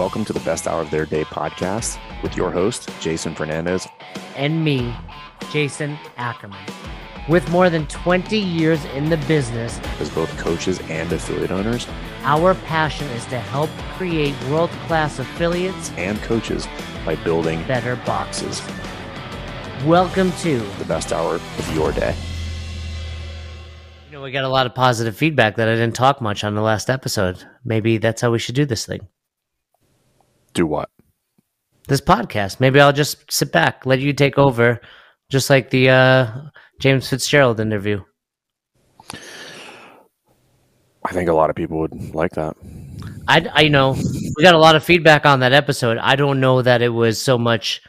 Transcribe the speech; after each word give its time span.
Welcome 0.00 0.24
to 0.24 0.32
the 0.32 0.40
Best 0.40 0.66
Hour 0.66 0.80
of 0.80 0.90
Their 0.90 1.04
Day 1.04 1.24
podcast 1.24 1.98
with 2.22 2.34
your 2.34 2.50
host, 2.50 2.88
Jason 3.02 3.34
Fernandez. 3.34 3.86
And 4.34 4.64
me, 4.64 4.96
Jason 5.52 5.98
Ackerman. 6.16 6.58
With 7.28 7.46
more 7.50 7.68
than 7.68 7.86
20 7.88 8.38
years 8.38 8.82
in 8.86 9.10
the 9.10 9.18
business, 9.28 9.78
as 10.00 10.08
both 10.08 10.34
coaches 10.38 10.80
and 10.88 11.12
affiliate 11.12 11.50
owners, 11.50 11.86
our 12.22 12.54
passion 12.54 13.06
is 13.08 13.26
to 13.26 13.38
help 13.38 13.68
create 13.98 14.34
world 14.44 14.70
class 14.86 15.18
affiliates 15.18 15.90
and 15.98 16.18
coaches 16.22 16.66
by 17.04 17.14
building 17.16 17.62
better 17.64 17.96
boxes. 18.06 18.62
Welcome 19.84 20.32
to 20.38 20.60
the 20.78 20.86
best 20.86 21.12
hour 21.12 21.34
of 21.34 21.74
your 21.74 21.92
day. 21.92 22.16
You 24.06 24.12
know, 24.12 24.22
we 24.22 24.32
got 24.32 24.44
a 24.44 24.48
lot 24.48 24.64
of 24.64 24.74
positive 24.74 25.14
feedback 25.14 25.56
that 25.56 25.68
I 25.68 25.74
didn't 25.74 25.94
talk 25.94 26.22
much 26.22 26.42
on 26.42 26.54
the 26.54 26.62
last 26.62 26.88
episode. 26.88 27.44
Maybe 27.66 27.98
that's 27.98 28.22
how 28.22 28.30
we 28.30 28.38
should 28.38 28.54
do 28.54 28.64
this 28.64 28.86
thing. 28.86 29.06
Do 30.54 30.66
what? 30.66 30.90
This 31.88 32.00
podcast. 32.00 32.60
Maybe 32.60 32.80
I'll 32.80 32.92
just 32.92 33.30
sit 33.32 33.52
back, 33.52 33.86
let 33.86 34.00
you 34.00 34.12
take 34.12 34.38
over, 34.38 34.80
just 35.30 35.50
like 35.50 35.70
the 35.70 35.90
uh, 35.90 36.32
James 36.80 37.08
Fitzgerald 37.08 37.60
interview. 37.60 38.02
I 41.04 41.12
think 41.12 41.28
a 41.28 41.32
lot 41.32 41.50
of 41.50 41.56
people 41.56 41.78
would 41.80 42.14
like 42.14 42.32
that. 42.32 42.56
I, 43.26 43.48
I 43.52 43.68
know 43.68 43.92
we 44.36 44.42
got 44.42 44.54
a 44.54 44.58
lot 44.58 44.76
of 44.76 44.84
feedback 44.84 45.24
on 45.24 45.40
that 45.40 45.52
episode. 45.52 45.98
I 45.98 46.16
don't 46.16 46.40
know 46.40 46.62
that 46.62 46.82
it 46.82 46.90
was 46.90 47.20
so 47.20 47.38
much 47.38 47.80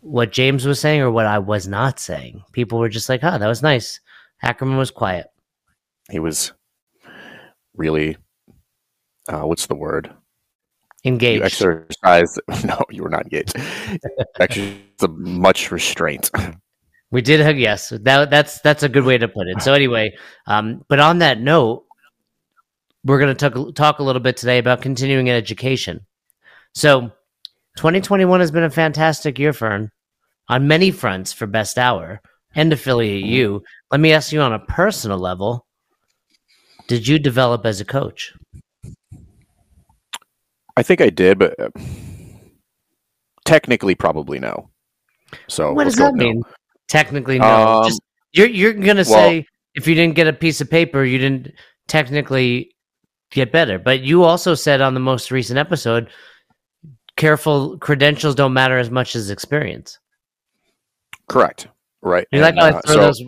what 0.00 0.32
James 0.32 0.64
was 0.64 0.80
saying 0.80 1.00
or 1.00 1.10
what 1.10 1.26
I 1.26 1.38
was 1.38 1.68
not 1.68 2.00
saying. 2.00 2.42
People 2.52 2.78
were 2.78 2.88
just 2.88 3.08
like, 3.08 3.20
"Huh, 3.20 3.38
that 3.38 3.46
was 3.46 3.62
nice." 3.62 4.00
Ackerman 4.42 4.78
was 4.78 4.90
quiet. 4.90 5.26
He 6.10 6.18
was 6.18 6.52
really, 7.74 8.16
uh, 9.28 9.42
what's 9.42 9.66
the 9.66 9.74
word? 9.74 10.10
Engaged. 11.04 11.38
You 11.38 11.44
exercise. 11.44 12.38
No, 12.64 12.82
you 12.90 13.02
were 13.02 13.08
not 13.08 13.22
engaged. 13.22 13.56
Actually, 14.38 14.82
much 15.08 15.70
restraint. 15.70 16.30
We 17.10 17.22
did 17.22 17.40
hug. 17.40 17.56
Yes, 17.56 17.88
that 17.88 18.30
that's 18.30 18.60
that's 18.60 18.82
a 18.82 18.88
good 18.88 19.04
way 19.04 19.18
to 19.18 19.26
put 19.26 19.48
it. 19.48 19.62
So 19.62 19.72
anyway, 19.72 20.12
um, 20.46 20.84
but 20.88 21.00
on 21.00 21.18
that 21.18 21.40
note, 21.40 21.84
we're 23.04 23.18
going 23.18 23.34
to 23.34 23.50
talk 23.50 23.74
talk 23.74 23.98
a 23.98 24.02
little 24.02 24.20
bit 24.20 24.36
today 24.36 24.58
about 24.58 24.82
continuing 24.82 25.30
education. 25.30 26.06
So, 26.74 27.10
2021 27.76 28.40
has 28.40 28.50
been 28.50 28.62
a 28.62 28.70
fantastic 28.70 29.38
year, 29.38 29.52
Fern, 29.52 29.90
on 30.48 30.68
many 30.68 30.90
fronts 30.90 31.32
for 31.32 31.46
Best 31.46 31.78
Hour 31.78 32.20
and 32.54 32.72
Affiliate 32.72 33.24
U. 33.24 33.62
Let 33.90 34.00
me 34.00 34.12
ask 34.12 34.32
you 34.32 34.40
on 34.40 34.52
a 34.52 34.58
personal 34.58 35.18
level: 35.18 35.66
Did 36.88 37.08
you 37.08 37.18
develop 37.18 37.64
as 37.64 37.80
a 37.80 37.84
coach? 37.84 38.34
I 40.80 40.82
think 40.82 41.02
I 41.02 41.10
did, 41.10 41.38
but 41.38 41.60
uh, 41.60 41.68
technically, 43.44 43.94
probably 43.94 44.38
no. 44.38 44.70
So 45.46 45.74
what 45.74 45.84
does 45.84 45.96
that 45.96 46.14
mean? 46.14 46.36
No. 46.36 46.54
Technically, 46.88 47.38
no. 47.38 47.44
Um, 47.46 47.84
Just, 47.84 48.00
you're 48.32 48.46
you're 48.46 48.72
gonna 48.72 49.04
well, 49.06 49.28
say 49.28 49.46
if 49.74 49.86
you 49.86 49.94
didn't 49.94 50.14
get 50.14 50.26
a 50.26 50.32
piece 50.32 50.62
of 50.62 50.70
paper, 50.70 51.04
you 51.04 51.18
didn't 51.18 51.52
technically 51.86 52.74
get 53.30 53.52
better. 53.52 53.78
But 53.78 54.00
you 54.00 54.24
also 54.24 54.54
said 54.54 54.80
on 54.80 54.94
the 54.94 55.00
most 55.00 55.30
recent 55.30 55.58
episode, 55.58 56.08
careful 57.16 57.76
credentials 57.76 58.34
don't 58.34 58.54
matter 58.54 58.78
as 58.78 58.90
much 58.90 59.14
as 59.14 59.28
experience. 59.28 59.98
Correct. 61.28 61.68
Right. 62.00 62.26
You 62.32 62.40
like 62.40 62.56
uh, 62.56 62.80
throw 62.86 62.94
so, 62.94 63.00
those. 63.02 63.22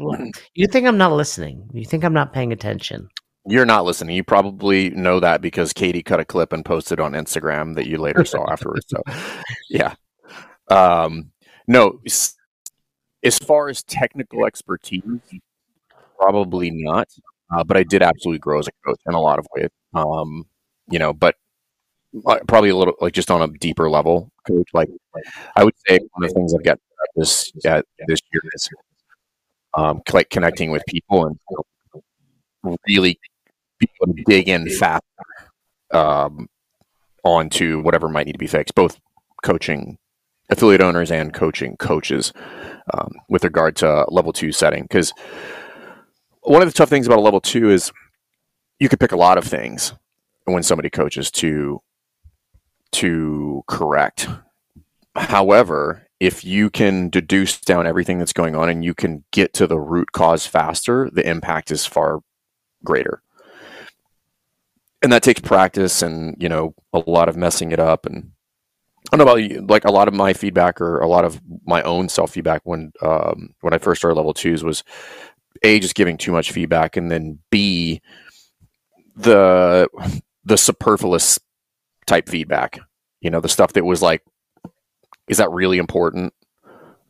You 0.55 0.67
think 0.69 0.87
I'm 0.87 0.97
not 0.97 1.13
listening? 1.13 1.69
You 1.75 1.85
think 1.85 2.03
I'm 2.03 2.15
not 2.15 2.33
paying 2.33 2.51
attention? 2.51 3.11
You're 3.47 3.67
not 3.67 3.85
listening. 3.85 4.15
You 4.15 4.23
probably 4.23 4.91
know 4.91 5.19
that 5.21 5.41
because 5.41 5.73
Katie 5.73 6.03
cut 6.03 6.21
a 6.21 6.25
clip 6.25 6.53
and 6.53 6.65
posted 6.65 7.01
on 7.01 7.13
Instagram 7.13 7.75
that 7.75 7.87
you 7.87 7.99
later 7.99 8.25
saw 8.25 8.49
afterwards. 8.51 8.87
So, 8.89 9.03
yeah. 9.69 9.95
Um, 10.69 11.33
no, 11.67 12.01
as 12.05 13.39
far 13.39 13.69
as 13.69 13.83
technical 13.83 14.47
expertise, 14.47 15.03
probably 16.19 16.71
not. 16.71 17.09
Uh, 17.53 17.65
but 17.65 17.77
I 17.77 17.83
did 17.83 18.03
absolutely 18.03 18.39
grow 18.39 18.59
as 18.61 18.69
a 18.69 18.73
coach 18.87 19.01
in 19.07 19.15
a 19.15 19.21
lot 19.21 19.39
of 19.39 19.47
ways. 19.55 19.69
Um, 19.95 20.47
you 20.89 20.99
know, 20.99 21.13
but 21.13 21.37
uh, 22.27 22.39
probably 22.49 22.71
a 22.71 22.77
little 22.77 22.95
like 23.01 23.13
just 23.13 23.31
on 23.31 23.43
a 23.43 23.49
deeper 23.59 23.91
level, 23.91 24.31
coach. 24.47 24.69
Like 24.73 24.89
I 25.57 25.65
would 25.65 25.75
say 25.87 25.99
one 26.13 26.25
of 26.25 26.31
the 26.31 26.35
things 26.35 26.55
I've 26.55 26.65
got 26.65 26.79
this 27.17 27.53
uh, 27.67 27.83
this 28.07 28.21
year 28.33 28.43
is 28.55 28.69
um, 29.75 30.03
like 30.13 30.31
connecting 30.31 30.71
with 30.71 30.83
people 30.89 31.27
and 31.27 31.39
really 32.87 33.19
people 33.83 34.15
to 34.15 34.23
dig 34.27 34.49
in 34.49 34.69
faster 34.69 35.03
um, 35.93 36.49
onto 37.25 37.81
whatever 37.83 38.09
might 38.09 38.27
need 38.27 38.33
to 38.33 38.39
be 38.39 38.47
fixed, 38.47 38.75
both 38.75 38.99
coaching 39.43 39.99
affiliate 40.51 40.81
owners 40.81 41.11
and 41.11 41.33
coaching 41.33 41.77
coaches 41.77 42.33
um, 42.95 43.11
with 43.29 43.45
regard 43.45 43.75
to 43.77 44.05
level 44.09 44.33
two 44.33 44.53
setting. 44.53 44.83
Because 44.83 45.13
one 46.43 46.63
of 46.63 46.69
the 46.69 46.75
tough 46.75 46.89
things 46.89 47.07
about 47.07 47.19
a 47.19 47.23
level 47.23 47.41
two 47.41 47.71
is 47.71 47.93
you 48.79 48.89
could 48.89 49.01
pick 49.01 49.13
a 49.13 49.17
lot 49.17 49.39
of 49.39 49.45
things 49.45 49.95
when 50.45 50.63
somebody 50.63 50.91
coaches 50.91 51.31
to 51.31 51.81
to 52.93 53.63
correct. 53.69 54.29
However, 55.15 56.07
if 56.21 56.45
you 56.45 56.69
can 56.69 57.09
deduce 57.09 57.59
down 57.61 57.87
everything 57.87 58.19
that's 58.19 58.33
going 58.33 58.55
on 58.55 58.69
and 58.69 58.85
you 58.85 58.95
can 58.95 59.25
get 59.33 59.55
to 59.55 59.67
the 59.67 59.81
root 59.81 60.13
cause 60.13 60.47
faster, 60.47 61.11
the 61.13 61.27
impact 61.27 61.71
is 61.71 61.87
far 61.87 62.21
greater. 62.85 63.23
And 65.03 65.13
that 65.13 65.23
takes 65.23 65.41
practice 65.41 66.03
and, 66.03 66.37
you 66.41 66.49
know, 66.49 66.75
a 66.93 67.03
lot 67.07 67.29
of 67.29 67.37
messing 67.37 67.73
it 67.73 67.81
up 67.81 68.07
and 68.07 68.33
I 69.11 69.17
don't 69.17 69.27
know 69.27 69.33
about 69.33 69.43
you, 69.43 69.67
like 69.69 69.85
a 69.85 69.91
lot 69.91 70.09
of 70.09 70.15
my 70.15 70.33
feedback 70.33 70.81
or 70.81 71.01
a 71.01 71.09
lot 71.09 71.25
of 71.25 71.41
my 71.67 71.83
own 71.83 72.09
self 72.09 72.31
feedback 72.31 72.63
when 72.65 72.93
um, 73.03 73.55
when 73.61 73.75
I 73.75 73.79
first 73.79 74.01
started 74.01 74.15
level 74.15 74.33
twos 74.33 74.63
was 74.63 74.85
a 75.63 75.81
just 75.81 75.95
giving 75.95 76.17
too 76.17 76.33
much 76.33 76.53
feedback, 76.53 76.97
and 76.97 77.11
then 77.11 77.39
b 77.51 78.01
the 79.17 79.89
the 80.45 80.57
superfluous 80.57 81.39
type 82.07 82.29
feedback. 82.29 82.79
You 83.21 83.31
know, 83.31 83.41
the 83.41 83.49
stuff 83.49 83.73
that 83.75 83.85
was 83.85 84.03
like, 84.03 84.23
is 85.29 85.39
that 85.39 85.51
really 85.51 85.79
important? 85.79 86.33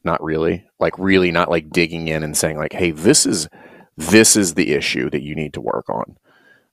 Not 0.02 0.22
really. 0.22 0.64
Like 0.80 0.98
really, 0.98 1.30
not 1.30 1.50
like 1.50 1.70
digging 1.70 2.08
in 2.08 2.22
and 2.22 2.36
saying 2.36 2.56
like, 2.56 2.72
hey, 2.72 2.90
this 2.90 3.26
is 3.26 3.48
this 3.96 4.34
is 4.34 4.54
the 4.54 4.72
issue 4.72 5.10
that 5.10 5.22
you 5.22 5.34
need 5.34 5.54
to 5.54 5.60
work 5.60 5.88
on. 5.88 6.16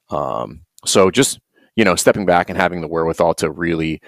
Um, 0.10 0.62
so 0.86 1.12
just 1.12 1.40
you 1.80 1.86
know, 1.86 1.96
stepping 1.96 2.26
back 2.26 2.50
and 2.50 2.58
having 2.58 2.82
the 2.82 2.90
wherewithal 2.90 3.34
to 3.36 3.50
really 3.50 4.02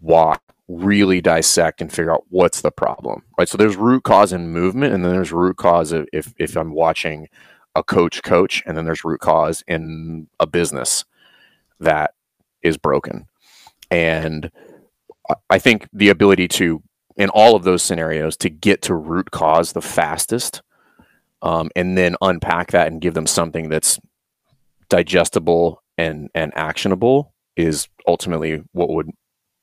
walk 0.00 0.40
really 0.68 1.20
dissect 1.20 1.80
and 1.80 1.92
figure 1.92 2.12
out 2.12 2.22
what's 2.28 2.60
the 2.60 2.70
problem 2.70 3.24
right? 3.36 3.48
So 3.48 3.58
there's 3.58 3.76
root 3.76 4.04
cause 4.04 4.32
in 4.32 4.48
movement 4.50 4.94
and 4.94 5.04
then 5.04 5.12
there's 5.12 5.32
root 5.32 5.56
cause 5.56 5.92
if 5.92 6.32
if 6.38 6.56
i'm 6.56 6.72
watching 6.72 7.28
a 7.74 7.82
coach 7.82 8.22
coach 8.22 8.62
and 8.64 8.76
then 8.76 8.84
there's 8.84 9.04
root 9.04 9.20
cause 9.20 9.64
in 9.66 10.28
a 10.38 10.46
business 10.46 11.04
that 11.80 12.14
is 12.62 12.76
broken. 12.76 13.26
And 13.90 14.50
i 15.50 15.58
think 15.58 15.88
the 15.92 16.08
ability 16.08 16.46
to 16.46 16.80
in 17.16 17.28
all 17.30 17.56
of 17.56 17.64
those 17.64 17.82
scenarios 17.82 18.36
to 18.36 18.50
get 18.50 18.82
to 18.82 18.94
root 18.94 19.32
cause 19.32 19.72
the 19.72 19.82
fastest 19.82 20.62
um, 21.42 21.70
and 21.74 21.98
then 21.98 22.14
unpack 22.20 22.70
that 22.70 22.86
and 22.86 23.00
give 23.00 23.14
them 23.14 23.26
something 23.26 23.68
that's 23.68 23.98
digestible 24.88 25.82
and 25.98 26.28
and 26.34 26.52
actionable 26.56 27.34
is 27.56 27.88
ultimately 28.06 28.62
what 28.72 28.90
would 28.90 29.10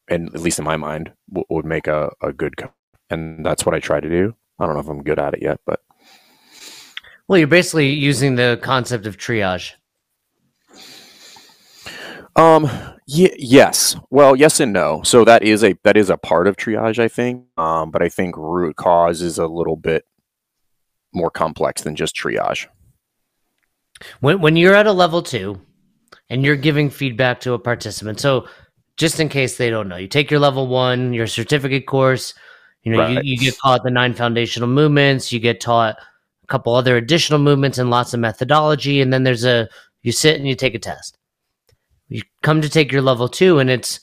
and 0.10 0.34
at 0.36 0.42
least 0.42 0.60
in 0.60 0.66
my 0.66 0.76
mind, 0.76 1.12
w- 1.30 1.46
would 1.50 1.66
make 1.66 1.88
a, 1.88 2.12
a 2.22 2.34
good 2.34 2.56
and 3.10 3.46
that's 3.46 3.66
what 3.66 3.76
I 3.76 3.80
try 3.80 4.00
to 4.00 4.10
do. 4.10 4.36
I 4.60 4.66
don't 4.66 4.76
know 4.76 4.82
if 4.82 4.90
I'm 4.90 5.04
good 5.04 5.20
at 5.20 5.34
it 5.34 5.42
yet, 5.42 5.60
but 5.66 5.80
well, 7.28 7.38
you're 7.38 7.48
basically 7.48 7.90
using 7.90 8.36
the 8.36 8.60
concept 8.62 9.06
of 9.06 9.18
triage. 9.18 9.74
Um. 12.36 12.64
Y- 13.08 13.36
yes. 13.38 13.96
Well, 14.10 14.36
yes 14.36 14.60
and 14.60 14.74
no. 14.74 15.02
So 15.04 15.24
that 15.26 15.44
is 15.44 15.64
a 15.64 15.76
that 15.84 15.98
is 15.98 16.10
a 16.10 16.18
part 16.18 16.48
of 16.48 16.58
triage, 16.58 17.00
I 17.00 17.08
think. 17.08 17.46
Um. 17.58 17.92
But 17.92 18.02
I 18.02 18.10
think 18.10 18.36
root 18.38 18.76
cause 18.76 19.22
is 19.22 19.38
a 19.38 19.48
little 19.48 19.76
bit 19.76 20.06
more 21.14 21.30
complex 21.30 21.84
than 21.84 21.96
just 21.96 22.16
triage. 22.16 22.68
When 24.20 24.42
when 24.42 24.56
you're 24.56 24.76
at 24.76 24.88
a 24.88 24.92
level 24.92 25.22
two, 25.22 25.62
and 26.30 26.44
you're 26.44 26.56
giving 26.56 26.90
feedback 26.90 27.40
to 27.42 27.54
a 27.54 27.60
participant, 27.60 28.20
so 28.20 28.48
just 28.98 29.20
in 29.20 29.30
case 29.30 29.58
they 29.58 29.70
don't 29.70 29.88
know. 29.88 29.98
You 29.98 30.08
take 30.08 30.30
your 30.30 30.40
level 30.40 30.68
one, 30.68 31.14
your 31.14 31.28
certificate 31.28 31.88
course. 31.88 32.34
You 32.84 32.92
know, 32.92 33.00
right. 33.00 33.24
you, 33.24 33.34
you 33.34 33.38
get 33.38 33.58
taught 33.58 33.84
the 33.84 33.92
nine 33.92 34.14
foundational 34.14 34.70
movements. 34.70 35.32
You 35.32 35.40
get 35.40 35.62
taught 35.62 35.98
a 35.98 36.48
couple 36.48 36.76
other 36.76 36.98
additional 36.98 37.40
movements 37.40 37.78
and 37.78 37.90
lots 37.90 38.14
of 38.14 38.20
methodology. 38.20 39.02
And 39.02 39.12
then 39.12 39.24
there's 39.24 39.46
a 39.46 39.68
you 40.02 40.12
sit 40.12 40.36
and 40.36 40.48
you 40.48 40.56
take 40.56 40.76
a 40.76 40.80
test. 40.80 41.18
You 42.10 42.22
come 42.42 42.62
to 42.62 42.70
take 42.70 42.92
your 42.92 43.02
level 43.02 43.28
two, 43.28 43.60
and 43.60 43.70
it's 43.70 44.00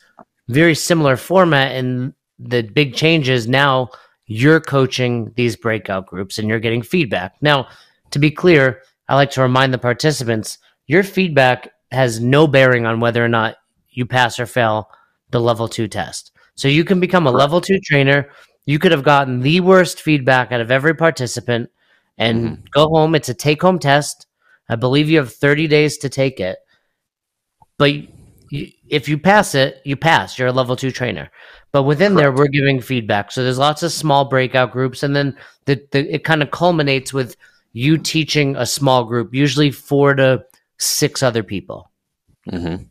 very 0.49 0.75
similar 0.75 1.17
format. 1.17 1.73
And 1.73 2.15
the 2.39 2.63
big 2.63 2.95
change 2.95 3.29
is 3.29 3.47
now 3.47 3.91
you're 4.27 4.61
coaching 4.61 5.33
these 5.37 5.57
breakout 5.57 6.07
groups 6.07 6.39
and 6.39 6.49
you're 6.49 6.61
getting 6.61 6.83
feedback. 6.83 7.35
Now, 7.43 7.69
to 8.13 8.19
be 8.19 8.31
clear, 8.31 8.83
I 9.09 9.15
like 9.15 9.31
to 9.33 9.43
remind 9.43 9.75
the 9.75 9.79
participants 9.79 10.59
your 10.87 11.03
feedback 11.03 11.71
has 11.91 12.21
no 12.21 12.47
bearing 12.47 12.87
on 12.87 13.01
whether 13.01 13.25
or 13.25 13.29
not 13.29 13.57
you 13.91 14.07
pass 14.07 14.39
or 14.39 14.47
fail 14.47 14.91
the 15.31 15.41
level 15.41 15.69
two 15.69 15.89
test. 15.89 16.33
So 16.55 16.69
you 16.69 16.85
can 16.85 17.01
become 17.01 17.27
a 17.27 17.31
level 17.31 17.61
two 17.61 17.81
trainer. 17.81 18.31
You 18.67 18.79
could 18.79 18.93
have 18.93 19.03
gotten 19.03 19.41
the 19.41 19.61
worst 19.61 20.01
feedback 20.01 20.53
out 20.53 20.61
of 20.61 20.71
every 20.71 20.95
participant 20.95 21.71
and 22.19 22.45
mm-hmm. 22.45 22.65
go 22.73 22.89
home. 22.89 23.15
It's 23.15 23.29
a 23.29 23.35
take 23.35 23.63
home 23.63 23.79
test. 23.79 24.27
I 24.69 24.77
believe 24.77 25.09
you 25.09 25.19
have 25.19 25.33
30 25.33 25.67
days 25.67 25.99
to 25.99 26.09
take 26.09 26.39
it. 26.39 26.59
But 27.79 27.93
if 28.53 29.09
you 29.09 29.19
pass 29.19 29.55
it, 29.55 29.81
you 29.85 29.97
pass. 29.97 30.39
You're 30.39 30.49
a 30.49 30.53
level 30.53 30.77
two 30.77 30.91
trainer. 30.91 31.31
But 31.73 31.85
within 31.85 32.13
Correct. 32.13 32.23
there, 32.23 32.33
we're 32.33 32.49
giving 32.49 32.81
feedback. 32.81 33.33
So 33.33 33.43
there's 33.43 33.59
lots 33.59 33.83
of 33.83 33.93
small 33.93 34.27
breakout 34.27 34.73
groups, 34.73 35.03
and 35.03 35.15
then 35.15 35.37
the, 35.67 35.81
the 35.93 36.15
it 36.15 36.25
kind 36.25 36.43
of 36.43 36.51
culminates 36.51 37.13
with 37.13 37.37
you 37.73 37.97
teaching 37.97 38.57
a 38.57 38.67
small 38.67 39.05
group, 39.05 39.33
usually 39.33 39.71
four 39.71 40.15
to 40.15 40.45
six 40.81 41.23
other 41.23 41.43
people. 41.43 41.91
Mm-hmm. 42.49 42.85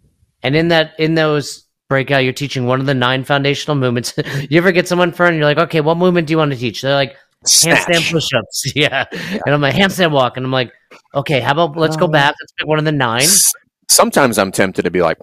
And 0.44 0.56
in 0.56 0.69
that, 0.69 0.94
in 1.00 1.15
those 1.15 1.65
breakout, 1.89 2.24
you're 2.24 2.33
teaching 2.33 2.65
one 2.65 2.80
of 2.80 2.86
the 2.86 2.94
nine 2.94 3.24
foundational 3.24 3.75
movements. 3.75 4.13
you 4.50 4.57
ever 4.57 4.71
get 4.71 4.88
someone 4.88 5.12
for 5.12 5.25
and 5.25 5.36
you're 5.36 5.45
like, 5.45 5.57
okay, 5.57 5.81
what 5.81 5.97
movement 5.97 6.27
do 6.27 6.31
you 6.31 6.38
want 6.38 6.53
to 6.53 6.57
teach? 6.57 6.81
They're 6.81 6.94
like, 6.94 7.15
Snatch. 7.45 7.88
handstand 7.88 8.12
push-ups. 8.12 8.71
Yeah. 8.75 9.06
yeah. 9.12 9.39
And 9.45 9.53
I'm 9.53 9.62
like, 9.62 9.75
handstand 9.75 10.12
walk. 10.12 10.38
And 10.38 10.45
I'm 10.45 10.51
like, 10.51 10.71
okay, 11.15 11.39
how 11.39 11.51
about 11.51 11.75
let's 11.75 11.97
go 11.97 12.06
uh, 12.06 12.09
back. 12.09 12.36
Let's 12.39 12.53
pick 12.53 12.68
one 12.68 12.80
of 12.80 12.86
the 12.86 12.91
nine. 12.91 13.27
Sometimes 13.89 14.38
I'm 14.38 14.51
tempted 14.51 14.83
to 14.83 14.91
be 14.91 15.01
like, 15.01 15.18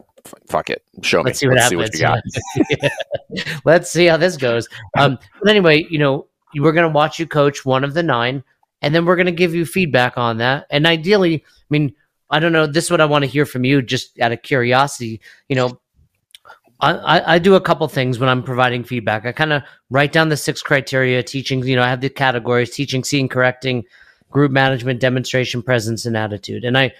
fuck 0.49 0.71
it. 0.71 0.83
Show 1.03 1.23
let's 1.23 1.43
me. 1.43 1.57
See 1.57 1.77
what 1.77 1.77
let's 1.77 1.99
happens. 1.99 2.33
see 2.35 2.57
what 2.59 2.71
you 2.71 2.77
got. 2.77 2.91
yeah. 3.31 3.59
Let's 3.65 3.91
see 3.91 4.07
how 4.07 4.17
this 4.17 4.37
goes. 4.37 4.69
Um, 4.99 5.19
but 5.41 5.51
anyway, 5.51 5.87
you 5.89 5.99
know, 5.99 6.27
we're 6.57 6.73
going 6.73 6.89
to 6.89 6.95
watch 6.95 7.19
you 7.19 7.27
coach 7.27 7.65
one 7.65 7.85
of 7.85 7.95
the 7.95 8.03
nine, 8.03 8.43
and 8.83 8.95
then 8.95 9.05
we're 9.05 9.17
going 9.17 9.27
to 9.27 9.33
give 9.33 9.55
you 9.55 9.65
feedback 9.67 10.17
on 10.19 10.39
that. 10.39 10.67
And 10.71 10.87
ideally, 10.87 11.45
I 11.45 11.67
mean, 11.71 11.95
I 12.31 12.41
don't 12.41 12.53
know. 12.53 12.67
This 12.67 12.85
is 12.85 12.91
what 12.91 13.01
I 13.01 13.07
want 13.07 13.25
to 13.25 13.31
hear 13.31 13.47
from 13.47 13.65
you, 13.65 13.83
just 13.83 14.19
out 14.21 14.33
of 14.33 14.43
curiosity. 14.43 15.21
You 15.49 15.57
know, 15.57 15.81
I, 16.81 17.35
I 17.35 17.39
do 17.39 17.55
a 17.55 17.61
couple 17.61 17.89
things 17.89 18.19
when 18.19 18.29
I'm 18.29 18.43
providing 18.43 18.85
feedback. 18.85 19.25
I 19.25 19.33
kind 19.33 19.53
of 19.53 19.63
write 19.91 20.13
down 20.13 20.29
the 20.29 20.37
six 20.37 20.63
criteria, 20.63 21.23
teaching, 21.23 21.65
you 21.65 21.77
know, 21.77 21.83
I 21.83 21.89
have 21.89 22.01
the 22.01 22.11
categories, 22.11 22.71
teaching, 22.71 23.03
seeing, 23.03 23.29
correcting, 23.29 23.85
group 24.31 24.53
management, 24.53 25.01
demonstration, 25.01 25.63
presence, 25.63 26.05
and 26.05 26.17
attitude. 26.17 26.65
And 26.65 26.77
I, 26.77 26.93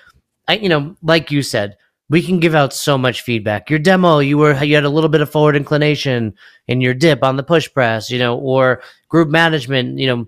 I, 0.49 0.57
you 0.57 0.69
know, 0.69 0.97
like 1.03 1.31
you 1.31 1.43
said, 1.43 1.77
we 2.09 2.23
can 2.23 2.39
give 2.39 2.55
out 2.55 2.73
so 2.73 2.97
much 2.97 3.23
feedback. 3.23 3.69
Your 3.69 3.81
demo, 3.81 4.21
you 4.21 4.39
were, 4.39 4.63
you 4.63 4.77
had 4.77 4.85
a 4.85 4.89
little 4.89 5.11
bit 5.11 5.21
of 5.21 5.31
forward 5.31 5.57
inclination 5.57 6.35
in 6.69 6.81
your 6.81 6.95
dip 6.95 7.23
on 7.23 7.37
the 7.37 7.43
push 7.43 7.71
press, 7.71 8.11
you 8.11 8.19
know, 8.19 8.39
or 8.39 8.81
group 9.09 9.29
management, 9.29 9.99
you 9.99 10.07
know, 10.07 10.27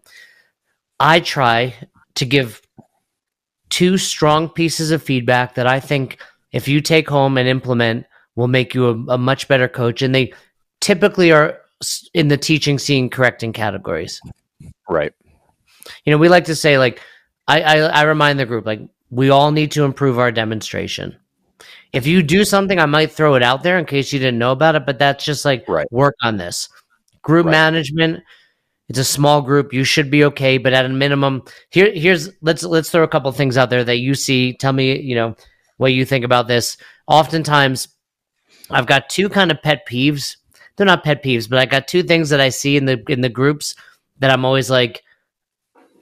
I 1.00 1.20
try 1.20 1.74
to 2.16 2.26
give 2.26 2.60
two 3.78 3.96
strong 3.96 4.48
pieces 4.48 4.90
of 4.90 5.00
feedback 5.00 5.54
that 5.54 5.68
I 5.68 5.78
think 5.78 6.18
if 6.50 6.66
you 6.66 6.80
take 6.80 7.08
home 7.08 7.38
and 7.38 7.48
implement, 7.48 8.06
will 8.34 8.48
make 8.48 8.74
you 8.74 8.88
a, 8.88 9.14
a 9.14 9.18
much 9.18 9.46
better 9.46 9.68
coach. 9.68 10.02
And 10.02 10.12
they 10.12 10.32
typically 10.80 11.30
are 11.30 11.60
in 12.12 12.26
the 12.26 12.36
teaching, 12.36 12.76
seeing, 12.76 13.08
correcting 13.08 13.52
categories. 13.52 14.20
Right. 14.88 15.12
You 16.04 16.10
know, 16.10 16.18
we 16.18 16.28
like 16.28 16.46
to 16.46 16.56
say, 16.56 16.76
like, 16.76 17.00
I, 17.46 17.60
I, 17.62 17.76
I 17.78 18.02
remind 18.02 18.40
the 18.40 18.46
group, 18.46 18.66
like, 18.66 18.80
we 19.10 19.30
all 19.30 19.52
need 19.52 19.70
to 19.72 19.84
improve 19.84 20.18
our 20.18 20.32
demonstration. 20.32 21.16
If 21.92 22.04
you 22.04 22.24
do 22.24 22.44
something, 22.44 22.80
I 22.80 22.86
might 22.86 23.12
throw 23.12 23.36
it 23.36 23.44
out 23.44 23.62
there 23.62 23.78
in 23.78 23.84
case 23.84 24.12
you 24.12 24.18
didn't 24.18 24.40
know 24.40 24.50
about 24.50 24.74
it, 24.74 24.86
but 24.86 24.98
that's 24.98 25.24
just 25.24 25.44
like 25.44 25.68
right. 25.68 25.86
work 25.92 26.16
on 26.24 26.36
this. 26.36 26.68
Group 27.22 27.46
right. 27.46 27.52
management, 27.52 28.24
it's 28.88 28.98
a 28.98 29.04
small 29.04 29.42
group. 29.42 29.72
You 29.72 29.84
should 29.84 30.10
be 30.10 30.24
okay, 30.24 30.58
but 30.58 30.72
at 30.72 30.86
a 30.86 30.88
minimum, 30.88 31.42
here 31.70 31.92
here's 31.92 32.30
let's 32.40 32.62
let's 32.62 32.90
throw 32.90 33.02
a 33.02 33.08
couple 33.08 33.30
things 33.32 33.58
out 33.58 33.70
there 33.70 33.84
that 33.84 33.98
you 33.98 34.14
see. 34.14 34.54
Tell 34.54 34.72
me, 34.72 34.98
you 35.00 35.14
know, 35.14 35.36
what 35.76 35.92
you 35.92 36.04
think 36.04 36.24
about 36.24 36.48
this. 36.48 36.76
Oftentimes 37.06 37.88
I've 38.70 38.86
got 38.86 39.08
two 39.08 39.28
kind 39.28 39.50
of 39.50 39.62
pet 39.62 39.86
peeves. 39.86 40.36
They're 40.76 40.86
not 40.86 41.04
pet 41.04 41.22
peeves, 41.22 41.48
but 41.48 41.58
I 41.58 41.66
got 41.66 41.88
two 41.88 42.02
things 42.02 42.30
that 42.30 42.40
I 42.40 42.48
see 42.48 42.76
in 42.76 42.86
the 42.86 43.02
in 43.08 43.20
the 43.20 43.28
groups 43.28 43.74
that 44.20 44.30
I'm 44.30 44.44
always 44.44 44.70
like, 44.70 45.02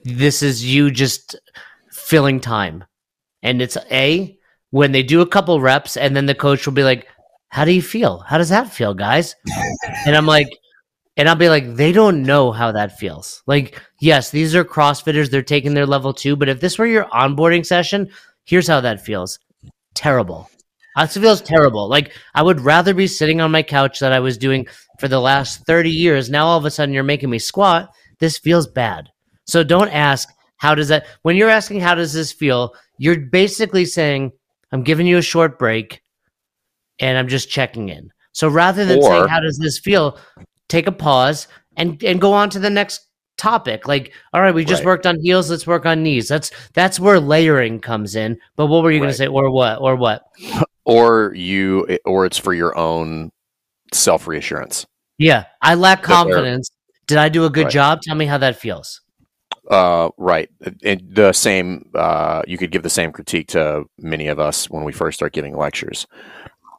this 0.04 0.42
is 0.42 0.64
you 0.64 0.90
just 0.90 1.36
filling 1.90 2.40
time. 2.40 2.84
And 3.42 3.60
it's 3.60 3.76
A, 3.90 4.38
when 4.70 4.92
they 4.92 5.02
do 5.02 5.20
a 5.20 5.26
couple 5.26 5.60
reps 5.60 5.96
and 5.96 6.14
then 6.14 6.26
the 6.26 6.34
coach 6.34 6.66
will 6.66 6.72
be 6.72 6.84
like, 6.84 7.08
How 7.48 7.64
do 7.64 7.72
you 7.72 7.82
feel? 7.82 8.18
How 8.18 8.38
does 8.38 8.50
that 8.50 8.72
feel, 8.72 8.94
guys? 8.94 9.34
and 10.06 10.14
I'm 10.14 10.26
like, 10.26 10.48
and 11.16 11.28
I'll 11.28 11.36
be 11.36 11.48
like, 11.48 11.76
they 11.76 11.92
don't 11.92 12.22
know 12.22 12.52
how 12.52 12.72
that 12.72 12.98
feels. 12.98 13.42
Like, 13.46 13.80
yes, 14.00 14.30
these 14.30 14.54
are 14.54 14.64
CrossFitters, 14.64 15.30
they're 15.30 15.42
taking 15.42 15.74
their 15.74 15.86
level 15.86 16.12
two, 16.12 16.36
but 16.36 16.48
if 16.48 16.60
this 16.60 16.78
were 16.78 16.86
your 16.86 17.04
onboarding 17.06 17.64
session, 17.64 18.10
here's 18.44 18.68
how 18.68 18.80
that 18.80 19.04
feels. 19.04 19.38
Terrible. 19.94 20.50
It 20.98 21.08
feels 21.08 21.42
terrible. 21.42 21.88
Like 21.88 22.12
I 22.34 22.42
would 22.42 22.60
rather 22.60 22.94
be 22.94 23.06
sitting 23.06 23.40
on 23.40 23.50
my 23.50 23.62
couch 23.62 23.98
that 24.00 24.12
I 24.12 24.20
was 24.20 24.38
doing 24.38 24.66
for 24.98 25.08
the 25.08 25.20
last 25.20 25.66
30 25.66 25.90
years. 25.90 26.30
Now 26.30 26.46
all 26.46 26.58
of 26.58 26.64
a 26.64 26.70
sudden 26.70 26.94
you're 26.94 27.02
making 27.02 27.28
me 27.28 27.38
squat. 27.38 27.90
This 28.18 28.38
feels 28.38 28.66
bad. 28.66 29.10
So 29.46 29.62
don't 29.62 29.90
ask 29.90 30.28
how 30.56 30.74
does 30.74 30.88
that 30.88 31.06
when 31.22 31.36
you're 31.36 31.50
asking 31.50 31.80
how 31.80 31.94
does 31.94 32.14
this 32.14 32.32
feel, 32.32 32.74
you're 32.98 33.20
basically 33.20 33.84
saying 33.84 34.32
I'm 34.72 34.82
giving 34.82 35.06
you 35.06 35.18
a 35.18 35.22
short 35.22 35.58
break 35.58 36.00
and 36.98 37.18
I'm 37.18 37.28
just 37.28 37.50
checking 37.50 37.90
in. 37.90 38.10
So 38.32 38.48
rather 38.48 38.86
than 38.86 38.98
or, 38.98 39.02
saying 39.02 39.28
how 39.28 39.40
does 39.40 39.58
this 39.58 39.78
feel, 39.78 40.18
take 40.68 40.86
a 40.86 40.92
pause 40.92 41.48
and 41.76 42.02
and 42.02 42.20
go 42.20 42.32
on 42.32 42.50
to 42.50 42.58
the 42.58 42.70
next 42.70 43.06
topic. 43.36 43.86
Like, 43.86 44.12
all 44.32 44.40
right, 44.40 44.54
we 44.54 44.64
just 44.64 44.80
right. 44.80 44.86
worked 44.86 45.06
on 45.06 45.20
heels, 45.20 45.50
let's 45.50 45.66
work 45.66 45.86
on 45.86 46.02
knees. 46.02 46.28
That's 46.28 46.50
that's 46.72 46.98
where 46.98 47.20
layering 47.20 47.80
comes 47.80 48.16
in. 48.16 48.38
But 48.56 48.66
what 48.66 48.82
were 48.82 48.90
you 48.90 48.98
right. 48.98 49.06
going 49.06 49.12
to 49.12 49.18
say 49.18 49.26
or 49.26 49.50
what? 49.50 49.80
Or 49.80 49.96
what? 49.96 50.24
or 50.84 51.34
you 51.34 51.98
or 52.04 52.26
it's 52.26 52.38
for 52.38 52.54
your 52.54 52.76
own 52.76 53.30
self 53.92 54.26
reassurance. 54.26 54.86
Yeah, 55.18 55.44
I 55.62 55.74
lack 55.74 56.02
confidence. 56.02 56.70
Did 57.06 57.18
I 57.18 57.28
do 57.28 57.44
a 57.44 57.50
good 57.50 57.64
right. 57.64 57.72
job? 57.72 58.02
Tell 58.02 58.16
me 58.16 58.26
how 58.26 58.38
that 58.38 58.56
feels. 58.56 59.00
Uh, 59.70 60.10
right. 60.16 60.48
And 60.84 61.02
the 61.08 61.32
same. 61.32 61.90
Uh, 61.94 62.42
you 62.46 62.58
could 62.58 62.70
give 62.70 62.82
the 62.82 62.90
same 62.90 63.12
critique 63.12 63.48
to 63.48 63.84
many 63.98 64.28
of 64.28 64.38
us 64.38 64.70
when 64.70 64.84
we 64.84 64.92
first 64.92 65.18
start 65.18 65.32
giving 65.32 65.56
lectures. 65.56 66.06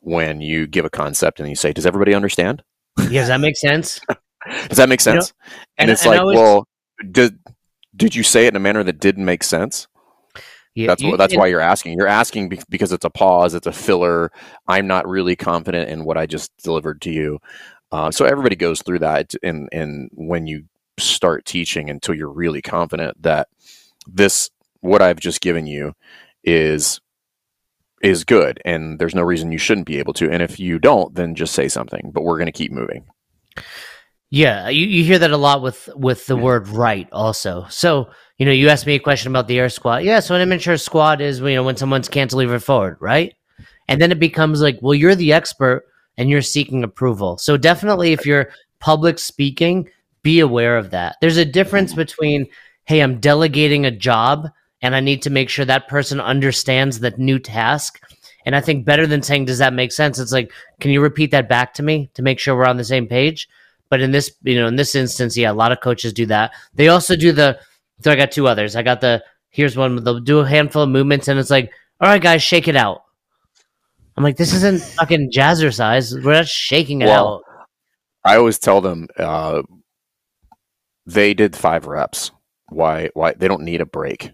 When 0.02 0.40
you 0.40 0.68
give 0.68 0.86
a 0.86 0.90
concept 0.90 1.40
and 1.40 1.50
you 1.50 1.56
say, 1.56 1.74
"Does 1.74 1.86
everybody 1.86 2.14
understand?" 2.14 2.64
Yeah, 3.10 3.22
does 3.22 3.28
that 3.30 3.40
make 3.42 3.58
sense? 3.58 4.00
does 4.68 4.78
that 4.78 4.90
make 4.90 5.02
sense? 5.02 5.34
You 5.36 5.50
know, 5.50 5.64
and, 5.78 5.90
and, 5.90 5.92
it's 5.92 6.06
and 6.06 6.26
like, 6.26 6.36
well, 6.36 6.68
did 7.12 7.40
did 7.96 8.16
you 8.16 8.24
say 8.24 8.46
it 8.46 8.50
in 8.50 8.56
a 8.56 8.60
manner 8.60 8.84
that 8.84 9.00
didn't 9.00 9.26
make 9.26 9.44
sense? 9.44 9.88
Yeah, 10.76 10.88
that's 10.88 11.02
you, 11.02 11.10
what, 11.10 11.18
that's 11.18 11.36
why 11.36 11.48
you're 11.48 11.60
asking. 11.60 11.98
You're 11.98 12.08
asking 12.08 12.50
because 12.70 12.92
it's 12.92 13.06
a 13.06 13.10
pause, 13.10 13.56
it's 13.56 13.66
a 13.66 13.72
filler. 13.72 14.32
I'm 14.68 14.86
not 14.86 15.08
really 15.08 15.36
confident 15.36 15.90
in 15.90 16.04
what 16.04 16.18
I 16.18 16.28
just 16.28 16.56
delivered 16.64 17.02
to 17.02 17.10
you. 17.10 17.40
Uh, 17.92 18.12
so 18.12 18.26
everybody 18.26 18.56
goes 18.56 18.84
through 18.84 19.00
that, 19.00 19.34
and 19.42 19.70
and 19.72 20.10
when 20.14 20.46
you 20.46 20.66
start 21.00 21.46
teaching 21.46 21.90
until 21.90 22.14
you're 22.14 22.32
really 22.32 22.62
confident 22.62 23.22
that 23.24 23.48
this 24.06 24.50
what 24.82 25.02
I've 25.02 25.20
just 25.20 25.42
given 25.42 25.66
you 25.66 25.94
is 26.44 27.02
is 28.02 28.24
good, 28.24 28.62
and 28.66 29.00
there's 29.00 29.16
no 29.16 29.24
reason 29.24 29.52
you 29.52 29.58
shouldn't 29.58 29.88
be 29.88 30.00
able 30.00 30.14
to. 30.14 30.30
And 30.30 30.44
if 30.44 30.60
you 30.60 30.80
don't, 30.80 31.14
then 31.16 31.36
just 31.36 31.54
say 31.54 31.68
something. 31.68 32.12
But 32.14 32.24
we're 32.24 32.38
going 32.38 32.48
to 32.48 32.52
keep 32.52 32.72
moving. 32.72 33.06
Yeah, 34.30 34.68
you, 34.70 34.86
you 34.86 35.04
hear 35.04 35.20
that 35.20 35.32
a 35.32 35.38
lot 35.38 35.62
with 35.62 35.90
with 35.96 36.26
the 36.26 36.36
word 36.36 36.68
right 36.68 37.08
also. 37.12 37.66
So 37.70 38.10
you 38.38 38.46
know, 38.46 38.52
you 38.52 38.70
asked 38.70 38.86
me 38.86 38.96
a 38.96 39.00
question 39.00 39.32
about 39.32 39.48
the 39.48 39.58
air 39.58 39.70
squat 39.70 40.04
Yeah, 40.04 40.20
so 40.20 40.36
an 40.36 40.42
immature 40.42 40.78
squat 40.78 41.22
is 41.22 41.40
you 41.40 41.56
know 41.56 41.64
when 41.64 41.78
someone's 41.78 42.10
cantilever 42.10 42.60
forward, 42.60 42.98
right? 43.00 43.34
And 43.88 44.02
then 44.02 44.12
it 44.12 44.20
becomes 44.20 44.62
like, 44.62 44.80
well, 44.82 44.94
you're 44.94 45.16
the 45.16 45.34
expert 45.34 45.86
and 46.18 46.30
you're 46.30 46.42
seeking 46.42 46.84
approval. 46.84 47.38
So 47.38 47.58
definitely, 47.58 48.12
if 48.12 48.26
you're 48.26 48.50
public 48.80 49.18
speaking, 49.18 49.90
be 50.24 50.40
aware 50.40 50.78
of 50.78 50.92
that. 50.92 51.16
There's 51.22 51.38
a 51.38 51.46
difference 51.46 51.92
mm-hmm. 51.92 52.02
between, 52.02 52.48
hey, 52.86 53.00
I'm 53.00 53.20
delegating 53.20 53.86
a 53.86 53.92
job 53.92 54.50
and 54.82 54.96
I 54.96 55.00
need 55.00 55.22
to 55.24 55.30
make 55.30 55.50
sure 55.50 55.66
that 55.66 55.88
person 55.88 56.20
understands 56.20 57.00
that 57.00 57.20
new 57.20 57.40
task. 57.40 58.00
And 58.46 58.56
I 58.56 58.62
think 58.62 58.86
better 58.86 59.06
than 59.06 59.22
saying, 59.22 59.46
does 59.46 59.58
that 59.58 59.74
make 59.74 59.92
sense? 59.92 60.20
It's 60.20 60.32
like, 60.32 60.52
can 60.80 60.92
you 60.92 61.02
repeat 61.02 61.32
that 61.32 61.50
back 61.50 61.74
to 61.76 61.84
me 61.84 62.10
to 62.14 62.22
make 62.22 62.40
sure 62.40 62.56
we're 62.56 62.66
on 62.66 62.78
the 62.78 62.84
same 62.84 63.08
page? 63.08 63.50
But 63.90 64.02
in 64.02 64.12
this, 64.12 64.32
you 64.44 64.56
know, 64.56 64.68
in 64.68 64.76
this 64.76 64.96
instance, 64.96 65.36
yeah, 65.36 65.52
a 65.52 65.54
lot 65.54 65.72
of 65.72 65.82
coaches 65.82 66.14
do 66.14 66.26
that. 66.28 66.52
They 66.74 66.88
also 66.88 67.16
do 67.16 67.32
the 67.32 67.60
so 68.02 68.12
I 68.12 68.16
got 68.16 68.32
two 68.32 68.48
others. 68.48 68.76
I 68.76 68.84
got 68.84 69.02
the 69.02 69.24
here's 69.50 69.78
one. 69.78 70.04
They'll 70.04 70.20
do 70.20 70.40
a 70.40 70.48
handful 70.48 70.84
of 70.84 70.90
movements, 70.90 71.28
and 71.28 71.40
it's 71.40 71.50
like, 71.50 71.72
all 72.00 72.10
right, 72.10 72.22
guys, 72.22 72.44
shake 72.44 72.68
it 72.68 72.76
out. 72.76 73.04
I'm 74.16 74.24
like, 74.24 74.38
this 74.38 74.54
isn't 74.54 74.82
fucking 74.98 75.32
jazzercise. 75.32 76.24
We're 76.24 76.34
not 76.34 76.48
shaking 76.48 77.02
it 77.02 77.06
well, 77.06 77.36
out. 77.36 77.68
I 78.24 78.38
always 78.38 78.60
tell 78.60 78.82
them 78.82 79.08
uh, 79.18 79.64
they 81.06 81.34
did 81.34 81.56
five 81.56 81.88
reps. 81.88 82.32
Why? 82.70 83.10
Why 83.14 83.34
they 83.34 83.48
don't 83.48 83.64
need 83.64 83.82
a 83.82 83.86
break? 83.86 84.32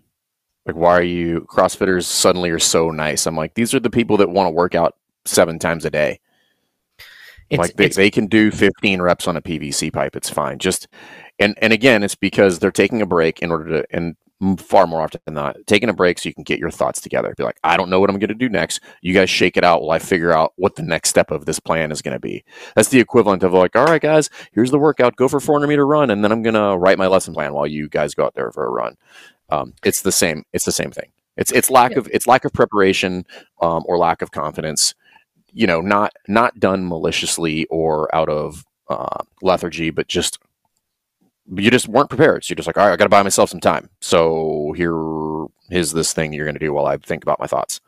Like, 0.66 0.76
why 0.76 0.94
are 0.94 1.04
you 1.04 1.46
CrossFitters 1.50 2.06
suddenly 2.06 2.50
are 2.50 2.60
so 2.60 2.90
nice? 2.90 3.26
I'm 3.26 3.36
like, 3.36 3.54
these 3.56 3.74
are 3.74 3.80
the 3.80 3.90
people 3.90 4.18
that 4.18 4.30
want 4.30 4.48
to 4.48 4.52
work 4.52 4.76
out 4.76 4.96
seven 5.26 5.60
times 5.60 5.86
a 5.86 5.90
day. 5.90 6.20
It's, 7.50 7.60
like 7.60 7.76
they, 7.76 7.90
they 7.90 8.10
can 8.10 8.28
do 8.28 8.50
15 8.50 9.02
reps 9.02 9.28
on 9.28 9.38
a 9.38 9.42
PVC 9.42 9.92
pipe. 9.92 10.16
It's 10.16 10.30
fine. 10.30 10.60
Just 10.60 10.88
and 11.40 11.56
and 11.62 11.74
again, 11.74 12.04
it's 12.04 12.16
because 12.16 12.60
they're 12.60 12.72
taking 12.72 13.02
a 13.02 13.06
break 13.06 13.42
in 13.42 13.52
order 13.52 13.82
to. 13.82 13.96
And 13.96 14.16
far 14.58 14.86
more 14.88 15.02
often 15.02 15.22
than 15.26 15.36
not 15.36 15.56
taking 15.68 15.88
a 15.88 15.94
break 15.94 16.20
so 16.20 16.28
you 16.28 16.36
can 16.36 16.44
get 16.44 16.60
your 16.60 16.72
thoughts 16.72 17.00
together 17.00 17.34
be 17.38 17.44
like 17.44 17.60
i 17.64 17.78
don't 17.78 17.90
know 17.90 18.00
what 18.00 18.10
i'm 18.10 18.20
going 18.20 18.28
to 18.28 18.34
do 18.34 18.50
next 18.50 18.82
you 19.02 19.14
guys 19.14 19.30
shake 19.30 19.56
it 19.56 19.64
out 19.64 19.82
while 19.82 19.92
i 19.92 20.00
figure 20.00 20.34
out 20.34 20.52
what 20.58 20.76
the 20.76 20.82
next 20.82 21.10
step 21.10 21.32
of 21.32 21.46
this 21.46 21.62
plan 21.62 21.92
is 21.92 22.02
going 22.02 22.14
to 22.14 22.20
be 22.20 22.44
that's 22.76 22.90
the 22.90 23.00
equivalent 23.00 23.42
of 23.42 23.54
like 23.54 23.74
all 23.76 23.86
right 23.86 24.02
guys 24.02 24.30
here's 24.52 24.72
the 24.72 24.80
workout 24.80 25.16
go 25.16 25.30
for 25.30 25.40
400 25.40 25.68
meter 25.68 25.88
run 25.88 26.10
and 26.10 26.24
then 26.24 26.32
i'm 26.32 26.44
going 26.44 26.56
to 26.56 26.78
write 26.78 26.98
my 26.98 27.08
lesson 27.08 27.34
plan 27.34 27.54
while 27.54 27.68
you 27.68 27.88
guys 27.88 28.14
go 28.14 28.26
out 28.26 28.34
there 28.34 28.52
for 28.52 28.66
a 28.66 28.70
run 28.70 28.98
um, 29.50 29.74
it's 29.84 30.02
the 30.02 30.12
same 30.12 30.44
it's 30.54 30.66
the 30.66 30.72
same 30.72 30.92
thing 30.92 31.12
it's 31.38 31.52
it's 31.52 31.70
lack 31.70 31.92
yeah. 31.92 32.00
of 32.00 32.10
it's 32.12 32.28
lack 32.28 32.46
of 32.46 32.54
preparation 32.54 33.26
um, 33.62 33.84
or 33.88 33.98
lack 33.98 34.22
of 34.22 34.32
confidence 34.32 34.94
you 35.52 35.68
know 35.68 35.82
not 35.82 36.14
not 36.28 36.60
done 36.60 36.88
maliciously 36.88 37.66
or 37.66 38.14
out 38.16 38.30
of 38.30 38.66
uh, 38.90 39.20
lethargy 39.42 39.90
but 39.90 40.08
just 40.08 40.40
you 41.56 41.70
just 41.70 41.88
weren't 41.88 42.10
prepared. 42.10 42.44
So 42.44 42.52
you're 42.52 42.58
just 42.58 42.68
like, 42.68 42.78
all 42.78 42.86
right, 42.86 42.94
I 42.94 42.96
got 42.96 43.06
to 43.06 43.10
buy 43.10 43.24
myself 43.24 43.50
some 43.50 43.60
time. 43.60 43.90
So 44.02 44.74
here 44.76 44.96
is 45.70 45.92
this 45.92 46.14
thing 46.14 46.34
you're 46.34 46.46
going 46.46 46.56
to 46.56 46.60
do 46.60 46.74
while 46.74 46.86
I 46.86 46.98
think 46.98 47.24
about 47.24 47.40
my 47.40 47.48
thoughts. 47.48 47.82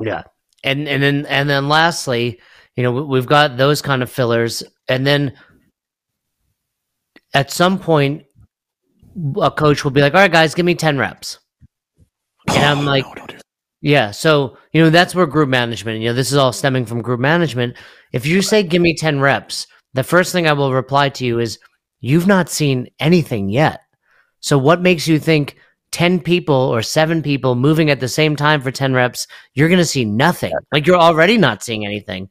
Yeah, 0.00 0.24
and 0.62 0.86
and 0.88 1.02
then 1.02 1.26
and 1.26 1.48
then 1.48 1.68
lastly, 1.68 2.40
you 2.76 2.82
know, 2.82 2.92
we've 2.92 3.26
got 3.26 3.56
those 3.56 3.80
kind 3.80 4.02
of 4.02 4.10
fillers, 4.10 4.62
and 4.88 5.06
then 5.06 5.32
at 7.32 7.50
some 7.50 7.78
point, 7.78 8.24
a 9.40 9.50
coach 9.50 9.84
will 9.84 9.90
be 9.90 10.00
like, 10.00 10.14
all 10.14 10.20
right, 10.20 10.32
guys, 10.32 10.54
give 10.54 10.66
me 10.66 10.74
ten 10.74 10.98
reps, 10.98 11.38
and 12.48 12.64
I'm 12.64 12.84
like. 12.84 13.04
No, 13.16 13.26
yeah, 13.82 14.10
so 14.10 14.56
you 14.72 14.82
know 14.82 14.90
that's 14.90 15.14
where 15.14 15.26
group 15.26 15.48
management. 15.48 16.00
You 16.00 16.08
know, 16.08 16.14
this 16.14 16.32
is 16.32 16.38
all 16.38 16.52
stemming 16.52 16.86
from 16.86 17.02
group 17.02 17.20
management. 17.20 17.76
If 18.12 18.26
you 18.26 18.42
say 18.42 18.62
give 18.62 18.82
me 18.82 18.96
ten 18.96 19.20
reps, 19.20 19.66
the 19.92 20.02
first 20.02 20.32
thing 20.32 20.48
I 20.48 20.54
will 20.54 20.72
reply 20.72 21.10
to 21.10 21.24
you 21.24 21.38
is, 21.38 21.58
You've 22.00 22.26
not 22.26 22.48
seen 22.48 22.88
anything 23.00 23.48
yet. 23.48 23.80
So, 24.40 24.58
what 24.58 24.82
makes 24.82 25.08
you 25.08 25.18
think 25.18 25.56
10 25.92 26.20
people 26.20 26.54
or 26.54 26.82
seven 26.82 27.22
people 27.22 27.54
moving 27.54 27.90
at 27.90 28.00
the 28.00 28.08
same 28.08 28.36
time 28.36 28.60
for 28.60 28.70
10 28.70 28.92
reps, 28.92 29.26
you're 29.54 29.68
going 29.68 29.78
to 29.78 29.84
see 29.84 30.04
nothing? 30.04 30.52
Like, 30.72 30.86
you're 30.86 30.96
already 30.96 31.38
not 31.38 31.62
seeing 31.62 31.84
anything. 31.84 32.30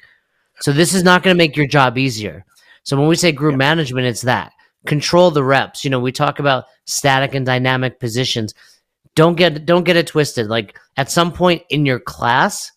So, 0.61 0.71
this 0.71 0.93
is 0.93 1.03
not 1.03 1.23
going 1.23 1.35
to 1.35 1.37
make 1.37 1.57
your 1.57 1.67
job 1.67 1.97
easier. 1.97 2.45
So, 2.83 2.95
when 2.97 3.07
we 3.07 3.15
say 3.15 3.31
group 3.31 3.53
yeah. 3.53 3.57
management, 3.57 4.07
it's 4.07 4.21
that 4.21 4.53
control 4.85 5.31
the 5.31 5.43
reps. 5.43 5.83
You 5.83 5.89
know, 5.89 5.99
we 5.99 6.11
talk 6.11 6.39
about 6.39 6.65
static 6.85 7.33
and 7.33 7.45
dynamic 7.45 7.99
positions. 7.99 8.53
Don't 9.15 9.35
get 9.35 9.65
don't 9.65 9.83
get 9.83 9.95
it 9.95 10.07
twisted. 10.07 10.47
Like 10.47 10.79
at 10.97 11.11
some 11.11 11.31
point 11.31 11.63
in 11.69 11.85
your 11.85 11.99
class, 11.99 12.71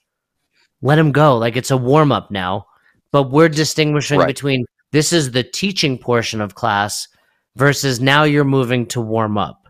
let 0.83 0.97
them 0.97 1.12
go. 1.12 1.37
Like 1.37 1.57
it's 1.57 1.71
a 1.71 1.77
warm 1.77 2.12
up 2.12 2.31
now, 2.31 2.67
but 3.12 3.31
we're 3.31 3.49
distinguishing 3.49 4.21
right. 4.21 4.27
between 4.27 4.65
this 4.93 5.12
is 5.12 5.33
the 5.33 5.43
teaching 5.43 5.99
portion 5.99 6.41
of 6.41 6.55
class 6.55 7.09
versus 7.57 8.00
now 8.00 8.25
you're 8.25 8.45
moving 8.45 8.87
to 8.87 9.00
warm 9.00 9.37
up. 9.37 9.69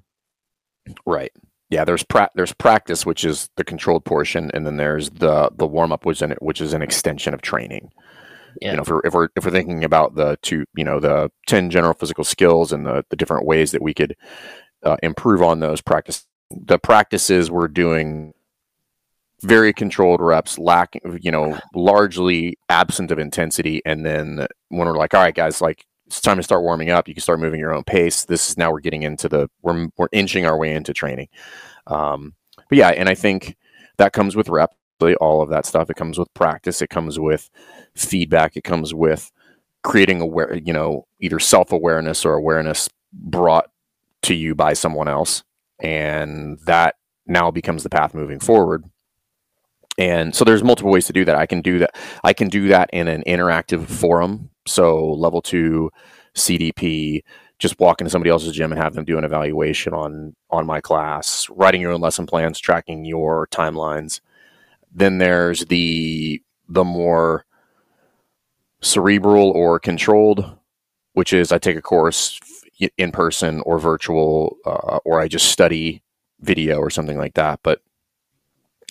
Right. 1.07 1.33
Yeah, 1.71 1.85
there's 1.85 2.03
pra- 2.03 2.31
there's 2.35 2.53
practice, 2.55 3.05
which 3.05 3.25
is 3.25 3.51
the 3.57 3.65
controlled 3.65 4.05
portion, 4.05 4.51
and 4.55 4.67
then 4.67 4.79
there's 4.79 5.11
the 5.11 5.51
the 5.55 5.67
warm 5.67 5.93
up, 5.93 6.07
which, 6.07 6.23
which 6.41 6.61
is 6.61 6.73
an 6.73 6.81
extension 6.81 7.35
of 7.35 7.43
training. 7.43 7.91
Yeah. 8.61 8.71
You 8.71 8.77
know, 8.77 8.83
if 8.83 8.89
we're, 8.89 9.01
if 9.05 9.15
we're 9.15 9.29
if 9.37 9.45
we're 9.45 9.51
thinking 9.51 9.85
about 9.85 10.15
the 10.15 10.39
two, 10.43 10.65
you 10.77 10.85
know, 10.85 11.01
the 11.01 11.31
ten 11.47 11.71
general 11.71 11.95
physical 11.95 12.25
skills 12.25 12.73
and 12.73 12.87
the 12.87 13.05
the 13.11 13.17
different 13.17 13.47
ways 13.47 13.73
that 13.73 13.83
we 13.83 13.95
could 13.95 14.17
uh, 14.83 14.97
improve 15.03 15.43
on 15.43 15.61
those 15.61 15.81
practice, 15.81 16.27
the 16.51 16.79
practices 16.79 17.51
we're 17.51 17.69
doing 17.69 18.35
very 19.43 19.73
controlled 19.73 20.21
reps, 20.21 20.59
lacking, 20.59 21.21
you 21.23 21.31
know, 21.31 21.59
largely 21.75 22.59
absent 22.69 23.11
of 23.11 23.19
intensity. 23.19 23.81
And 23.87 24.05
then 24.05 24.47
when 24.69 24.89
we're 24.89 24.97
like, 24.97 25.15
all 25.15 25.23
right, 25.23 25.35
guys, 25.35 25.61
like 25.61 25.87
it's 26.07 26.21
time 26.21 26.39
to 26.39 26.43
start 26.43 26.63
warming 26.63 26.91
up, 26.91 27.07
you 27.07 27.15
can 27.15 27.21
start 27.21 27.39
moving 27.39 27.61
your 27.61 27.73
own 27.73 27.85
pace. 27.85 28.25
This 28.25 28.51
is 28.51 28.59
now 28.59 28.73
we're 28.73 28.81
getting 28.81 29.03
into 29.05 29.29
the 29.29 29.49
we're 29.63 29.89
we're 29.97 30.09
inching 30.13 30.47
our 30.47 30.57
way 30.57 30.75
into 30.75 30.93
training. 30.93 31.29
Um, 31.87 32.35
but 32.69 32.79
yeah, 32.79 32.89
and 32.89 33.09
I 33.09 33.15
think 33.15 33.57
that 33.99 34.13
comes 34.13 34.35
with 34.35 34.49
rep. 34.49 34.75
All 35.01 35.43
of 35.43 35.51
that 35.51 35.67
stuff. 35.67 35.91
It 35.91 35.97
comes 35.97 36.19
with 36.19 36.33
practice. 36.35 36.83
It 36.83 36.91
comes 36.91 37.19
with 37.19 37.51
feedback. 37.95 38.57
It 38.57 38.65
comes 38.65 38.95
with 38.95 39.31
creating 39.85 40.21
aware, 40.21 40.55
you 40.57 40.73
know, 40.73 41.07
either 41.21 41.39
self 41.39 41.73
awareness 41.73 42.25
or 42.25 42.35
awareness 42.35 42.89
brought 43.13 43.71
to 44.23 44.35
you 44.35 44.55
by 44.55 44.73
someone 44.73 45.09
else, 45.09 45.45
and 45.81 46.59
that 46.67 46.97
now 47.27 47.51
becomes 47.51 47.83
the 47.83 47.91
path 47.91 48.15
moving 48.15 48.41
forward 48.41 48.85
and 49.99 50.35
so 50.35 50.45
there's 50.45 50.63
multiple 50.65 50.93
ways 50.93 51.07
to 51.07 51.13
do 51.13 51.25
that 51.25 51.37
i 51.37 51.45
can 51.45 51.61
do 51.61 51.79
that 51.79 51.95
i 52.25 52.33
can 52.33 52.49
do 52.49 52.69
that 52.69 52.89
in 52.93 53.09
an 53.09 53.23
interactive 53.27 53.87
forum 53.87 54.49
so 54.67 55.13
level 55.13 55.43
two 55.43 55.91
cdp 56.35 57.23
just 57.59 57.79
walk 57.81 58.01
into 58.01 58.11
somebody 58.11 58.31
else's 58.31 58.55
gym 58.55 58.73
and 58.73 58.81
have 58.81 58.95
them 58.95 59.05
do 59.05 59.19
an 59.19 59.25
evaluation 59.25 59.93
on 59.93 60.35
on 60.51 60.65
my 60.65 60.81
class 60.81 61.49
writing 61.51 61.81
your 61.81 61.93
own 61.93 62.01
lesson 62.01 62.27
plans 62.27 62.59
tracking 62.59 63.05
your 63.05 63.47
timelines 63.49 64.21
then 64.95 65.19
there's 65.19 65.65
the 65.67 66.43
the 66.69 66.85
more 66.85 67.45
cerebral 68.81 69.51
or 69.51 69.79
controlled 69.79 70.57
which 71.15 71.33
is 71.33 71.51
i 71.51 71.59
take 71.59 71.77
a 71.77 71.83
course 71.83 72.39
in 72.97 73.11
person 73.11 73.61
or 73.63 73.79
virtual 73.79 74.57
uh, 74.65 74.99
or 75.05 75.21
i 75.21 75.27
just 75.27 75.51
study 75.51 76.03
video 76.41 76.79
or 76.79 76.91
something 76.91 77.19
like 77.19 77.35
that 77.35 77.59
but 77.63 77.81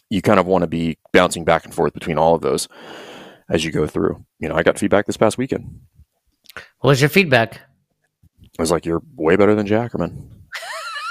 you 0.09 0.21
kind 0.21 0.39
of 0.39 0.45
want 0.45 0.61
to 0.61 0.67
be 0.67 0.97
bouncing 1.11 1.43
back 1.43 1.65
and 1.65 1.73
forth 1.73 1.93
between 1.93 2.17
all 2.17 2.35
of 2.35 2.41
those 2.41 2.67
as 3.49 3.63
you 3.63 3.71
go 3.71 3.87
through. 3.87 4.23
You 4.39 4.49
know, 4.49 4.55
I 4.55 4.63
got 4.63 4.79
feedback 4.79 5.05
this 5.05 5.17
past 5.17 5.37
weekend. 5.37 5.79
What 6.79 6.89
was 6.89 7.01
your 7.01 7.09
feedback? 7.09 7.61
I 8.57 8.61
was 8.61 8.71
like, 8.71 8.85
"You're 8.85 9.03
way 9.15 9.35
better 9.35 9.55
than 9.55 9.67
Jackerman." 9.67 10.31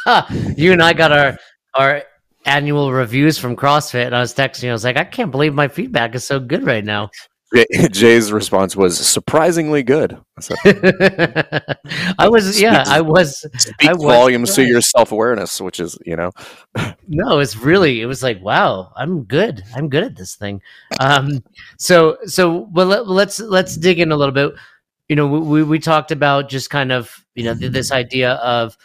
you 0.57 0.73
and 0.73 0.83
I 0.83 0.93
got 0.93 1.13
our 1.13 1.39
our 1.75 2.03
annual 2.47 2.93
reviews 2.93 3.39
from 3.39 3.57
CrossFit, 3.57 4.07
and 4.07 4.17
I 4.17 4.21
was 4.21 4.35
texting. 4.35 4.69
I 4.69 4.73
was 4.73 4.85
like, 4.85 4.97
"I 4.97 5.05
can't 5.05 5.31
believe 5.31 5.55
my 5.55 5.69
feedback 5.69 6.15
is 6.15 6.25
so 6.25 6.41
good 6.41 6.65
right 6.65 6.85
now." 6.85 7.11
Jay's 7.93 8.33
response 8.33 8.75
was 8.75 8.99
surprisingly 8.99 9.83
good. 9.83 10.19
I 12.19 12.29
was, 12.29 12.61
yeah, 12.61 12.85
I 12.87 13.01
was. 13.01 13.39
Speak 13.57 13.89
I 13.89 13.93
was 13.93 14.03
volumes 14.03 14.55
to 14.57 14.65
your 14.65 14.81
self 14.81 15.13
awareness, 15.13 15.61
which 15.61 15.79
is, 15.79 15.97
you 16.05 16.17
know. 16.17 16.33
no, 17.07 17.39
it's 17.39 17.57
really. 17.57 18.01
It 18.01 18.07
was 18.07 18.23
like, 18.23 18.43
wow, 18.43 18.93
I'm 18.97 19.25
good. 19.25 19.63
I'm 19.75 19.89
good 19.89 20.03
at 20.03 20.17
this 20.17 20.35
thing. 20.35 20.61
Um, 20.99 21.43
so, 21.79 22.19
so 22.27 22.69
well, 22.73 22.87
let, 22.87 23.07
let's 23.07 23.39
let's 23.39 23.77
dig 23.77 24.01
in 24.01 24.11
a 24.11 24.17
little 24.17 24.35
bit. 24.35 24.53
You 25.09 25.15
know, 25.15 25.29
we 25.29 25.63
we 25.63 25.79
talked 25.79 26.11
about 26.11 26.49
just 26.49 26.69
kind 26.69 26.91
of 26.91 27.25
you 27.35 27.45
know 27.45 27.55
this 27.55 27.93
idea 27.93 28.33
of 28.35 28.77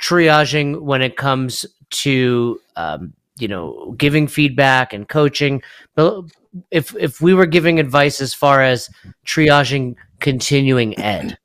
triaging 0.00 0.82
when 0.82 1.02
it 1.02 1.16
comes 1.16 1.66
to 1.90 2.60
um, 2.76 3.12
you 3.38 3.48
know 3.48 3.94
giving 3.98 4.26
feedback 4.26 4.92
and 4.92 5.08
coaching, 5.08 5.62
but 5.94 6.24
if 6.70 6.94
if 6.96 7.20
we 7.20 7.34
were 7.34 7.46
giving 7.46 7.78
advice 7.78 8.20
as 8.20 8.34
far 8.34 8.62
as 8.62 8.88
triaging 9.26 9.94
continuing 10.20 10.98
ed 10.98 11.36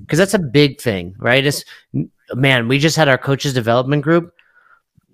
because 0.00 0.18
that's 0.18 0.34
a 0.34 0.38
big 0.38 0.80
thing 0.80 1.14
right? 1.18 1.44
It's 1.44 1.64
man 2.34 2.68
we 2.68 2.78
just 2.78 2.96
had 2.96 3.08
our 3.08 3.18
coaches 3.18 3.54
development 3.54 4.02
group. 4.02 4.32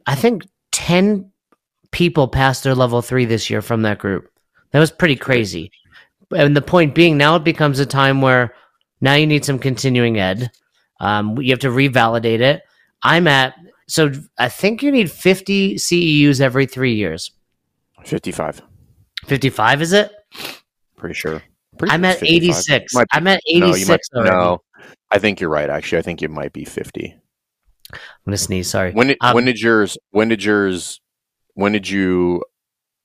I 0.06 0.14
think 0.14 0.46
10 0.72 1.30
people 1.90 2.28
passed 2.28 2.64
their 2.64 2.74
level 2.74 3.02
3 3.02 3.24
this 3.24 3.50
year 3.50 3.62
from 3.62 3.82
that 3.82 3.98
group. 3.98 4.30
That 4.70 4.78
was 4.78 4.90
pretty 4.90 5.16
crazy. 5.16 5.72
And 6.30 6.56
the 6.56 6.62
point 6.62 6.94
being 6.94 7.16
now 7.16 7.36
it 7.36 7.44
becomes 7.44 7.78
a 7.78 7.86
time 7.86 8.20
where 8.20 8.54
now 9.00 9.14
you 9.14 9.26
need 9.26 9.44
some 9.44 9.58
continuing 9.58 10.18
ed. 10.18 10.50
Um, 11.00 11.38
you 11.38 11.50
have 11.50 11.60
to 11.60 11.70
revalidate 11.70 12.40
it 12.40 12.62
i'm 13.02 13.26
at 13.26 13.54
so 13.88 14.10
i 14.38 14.48
think 14.48 14.82
you 14.82 14.90
need 14.90 15.10
50 15.10 15.76
ceus 15.76 16.40
every 16.40 16.66
three 16.66 16.94
years 16.94 17.32
55 18.04 18.62
55 19.26 19.82
is 19.82 19.92
it? 19.92 20.12
Pretty 20.96 21.14
sure. 21.14 21.42
Pretty 21.78 21.92
I'm 21.92 22.04
at 22.04 22.22
86. 22.22 22.94
Be, 22.94 23.04
I'm 23.12 23.26
at 23.26 23.40
86. 23.46 24.08
No, 24.12 24.20
might, 24.22 24.30
no, 24.30 24.58
I 25.10 25.18
think 25.18 25.40
you're 25.40 25.50
right. 25.50 25.70
Actually, 25.70 25.98
I 25.98 26.02
think 26.02 26.22
it 26.22 26.30
might 26.30 26.52
be 26.52 26.64
50. 26.64 27.14
I'm 27.92 27.98
gonna 28.24 28.36
sneeze. 28.36 28.70
Sorry. 28.70 28.92
When 28.92 29.08
did 29.08 29.18
um, 29.20 29.34
when 29.34 29.44
did 29.44 29.60
yours 29.60 29.98
when 30.10 30.28
did 30.28 30.44
yours 30.44 31.00
when 31.54 31.72
did 31.72 31.88
you 31.88 32.42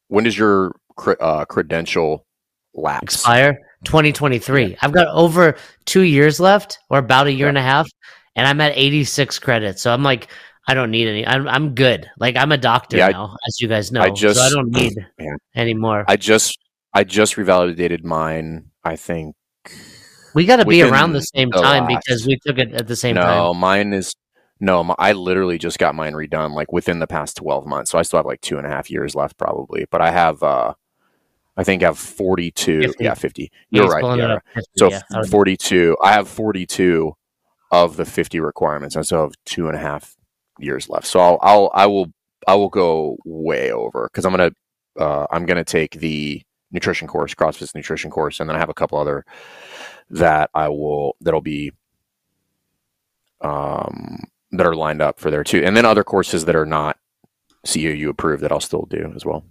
when 0.10 0.24
does 0.26 0.38
your 0.38 0.76
uh, 1.20 1.46
credential 1.46 2.26
lapse? 2.74 3.16
Expire 3.16 3.60
2023. 3.86 4.66
Yeah. 4.66 4.76
I've 4.82 4.92
got 4.92 5.08
over 5.08 5.56
two 5.86 6.02
years 6.02 6.40
left, 6.40 6.80
or 6.90 7.00
about 7.00 7.28
a 7.28 7.32
year 7.32 7.46
yeah. 7.46 7.50
and 7.50 7.58
a 7.58 7.64
half, 7.64 7.88
and 8.36 8.48
I'm 8.48 8.60
at 8.62 8.74
86 8.76 9.40
credits. 9.40 9.82
So 9.82 9.94
I'm 9.94 10.04
like, 10.04 10.30
I 10.68 10.74
don't 10.74 10.92
need 10.92 11.08
any. 11.08 11.26
I'm 11.26 11.48
I'm 11.48 11.76
good. 11.76 12.10
Like 12.18 12.36
I'm 12.36 12.52
a 12.52 12.58
doctor 12.58 12.98
yeah, 12.98 13.10
now, 13.10 13.36
as 13.48 13.62
you 13.62 13.68
guys 13.68 13.92
know. 13.92 14.02
I 14.02 14.10
just 14.10 14.40
so 14.40 14.46
I 14.46 14.50
don't 14.50 14.72
need 14.72 14.94
man, 15.20 15.38
any 15.54 15.74
more. 15.74 16.06
I 16.08 16.18
just 16.18 16.58
I 16.94 17.04
just 17.04 17.36
revalidated 17.36 18.04
mine. 18.04 18.72
I 18.84 18.96
think 18.96 19.36
we 20.34 20.46
got 20.46 20.58
to 20.58 20.66
be 20.66 20.82
around 20.82 21.14
the 21.14 21.22
same 21.22 21.50
the 21.52 21.62
time 21.62 21.86
last, 21.86 22.04
because 22.04 22.26
we 22.26 22.40
took 22.46 22.58
it 22.58 22.74
at 22.74 22.88
the 22.88 22.96
same 22.96 23.16
no, 23.16 23.22
time. 23.22 23.38
No, 23.38 23.54
mine 23.54 23.94
is 23.94 24.16
no. 24.60 24.96
I 24.98 25.14
literally 25.14 25.60
just 25.60 25.78
got 25.78 25.94
mine 25.94 26.14
redone 26.14 26.54
like 26.54 26.72
within 26.72 26.98
the 26.98 27.08
past 27.08 27.38
twelve 27.38 27.68
months. 27.68 27.92
So 27.92 28.00
I 28.00 28.02
still 28.02 28.18
have 28.18 28.26
like 28.26 28.42
two 28.42 28.58
and 28.58 28.66
a 28.66 28.70
half 28.70 28.90
years 28.90 29.14
left 29.14 29.38
probably. 29.38 29.86
But 29.92 30.02
I 30.02 30.10
have 30.10 30.42
uh 30.42 30.74
I 31.58 31.64
think 31.64 31.84
I 31.84 31.86
have 31.86 31.98
42. 31.98 32.82
50. 32.82 33.04
Yeah, 33.04 33.14
50. 33.14 33.52
You're 33.70 33.88
right. 33.88 34.18
Yeah. 34.18 34.40
50, 34.56 34.72
so 34.76 34.90
yeah. 34.90 35.24
42. 35.30 35.96
I 36.04 36.12
have 36.12 36.28
42 36.28 37.16
of 37.72 37.98
the 37.98 38.06
50 38.06 38.40
requirements. 38.40 38.96
I 38.96 39.02
still 39.02 39.24
have 39.24 39.36
two 39.46 39.68
and 39.68 39.76
a 39.76 39.80
half 39.80 40.16
years 40.60 40.90
left. 40.90 41.08
So 41.08 41.20
I'll, 41.20 41.40
I'll 41.42 41.72
I 41.74 41.86
will 41.86 42.12
I 42.48 42.56
will 42.56 42.70
go 42.70 43.18
way 43.26 43.72
over 43.72 44.10
because 44.12 44.26
I'm 44.26 44.32
gonna 44.32 44.52
uh, 45.00 45.28
I'm 45.32 45.46
gonna 45.46 45.64
take 45.64 46.00
the 46.00 46.42
nutrition 46.72 47.08
course, 47.08 47.34
CrossFit's 47.34 47.76
nutrition 47.76 48.12
course, 48.12 48.40
and 48.40 48.50
then 48.50 48.56
I 48.56 48.60
have 48.60 48.70
a 48.70 48.74
couple 48.74 48.98
other 48.98 49.26
that 50.10 50.50
I 50.54 50.70
will 50.70 51.16
that'll 51.22 51.42
be 51.42 51.72
um, 53.42 54.24
that 54.52 54.66
are 54.66 54.76
lined 54.76 55.02
up 55.02 55.20
for 55.20 55.32
there 55.32 55.44
too, 55.44 55.62
and 55.64 55.76
then 55.76 55.86
other 55.86 56.04
courses 56.04 56.46
that 56.46 56.56
are 56.56 56.66
not 56.66 56.98
CEU 57.66 58.10
approved 58.10 58.44
that 58.44 58.52
I'll 58.52 58.60
still 58.60 58.88
do 58.90 59.12
as 59.16 59.26
well. 59.26 59.44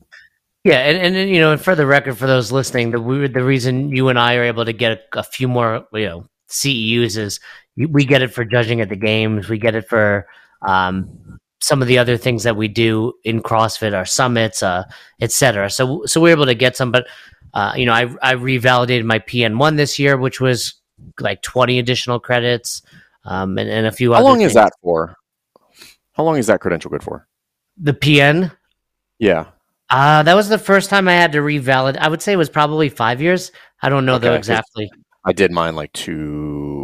Yeah, 0.63 0.79
and, 0.79 1.17
and 1.17 1.31
you 1.31 1.41
know, 1.41 1.53
and 1.53 1.61
for 1.61 1.75
the 1.75 1.85
record, 1.85 2.17
for 2.17 2.27
those 2.27 2.51
listening, 2.51 2.91
the 2.91 3.29
the 3.33 3.45
reason 3.45 3.91
you 3.95 4.09
and 4.09 4.19
I 4.19 4.37
are 4.37 4.45
able 4.45 4.65
to 4.65 4.73
get 4.73 4.93
a, 4.93 5.19
a 5.21 5.23
few 5.23 5.47
more, 5.47 5.87
you 5.93 6.07
know, 6.07 6.27
CEUs 6.49 7.19
is 7.19 7.39
we 7.77 8.05
get 8.05 8.23
it 8.23 8.33
for 8.33 8.45
judging 8.45 8.81
at 8.81 8.89
the 8.89 8.97
games, 8.97 9.49
we 9.49 9.59
get 9.59 9.75
it 9.75 9.89
for 9.89 10.27
um, 10.63 11.39
some 11.61 11.83
of 11.83 11.89
the 11.89 11.99
other 11.99 12.17
things 12.17 12.43
that 12.45 12.57
we 12.57 12.69
do 12.69 13.13
in 13.25 13.43
CrossFit, 13.43 13.95
our 13.95 14.05
summits, 14.05 14.63
uh, 14.63 14.85
etc. 15.21 15.71
So, 15.71 16.05
so 16.07 16.21
we're 16.21 16.33
able 16.33 16.47
to 16.47 16.55
get 16.55 16.77
some, 16.77 16.93
but 16.93 17.07
uh, 17.55 17.73
you 17.77 17.87
know, 17.87 17.93
I 17.93 18.03
I 18.21 18.35
revalidated 18.35 19.05
my 19.05 19.21
PN 19.21 19.59
one 19.59 19.77
this 19.77 19.99
year, 19.99 20.17
which 20.17 20.41
was 20.41 20.75
like 21.21 21.41
twenty 21.43 21.79
additional 21.79 22.19
credits, 22.19 22.83
um, 23.25 23.59
and, 23.59 23.71
and 23.71 23.87
a 23.87 23.93
few. 23.93 24.13
Other 24.13 24.25
How 24.25 24.29
long 24.29 24.39
things. 24.39 24.51
is 24.51 24.55
that 24.55 24.73
for? 24.83 25.17
How 26.13 26.25
long 26.25 26.37
is 26.37 26.49
that 26.49 26.61
credential 26.61 26.91
good 26.91 27.03
for? 27.03 27.27
The 27.77 27.95
PN. 27.95 28.53
Yeah. 29.19 29.47
Uh, 29.91 30.23
that 30.23 30.35
was 30.35 30.49
the 30.49 30.59
first 30.59 30.91
time 30.91 31.09
I 31.09 31.13
had 31.13 31.33
to 31.33 31.39
revalidate. 31.39 31.99
I 31.99 32.09
would 32.09 32.23
say 32.23 32.33
it 32.33 32.37
was 32.37 32.49
probably 32.49 32.89
five 32.89 33.21
years. 33.21 33.53
I 33.83 33.89
don't 33.89 34.07
know 34.07 34.15
okay. 34.15 34.29
though 34.29 34.35
exactly. 34.35 34.91
I 35.25 35.33
did 35.33 35.53
mine 35.53 35.77
like 35.77 35.93
two 35.93 36.84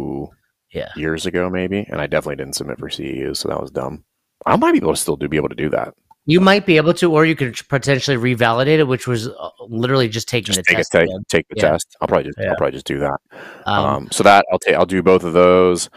yeah. 0.71 0.89
years 0.95 1.25
ago, 1.25 1.49
maybe, 1.49 1.85
and 1.89 2.01
I 2.01 2.07
definitely 2.07 2.37
didn't 2.37 2.55
submit 2.55 2.79
for 2.79 2.89
CEUs, 2.89 3.37
so 3.37 3.49
that 3.49 3.61
was 3.61 3.71
dumb. 3.71 4.03
I 4.45 4.55
might 4.55 4.71
be 4.71 4.77
able 4.79 4.93
to 4.93 4.97
still 4.97 5.17
do 5.17 5.27
be 5.27 5.37
able 5.37 5.49
to 5.49 5.55
do 5.55 5.69
that. 5.69 5.93
You 6.25 6.39
might 6.39 6.65
be 6.65 6.77
able 6.77 6.93
to, 6.95 7.11
or 7.11 7.25
you 7.25 7.35
could 7.35 7.59
potentially 7.67 8.15
revalidate 8.15 8.77
it, 8.77 8.87
which 8.87 9.07
was 9.07 9.27
uh, 9.27 9.49
literally 9.67 10.07
just 10.07 10.29
taking 10.29 10.53
just 10.53 10.59
the 10.59 10.63
take 10.63 10.77
test. 10.77 10.91
Take, 10.91 11.09
take 11.29 11.47
the 11.49 11.55
yeah. 11.57 11.71
test. 11.71 11.97
I'll 11.99 12.07
probably 12.07 12.25
just 12.25 12.37
yeah. 12.39 12.51
I'll 12.51 12.55
probably 12.57 12.73
just 12.73 12.85
do 12.85 12.99
that. 12.99 13.17
Um, 13.65 13.85
um, 13.85 14.07
so 14.11 14.23
that 14.23 14.45
I'll 14.51 14.59
take. 14.59 14.75
I'll 14.75 14.85
do 14.85 15.01
both 15.01 15.23
of 15.23 15.33
those. 15.33 15.89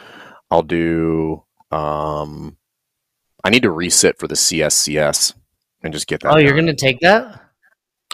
I'll 0.51 0.63
do. 0.63 1.43
Um, 1.71 2.57
I 3.45 3.51
need 3.51 3.63
to 3.63 3.69
resit 3.69 4.19
for 4.19 4.27
the 4.27 4.35
CSCS 4.35 5.35
and 5.83 5.93
just 5.93 6.07
get 6.07 6.21
that. 6.21 6.31
Oh, 6.31 6.35
done. 6.37 6.45
you're 6.45 6.55
going 6.55 6.67
to 6.67 6.75
take 6.75 7.01
that? 7.01 7.41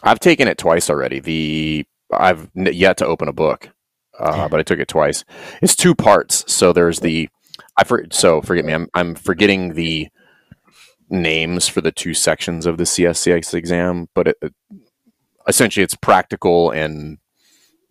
I've 0.02 0.20
taken 0.20 0.48
it 0.48 0.58
twice 0.58 0.90
already. 0.90 1.20
The 1.20 1.86
I've 2.12 2.50
yet 2.54 2.96
to 2.98 3.06
open 3.06 3.28
a 3.28 3.32
book, 3.32 3.70
uh, 4.20 4.48
but 4.48 4.60
I 4.60 4.62
took 4.62 4.78
it 4.78 4.88
twice. 4.88 5.24
It's 5.62 5.76
two 5.76 5.94
parts. 5.94 6.44
So 6.52 6.72
there's 6.72 7.00
the 7.00 7.28
I 7.76 7.84
for, 7.84 8.04
so 8.10 8.40
forget 8.42 8.64
me. 8.64 8.72
I'm 8.72 8.88
I'm 8.94 9.14
forgetting 9.14 9.74
the 9.74 10.08
names 11.08 11.66
for 11.66 11.80
the 11.80 11.92
two 11.92 12.14
sections 12.14 12.66
of 12.66 12.78
the 12.78 12.84
CSCS 12.84 13.54
exam, 13.54 14.08
but 14.14 14.28
it, 14.28 14.36
it, 14.42 14.54
essentially 15.48 15.82
it's 15.82 15.96
practical 15.96 16.70
and 16.70 17.18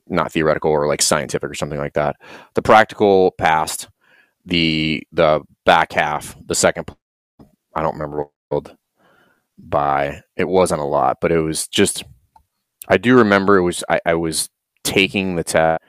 not 0.07 0.31
theoretical 0.31 0.71
or 0.71 0.87
like 0.87 1.01
scientific 1.01 1.49
or 1.49 1.53
something 1.53 1.79
like 1.79 1.93
that. 1.93 2.15
The 2.55 2.61
practical 2.61 3.31
passed. 3.31 3.89
The 4.45 5.03
the 5.11 5.41
back 5.65 5.91
half, 5.91 6.35
the 6.43 6.55
second, 6.55 6.89
I 7.75 7.81
don't 7.81 7.93
remember 7.99 8.29
by. 9.57 10.21
It 10.35 10.47
wasn't 10.47 10.81
a 10.81 10.85
lot, 10.85 11.17
but 11.21 11.31
it 11.31 11.41
was 11.41 11.67
just. 11.67 12.03
I 12.87 12.97
do 12.97 13.15
remember 13.17 13.57
it 13.57 13.63
was. 13.63 13.83
I, 13.89 13.99
I 14.05 14.13
was 14.15 14.49
taking 14.83 15.35
the 15.35 15.43
test, 15.43 15.83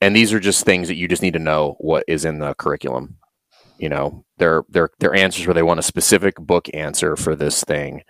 and 0.00 0.14
these 0.14 0.32
are 0.32 0.40
just 0.40 0.64
things 0.64 0.88
that 0.88 0.96
you 0.96 1.08
just 1.08 1.22
need 1.22 1.34
to 1.34 1.38
know 1.38 1.76
what 1.78 2.04
is 2.08 2.24
in 2.24 2.38
the 2.38 2.54
curriculum. 2.54 3.16
You 3.78 3.88
know, 3.88 4.24
they're 4.38 4.64
they're 4.68 4.90
they're 4.98 5.14
answers 5.14 5.46
where 5.46 5.54
they 5.54 5.62
want 5.62 5.80
a 5.80 5.82
specific 5.82 6.36
book 6.36 6.68
answer 6.74 7.16
for 7.16 7.36
this 7.36 7.62
thing. 7.64 8.02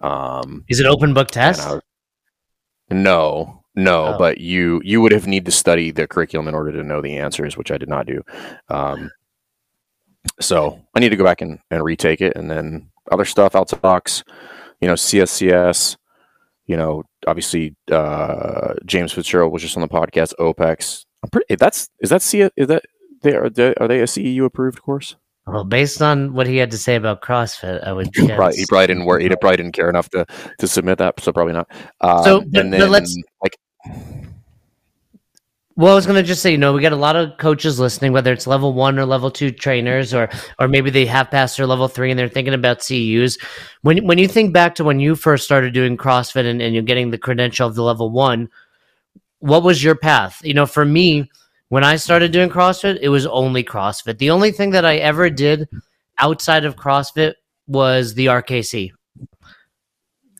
Um, 0.00 0.64
is 0.68 0.80
it 0.80 0.86
open 0.86 1.14
book 1.14 1.30
test? 1.30 1.66
Was, 1.68 1.82
no, 2.90 3.62
no, 3.74 4.14
oh. 4.14 4.18
but 4.18 4.38
you 4.38 4.80
you 4.84 5.00
would 5.00 5.12
have 5.12 5.26
need 5.26 5.44
to 5.46 5.52
study 5.52 5.90
the 5.90 6.06
curriculum 6.06 6.48
in 6.48 6.54
order 6.54 6.72
to 6.72 6.82
know 6.82 7.00
the 7.00 7.18
answers, 7.18 7.56
which 7.56 7.70
I 7.70 7.78
did 7.78 7.88
not 7.88 8.06
do. 8.06 8.22
Um, 8.68 9.10
so 10.40 10.80
I 10.94 11.00
need 11.00 11.10
to 11.10 11.16
go 11.16 11.24
back 11.24 11.40
and, 11.40 11.58
and 11.70 11.82
retake 11.84 12.20
it, 12.20 12.36
and 12.36 12.50
then 12.50 12.90
other 13.10 13.24
stuff 13.24 13.56
outside 13.56 13.82
box, 13.82 14.24
you 14.80 14.88
know, 14.88 14.94
CSCS, 14.94 15.96
you 16.66 16.76
know, 16.76 17.02
obviously 17.26 17.74
uh, 17.90 18.74
James 18.86 19.12
Fitzgerald 19.12 19.52
was 19.52 19.62
just 19.62 19.76
on 19.76 19.82
the 19.82 19.88
podcast. 19.88 20.32
OPEX. 20.38 21.04
I'm 21.22 21.30
pretty. 21.30 21.54
That's 21.54 21.88
is 22.00 22.10
that 22.10 22.22
C 22.22 22.48
is 22.56 22.68
that 22.68 22.84
they 23.22 23.34
are 23.34 23.48
they, 23.48 23.74
are 23.74 23.88
they 23.88 24.00
a 24.00 24.04
CEU 24.04 24.44
approved 24.44 24.82
course? 24.82 25.16
Well, 25.46 25.64
based 25.64 26.00
on 26.00 26.34
what 26.34 26.46
he 26.46 26.56
had 26.56 26.70
to 26.70 26.78
say 26.78 26.94
about 26.94 27.20
CrossFit, 27.20 27.84
I 27.84 27.92
would 27.92 28.12
guess. 28.12 28.36
probably, 28.36 28.56
he 28.56 28.66
probably 28.66 28.86
didn't 28.86 29.04
work. 29.06 29.22
He 29.22 29.28
probably 29.28 29.56
didn't 29.56 29.72
care 29.72 29.88
enough 29.88 30.08
to 30.10 30.24
to 30.58 30.68
submit 30.68 30.98
that, 30.98 31.20
so 31.20 31.32
probably 31.32 31.54
not. 31.54 31.68
Um, 32.00 32.24
so, 32.24 32.40
but, 32.40 32.52
then, 32.52 32.70
but 32.70 32.90
let's 32.90 33.16
like 33.42 33.56
well, 35.74 35.92
I 35.92 35.94
was 35.94 36.06
gonna 36.06 36.22
just 36.22 36.42
say, 36.42 36.50
you 36.50 36.58
know, 36.58 36.72
we 36.74 36.82
got 36.82 36.92
a 36.92 36.96
lot 36.96 37.16
of 37.16 37.38
coaches 37.38 37.80
listening, 37.80 38.12
whether 38.12 38.32
it's 38.32 38.46
level 38.46 38.74
one 38.74 38.98
or 38.98 39.06
level 39.06 39.30
two 39.30 39.50
trainers, 39.50 40.12
or 40.12 40.28
or 40.58 40.68
maybe 40.68 40.90
they 40.90 41.06
have 41.06 41.30
passed 41.30 41.56
their 41.56 41.66
level 41.66 41.88
three 41.88 42.10
and 42.10 42.18
they're 42.18 42.28
thinking 42.28 42.52
about 42.52 42.80
CEUs. 42.80 43.40
When 43.80 44.04
when 44.06 44.18
you 44.18 44.28
think 44.28 44.52
back 44.52 44.74
to 44.76 44.84
when 44.84 45.00
you 45.00 45.16
first 45.16 45.44
started 45.44 45.72
doing 45.72 45.96
CrossFit 45.96 46.44
and, 46.44 46.60
and 46.60 46.74
you're 46.74 46.82
getting 46.82 47.10
the 47.10 47.18
credential 47.18 47.66
of 47.66 47.74
the 47.74 47.82
level 47.82 48.10
one, 48.10 48.50
what 49.42 49.64
was 49.64 49.82
your 49.82 49.96
path? 49.96 50.40
You 50.44 50.54
know, 50.54 50.66
for 50.66 50.84
me, 50.84 51.28
when 51.68 51.82
I 51.82 51.96
started 51.96 52.30
doing 52.30 52.48
CrossFit, 52.48 52.98
it 53.02 53.08
was 53.08 53.26
only 53.26 53.64
CrossFit. 53.64 54.18
The 54.18 54.30
only 54.30 54.52
thing 54.52 54.70
that 54.70 54.84
I 54.84 54.96
ever 54.96 55.28
did 55.30 55.68
outside 56.18 56.64
of 56.64 56.76
CrossFit 56.76 57.34
was 57.66 58.14
the 58.14 58.26
RKC. 58.26 58.90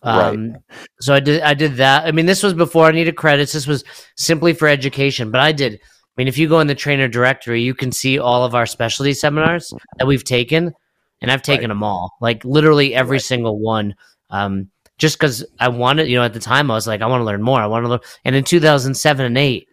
Um, 0.04 0.52
right. 0.52 0.60
So 1.00 1.14
I 1.14 1.20
did. 1.20 1.42
I 1.42 1.54
did 1.54 1.76
that. 1.76 2.06
I 2.06 2.12
mean, 2.12 2.26
this 2.26 2.44
was 2.44 2.54
before 2.54 2.86
I 2.86 2.92
needed 2.92 3.16
credits. 3.16 3.52
This 3.52 3.66
was 3.66 3.82
simply 4.16 4.52
for 4.52 4.68
education. 4.68 5.32
But 5.32 5.40
I 5.40 5.50
did. 5.50 5.74
I 5.74 6.14
mean, 6.16 6.28
if 6.28 6.38
you 6.38 6.48
go 6.48 6.60
in 6.60 6.66
the 6.68 6.74
trainer 6.74 7.08
directory, 7.08 7.62
you 7.62 7.74
can 7.74 7.90
see 7.90 8.18
all 8.20 8.44
of 8.44 8.54
our 8.54 8.66
specialty 8.66 9.14
seminars 9.14 9.72
that 9.98 10.06
we've 10.06 10.24
taken, 10.24 10.72
and 11.20 11.30
I've 11.30 11.42
taken 11.42 11.64
right. 11.64 11.68
them 11.68 11.82
all. 11.82 12.12
Like 12.20 12.44
literally 12.44 12.94
every 12.94 13.16
right. 13.16 13.22
single 13.22 13.58
one. 13.58 13.94
Um, 14.30 14.70
just 14.98 15.18
because 15.18 15.44
I 15.58 15.68
wanted, 15.68 16.08
you 16.08 16.16
know, 16.16 16.24
at 16.24 16.34
the 16.34 16.40
time 16.40 16.70
I 16.70 16.74
was 16.74 16.86
like, 16.86 17.00
I 17.02 17.06
want 17.06 17.20
to 17.20 17.24
learn 17.24 17.42
more. 17.42 17.60
I 17.60 17.66
want 17.66 17.84
to 17.84 17.88
learn. 17.88 18.00
And 18.24 18.36
in 18.36 18.44
2007 18.44 19.26
and 19.26 19.38
eight, 19.38 19.68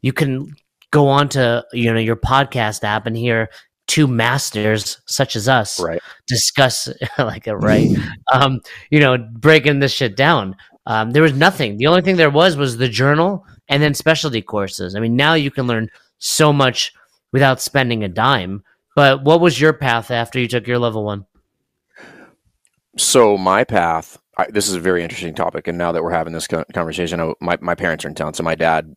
you 0.00 0.12
can 0.12 0.54
go 0.92 1.08
on 1.08 1.28
to 1.30 1.64
you 1.72 1.92
know 1.92 1.98
your 1.98 2.16
podcast 2.16 2.84
app 2.84 3.06
and 3.06 3.16
hear 3.16 3.48
two 3.88 4.06
masters 4.06 5.00
such 5.06 5.34
as 5.34 5.48
us 5.48 5.80
right. 5.80 6.00
discuss 6.28 6.88
like 7.18 7.48
a 7.48 7.56
right 7.56 7.90
um 8.32 8.60
you 8.90 9.00
know 9.00 9.18
breaking 9.18 9.80
this 9.80 9.92
shit 9.92 10.16
down 10.16 10.54
um 10.86 11.10
there 11.10 11.22
was 11.22 11.32
nothing 11.32 11.76
the 11.78 11.86
only 11.86 12.02
thing 12.02 12.16
there 12.16 12.30
was 12.30 12.56
was 12.56 12.76
the 12.76 12.88
journal 12.88 13.44
and 13.68 13.82
then 13.82 13.94
specialty 13.94 14.40
courses 14.40 14.94
i 14.94 15.00
mean 15.00 15.16
now 15.16 15.34
you 15.34 15.50
can 15.50 15.66
learn 15.66 15.88
so 16.18 16.52
much 16.52 16.92
without 17.32 17.60
spending 17.60 18.04
a 18.04 18.08
dime 18.08 18.62
but 18.94 19.24
what 19.24 19.40
was 19.40 19.60
your 19.60 19.72
path 19.72 20.10
after 20.10 20.38
you 20.38 20.46
took 20.46 20.66
your 20.66 20.78
level 20.78 21.04
one 21.04 21.26
so 22.96 23.36
my 23.36 23.64
path 23.64 24.18
I, 24.36 24.50
this 24.50 24.68
is 24.68 24.74
a 24.74 24.80
very 24.80 25.02
interesting 25.02 25.34
topic 25.34 25.68
and 25.68 25.76
now 25.76 25.92
that 25.92 26.02
we're 26.02 26.12
having 26.12 26.32
this 26.32 26.46
conversation 26.46 27.34
my, 27.40 27.58
my 27.60 27.74
parents 27.74 28.04
are 28.04 28.08
in 28.08 28.14
town 28.14 28.34
so 28.34 28.42
my 28.42 28.54
dad 28.54 28.96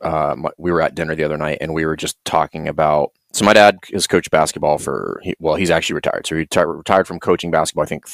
uh, 0.00 0.36
we 0.58 0.70
were 0.70 0.82
at 0.82 0.94
dinner 0.94 1.14
the 1.14 1.24
other 1.24 1.38
night 1.38 1.58
and 1.60 1.74
we 1.74 1.86
were 1.86 1.96
just 1.96 2.22
talking 2.24 2.68
about 2.68 3.12
so 3.36 3.44
my 3.44 3.52
dad 3.52 3.80
has 3.92 4.06
coached 4.06 4.30
basketball 4.30 4.78
for 4.78 5.22
well, 5.38 5.56
he's 5.56 5.70
actually 5.70 5.96
retired. 5.96 6.26
So 6.26 6.36
he 6.36 6.46
retired 6.54 7.06
from 7.06 7.20
coaching 7.20 7.50
basketball. 7.50 7.84
I 7.84 7.86
think 7.86 8.06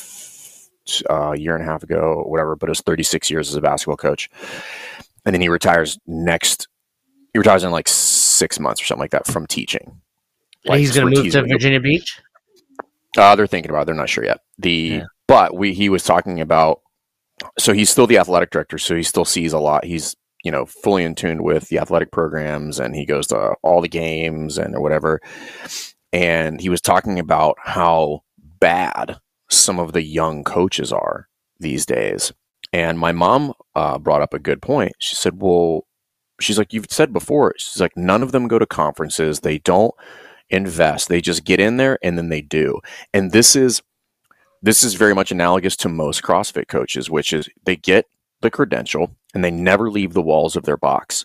uh, 1.08 1.32
a 1.32 1.38
year 1.38 1.54
and 1.54 1.62
a 1.62 1.66
half 1.66 1.84
ago, 1.84 2.00
or 2.00 2.28
whatever. 2.28 2.56
But 2.56 2.68
it 2.68 2.72
was 2.72 2.80
36 2.80 3.30
years 3.30 3.48
as 3.48 3.54
a 3.54 3.60
basketball 3.60 3.96
coach, 3.96 4.28
and 5.24 5.32
then 5.32 5.40
he 5.40 5.48
retires 5.48 5.96
next. 6.08 6.66
He 7.32 7.38
retires 7.38 7.62
in 7.62 7.70
like 7.70 7.86
six 7.86 8.58
months 8.58 8.82
or 8.82 8.86
something 8.86 9.00
like 9.00 9.12
that 9.12 9.28
from 9.28 9.46
teaching. 9.46 10.00
Like, 10.64 10.80
he's 10.80 10.92
going 10.92 11.14
to 11.14 11.22
move 11.22 11.32
to 11.32 11.42
Virginia 11.42 11.78
Beach. 11.78 12.20
Uh, 13.16 13.36
they're 13.36 13.46
thinking 13.46 13.70
about. 13.70 13.82
It. 13.82 13.86
They're 13.86 13.94
not 13.94 14.08
sure 14.08 14.24
yet. 14.24 14.40
The 14.58 14.70
yeah. 14.72 15.04
But 15.28 15.56
we 15.56 15.72
he 15.72 15.88
was 15.88 16.04
talking 16.04 16.40
about. 16.40 16.80
So 17.58 17.72
he's 17.72 17.90
still 17.90 18.06
the 18.06 18.18
athletic 18.18 18.50
director. 18.50 18.78
So 18.78 18.94
he 18.94 19.02
still 19.02 19.24
sees 19.24 19.52
a 19.52 19.58
lot. 19.58 19.84
He's 19.84 20.14
you 20.42 20.50
know 20.50 20.66
fully 20.66 21.04
in 21.04 21.14
tune 21.14 21.42
with 21.42 21.68
the 21.68 21.78
athletic 21.78 22.10
programs 22.10 22.78
and 22.78 22.94
he 22.94 23.04
goes 23.04 23.26
to 23.28 23.54
all 23.62 23.80
the 23.80 23.88
games 23.88 24.58
and 24.58 24.74
or 24.74 24.80
whatever 24.80 25.20
and 26.12 26.60
he 26.60 26.68
was 26.68 26.80
talking 26.80 27.18
about 27.18 27.56
how 27.62 28.20
bad 28.36 29.18
some 29.50 29.78
of 29.78 29.92
the 29.92 30.02
young 30.02 30.44
coaches 30.44 30.92
are 30.92 31.28
these 31.58 31.86
days 31.86 32.32
and 32.72 32.98
my 32.98 33.12
mom 33.12 33.52
uh, 33.74 33.98
brought 33.98 34.22
up 34.22 34.34
a 34.34 34.38
good 34.38 34.60
point 34.60 34.92
she 34.98 35.14
said 35.14 35.40
well 35.40 35.86
she's 36.40 36.58
like 36.58 36.72
you've 36.72 36.86
said 36.90 37.12
before 37.12 37.54
she's 37.56 37.80
like 37.80 37.96
none 37.96 38.22
of 38.22 38.32
them 38.32 38.48
go 38.48 38.58
to 38.58 38.66
conferences 38.66 39.40
they 39.40 39.58
don't 39.58 39.94
invest 40.50 41.08
they 41.08 41.20
just 41.20 41.44
get 41.44 41.60
in 41.60 41.76
there 41.76 41.98
and 42.02 42.18
then 42.18 42.28
they 42.28 42.42
do 42.42 42.80
and 43.14 43.30
this 43.30 43.56
is 43.56 43.80
this 44.62 44.82
is 44.82 44.94
very 44.94 45.14
much 45.14 45.32
analogous 45.32 45.76
to 45.76 45.88
most 45.88 46.22
crossfit 46.22 46.68
coaches 46.68 47.10
which 47.10 47.32
is 47.32 47.48
they 47.64 47.76
get 47.76 48.06
the 48.42 48.50
credential 48.50 49.16
and 49.34 49.42
they 49.42 49.50
never 49.50 49.90
leave 49.90 50.12
the 50.12 50.22
walls 50.22 50.56
of 50.56 50.64
their 50.64 50.76
box. 50.76 51.24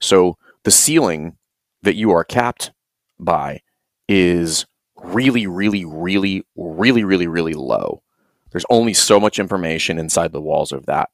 So 0.00 0.36
the 0.64 0.70
ceiling 0.70 1.36
that 1.82 1.96
you 1.96 2.10
are 2.12 2.24
capped 2.24 2.72
by 3.18 3.60
is 4.08 4.66
really, 4.96 5.46
really, 5.46 5.84
really, 5.84 6.44
really, 6.56 7.04
really, 7.04 7.26
really 7.26 7.54
low. 7.54 8.02
There's 8.50 8.64
only 8.70 8.94
so 8.94 9.18
much 9.18 9.38
information 9.38 9.98
inside 9.98 10.32
the 10.32 10.40
walls 10.40 10.72
of 10.72 10.86
that 10.86 11.10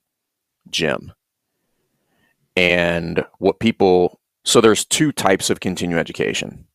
gym. 0.70 1.12
And 2.56 3.24
what 3.38 3.58
people, 3.58 4.20
so 4.44 4.60
there's 4.60 4.84
two 4.84 5.10
types 5.12 5.50
of 5.50 5.60
continuing 5.60 6.00
education 6.00 6.66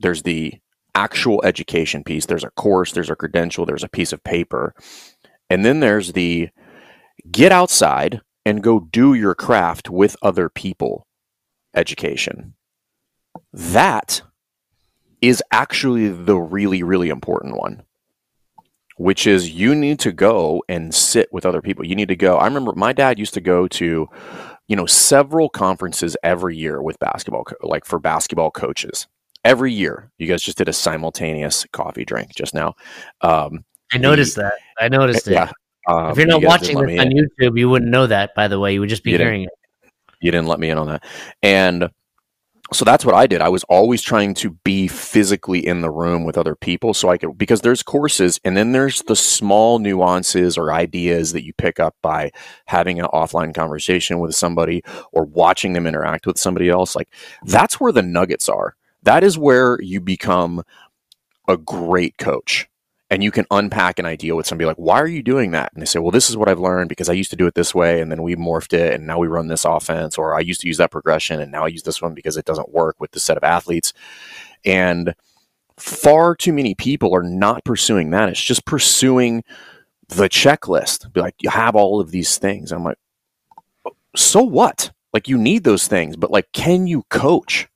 there's 0.00 0.24
the 0.24 0.54
actual 0.94 1.42
education 1.44 2.04
piece, 2.04 2.26
there's 2.26 2.44
a 2.44 2.50
course, 2.50 2.92
there's 2.92 3.10
a 3.10 3.16
credential, 3.16 3.66
there's 3.66 3.84
a 3.84 3.88
piece 3.88 4.12
of 4.12 4.22
paper. 4.24 4.74
And 5.50 5.64
then 5.64 5.80
there's 5.80 6.12
the 6.12 6.50
get 7.30 7.52
outside 7.52 8.20
and 8.44 8.62
go 8.62 8.80
do 8.80 9.14
your 9.14 9.34
craft 9.34 9.90
with 9.90 10.16
other 10.22 10.48
people 10.48 11.06
education. 11.74 12.54
That 13.52 14.22
is 15.20 15.42
actually 15.52 16.08
the 16.08 16.36
really, 16.36 16.82
really 16.82 17.08
important 17.08 17.56
one, 17.56 17.82
which 18.96 19.26
is 19.26 19.50
you 19.50 19.74
need 19.74 20.00
to 20.00 20.12
go 20.12 20.62
and 20.68 20.94
sit 20.94 21.32
with 21.32 21.46
other 21.46 21.62
people. 21.62 21.86
You 21.86 21.94
need 21.94 22.08
to 22.08 22.16
go. 22.16 22.36
I 22.36 22.46
remember 22.46 22.72
my 22.74 22.92
dad 22.92 23.18
used 23.18 23.34
to 23.34 23.40
go 23.40 23.68
to, 23.68 24.08
you 24.66 24.76
know, 24.76 24.86
several 24.86 25.48
conferences 25.48 26.16
every 26.22 26.56
year 26.56 26.82
with 26.82 26.98
basketball, 26.98 27.44
like 27.62 27.84
for 27.84 27.98
basketball 27.98 28.50
coaches. 28.50 29.06
Every 29.44 29.72
year, 29.72 30.10
you 30.18 30.26
guys 30.26 30.42
just 30.42 30.58
did 30.58 30.68
a 30.68 30.72
simultaneous 30.72 31.66
coffee 31.72 32.04
drink 32.04 32.34
just 32.34 32.54
now. 32.54 32.74
Um, 33.20 33.64
I 33.92 33.98
noticed 33.98 34.36
the, 34.36 34.42
that. 34.42 34.54
I 34.78 34.88
noticed 34.88 35.26
it. 35.26 35.32
Yeah. 35.32 35.50
Um, 35.88 36.12
if 36.12 36.16
you're 36.16 36.26
not 36.26 36.42
you 36.42 36.46
watching 36.46 36.78
this 36.78 37.00
on 37.00 37.08
YouTube, 37.08 37.58
you 37.58 37.68
wouldn't 37.68 37.90
know 37.90 38.06
that. 38.06 38.34
By 38.34 38.48
the 38.48 38.60
way, 38.60 38.72
you 38.72 38.80
would 38.80 38.88
just 38.88 39.02
be 39.02 39.16
hearing 39.16 39.42
it. 39.42 39.50
You 40.20 40.30
didn't 40.30 40.46
let 40.46 40.60
me 40.60 40.70
in 40.70 40.78
on 40.78 40.86
that, 40.86 41.04
and 41.42 41.90
so 42.72 42.84
that's 42.84 43.04
what 43.04 43.14
I 43.14 43.26
did. 43.26 43.40
I 43.40 43.48
was 43.48 43.64
always 43.64 44.02
trying 44.02 44.34
to 44.34 44.50
be 44.64 44.88
physically 44.88 45.64
in 45.66 45.80
the 45.80 45.90
room 45.90 46.24
with 46.24 46.38
other 46.38 46.54
people 46.54 46.94
so 46.94 47.10
I 47.10 47.18
could, 47.18 47.36
because 47.36 47.60
there's 47.60 47.82
courses 47.82 48.40
and 48.44 48.56
then 48.56 48.72
there's 48.72 49.02
the 49.02 49.16
small 49.16 49.78
nuances 49.78 50.56
or 50.56 50.72
ideas 50.72 51.32
that 51.32 51.44
you 51.44 51.52
pick 51.54 51.78
up 51.80 51.96
by 52.02 52.30
having 52.66 52.98
an 52.98 53.06
offline 53.12 53.54
conversation 53.54 54.20
with 54.20 54.34
somebody 54.34 54.82
or 55.12 55.24
watching 55.24 55.72
them 55.74 55.86
interact 55.86 56.26
with 56.26 56.38
somebody 56.38 56.70
else. 56.70 56.96
Like 56.96 57.08
that's 57.44 57.78
where 57.78 57.92
the 57.92 58.02
nuggets 58.02 58.48
are. 58.48 58.74
That 59.02 59.24
is 59.24 59.38
where 59.38 59.80
you 59.80 60.00
become 60.00 60.62
a 61.48 61.56
great 61.56 62.18
coach 62.18 62.68
and 63.10 63.22
you 63.22 63.30
can 63.30 63.44
unpack 63.50 63.98
an 63.98 64.06
idea 64.06 64.34
with 64.34 64.46
somebody 64.46 64.66
like, 64.66 64.76
why 64.76 64.98
are 64.98 65.06
you 65.06 65.22
doing 65.22 65.50
that? 65.50 65.70
And 65.74 65.82
they 65.82 65.86
say, 65.86 65.98
well, 65.98 66.10
this 66.10 66.30
is 66.30 66.36
what 66.36 66.48
I've 66.48 66.58
learned 66.58 66.88
because 66.88 67.10
I 67.10 67.12
used 67.12 67.30
to 67.30 67.36
do 67.36 67.46
it 67.46 67.54
this 67.54 67.74
way 67.74 68.00
and 68.00 68.10
then 68.10 68.22
we 68.22 68.36
morphed 68.36 68.72
it 68.72 68.94
and 68.94 69.06
now 69.06 69.18
we 69.18 69.26
run 69.26 69.48
this 69.48 69.66
offense, 69.66 70.16
or 70.16 70.34
I 70.34 70.40
used 70.40 70.62
to 70.62 70.66
use 70.66 70.78
that 70.78 70.90
progression 70.90 71.40
and 71.40 71.52
now 71.52 71.64
I 71.64 71.68
use 71.68 71.82
this 71.82 72.00
one 72.00 72.14
because 72.14 72.38
it 72.38 72.46
doesn't 72.46 72.72
work 72.72 72.96
with 73.00 73.10
the 73.10 73.20
set 73.20 73.36
of 73.36 73.44
athletes. 73.44 73.92
And 74.64 75.14
far 75.76 76.34
too 76.34 76.54
many 76.54 76.74
people 76.74 77.14
are 77.14 77.22
not 77.22 77.64
pursuing 77.64 78.10
that. 78.12 78.30
It's 78.30 78.42
just 78.42 78.64
pursuing 78.64 79.44
the 80.08 80.28
checklist. 80.28 81.12
Be 81.12 81.20
like, 81.20 81.34
you 81.40 81.50
have 81.50 81.76
all 81.76 82.00
of 82.00 82.12
these 82.12 82.38
things. 82.38 82.72
I'm 82.72 82.84
like, 82.84 82.98
so 84.16 84.42
what? 84.42 84.90
Like, 85.12 85.28
you 85.28 85.36
need 85.36 85.64
those 85.64 85.86
things, 85.86 86.16
but 86.16 86.30
like, 86.30 86.50
can 86.52 86.86
you 86.86 87.02
coach? 87.10 87.68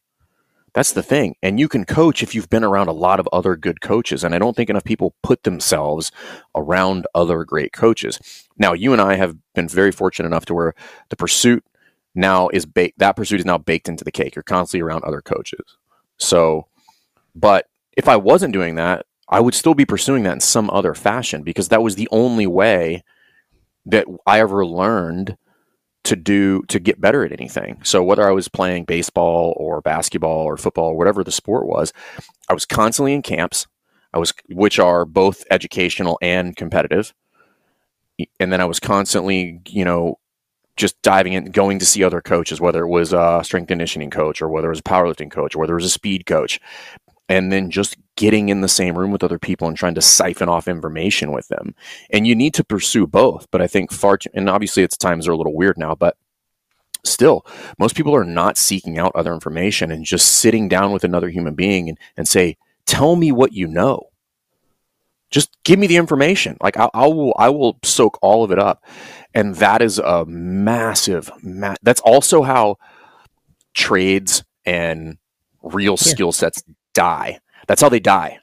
That's 0.77 0.93
the 0.93 1.03
thing. 1.03 1.37
And 1.43 1.59
you 1.59 1.69
can 1.69 1.87
coach 1.87 2.23
if 2.23 2.35
you've 2.35 2.51
been 2.51 2.62
around 2.62 2.89
a 2.89 2.93
lot 2.93 3.19
of 3.19 3.27
other 3.33 3.57
good 3.57 3.81
coaches. 3.81 4.23
And 4.23 4.35
I 4.35 4.39
don't 4.39 4.55
think 4.55 4.69
enough 4.69 4.85
people 4.85 5.15
put 5.23 5.45
themselves 5.45 6.12
around 6.55 7.07
other 7.15 7.45
great 7.45 7.73
coaches. 7.73 8.21
Now, 8.59 8.75
you 8.75 8.93
and 8.93 9.01
I 9.01 9.15
have 9.15 9.39
been 9.55 9.69
very 9.69 9.91
fortunate 9.91 10.27
enough 10.27 10.45
to 10.45 10.55
where 10.55 10.75
the 11.09 11.17
pursuit 11.17 11.65
now 12.15 12.49
is 12.49 12.67
baked, 12.67 12.99
that 12.99 13.17
pursuit 13.17 13.41
is 13.41 13.47
now 13.47 13.57
baked 13.57 13.89
into 13.89 14.05
the 14.05 14.12
cake. 14.12 14.37
You're 14.37 14.43
constantly 14.43 14.83
around 14.83 15.05
other 15.05 15.23
coaches. 15.23 15.79
So, 16.19 16.67
but 17.35 17.69
if 17.97 18.07
I 18.07 18.17
wasn't 18.17 18.53
doing 18.53 18.75
that, 18.75 19.07
I 19.31 19.41
would 19.41 19.55
still 19.55 19.75
be 19.75 19.87
pursuing 19.87 20.25
that 20.25 20.35
in 20.35 20.41
some 20.41 20.69
other 20.69 20.93
fashion 20.93 21.43
because 21.43 21.69
that 21.71 21.83
was 21.83 21.95
the 21.95 22.09
only 22.12 22.47
way 22.47 23.03
that 23.87 24.07
I 24.27 24.41
ever 24.41 24.67
learned 24.67 25.39
to 26.07 26.16
do 26.16 26.62
to 26.69 26.79
get 26.79 27.01
better 27.01 27.25
at 27.25 27.33
anything. 27.33 27.81
So 27.83 28.03
whether 28.03 28.27
I 28.27 28.33
was 28.33 28.49
playing 28.49 28.85
baseball 28.85 29.55
or 29.57 29.81
basketball 29.81 30.45
or 30.45 30.57
football 30.57 30.90
or 30.90 30.97
whatever 30.97 31.23
the 31.23 31.33
sport 31.33 31.66
was, 31.66 31.92
I 32.49 32.55
was 32.55 32.64
constantly 32.64 33.12
in 33.12 33.23
camps. 33.23 33.66
I 34.14 34.19
was 34.19 34.33
which 34.49 34.79
are 34.79 35.05
both 35.05 35.45
educational 35.51 36.19
and 36.23 36.57
competitive. 36.57 37.12
And 38.40 38.53
then 38.53 38.61
I 38.61 38.64
was 38.64 38.81
constantly, 38.81 39.61
you 39.69 39.85
know, 39.85 40.19
just 40.77 41.01
diving 41.03 41.33
in, 41.33 41.47
going 41.47 41.79
to 41.81 41.87
see 41.87 42.05
other 42.05 42.21
coaches, 42.21 42.61
whether 42.61 42.83
it 42.83 42.88
was 42.88 43.12
a 43.12 43.40
strength 43.42 43.69
conditioning 43.69 44.11
coach 44.11 44.40
or 44.40 44.49
whether 44.49 44.69
it 44.69 44.71
was 44.71 44.81
a 44.81 44.85
powerlifting 44.85 45.31
coach 45.31 45.55
or 45.55 45.59
whether 45.59 45.73
it 45.73 45.83
was 45.83 45.87
a 45.87 45.90
speed 45.90 46.25
coach, 46.27 46.61
and 47.29 47.51
then 47.51 47.71
just 47.71 47.97
getting 48.17 48.49
in 48.49 48.61
the 48.61 48.69
same 48.69 48.97
room 48.97 49.11
with 49.11 49.25
other 49.25 49.39
people 49.39 49.69
and 49.69 49.77
trying 49.77 49.95
to 49.95 50.01
siphon 50.01 50.49
off 50.49 50.69
information 50.69 51.33
with 51.33 51.49
them. 51.49 51.75
And 52.11 52.27
you 52.27 52.35
need 52.35 52.55
to 52.55 52.65
pursue 52.65 53.07
both. 53.07 53.47
But 53.51 53.61
I 53.61 53.67
think 53.67 53.93
far 53.93 54.17
too, 54.17 54.31
and 54.35 54.49
obviously 54.49 54.83
it's 54.83 54.97
times 54.97 55.29
are 55.29 55.33
a 55.33 55.37
little 55.37 55.55
weird 55.55 55.77
now, 55.77 55.95
but 55.95 56.17
still, 57.05 57.45
most 57.79 57.97
people 57.97 58.15
are 58.15 58.25
not 58.25 58.57
seeking 58.57 58.99
out 58.99 59.12
other 59.15 59.35
information 59.35 59.91
and 59.91 60.05
just 60.05 60.39
sitting 60.39 60.69
down 60.69 60.93
with 60.93 61.05
another 61.05 61.29
human 61.29 61.55
being 61.55 61.89
and, 61.89 61.99
and 62.17 62.29
say, 62.29 62.57
tell 62.87 63.17
me 63.17 63.33
what 63.33 63.53
you 63.53 63.67
know. 63.67 64.09
Just 65.31 65.51
give 65.65 65.79
me 65.79 65.89
the 65.89 65.97
information. 65.97 66.57
Like 66.62 66.77
I, 66.77 66.89
I 66.95 67.07
will, 67.09 67.35
I 67.37 67.49
will 67.51 67.79
soak 67.83 68.19
all 68.23 68.45
of 68.45 68.53
it 68.53 68.59
up. 68.59 68.85
And 69.35 69.57
that 69.57 69.83
is 69.83 69.99
a 69.99 70.25
massive, 70.25 71.31
ma- 71.43 71.75
that's 71.83 72.01
also 72.01 72.43
how 72.43 72.77
trades 73.75 74.45
and 74.65 75.19
real 75.62 75.97
yeah. 76.01 76.12
skill 76.12 76.33
sets 76.33 76.62
die. 76.97 77.39
That's 77.69 77.81
how 77.81 77.89
they 77.89 78.01
die. 78.01 78.41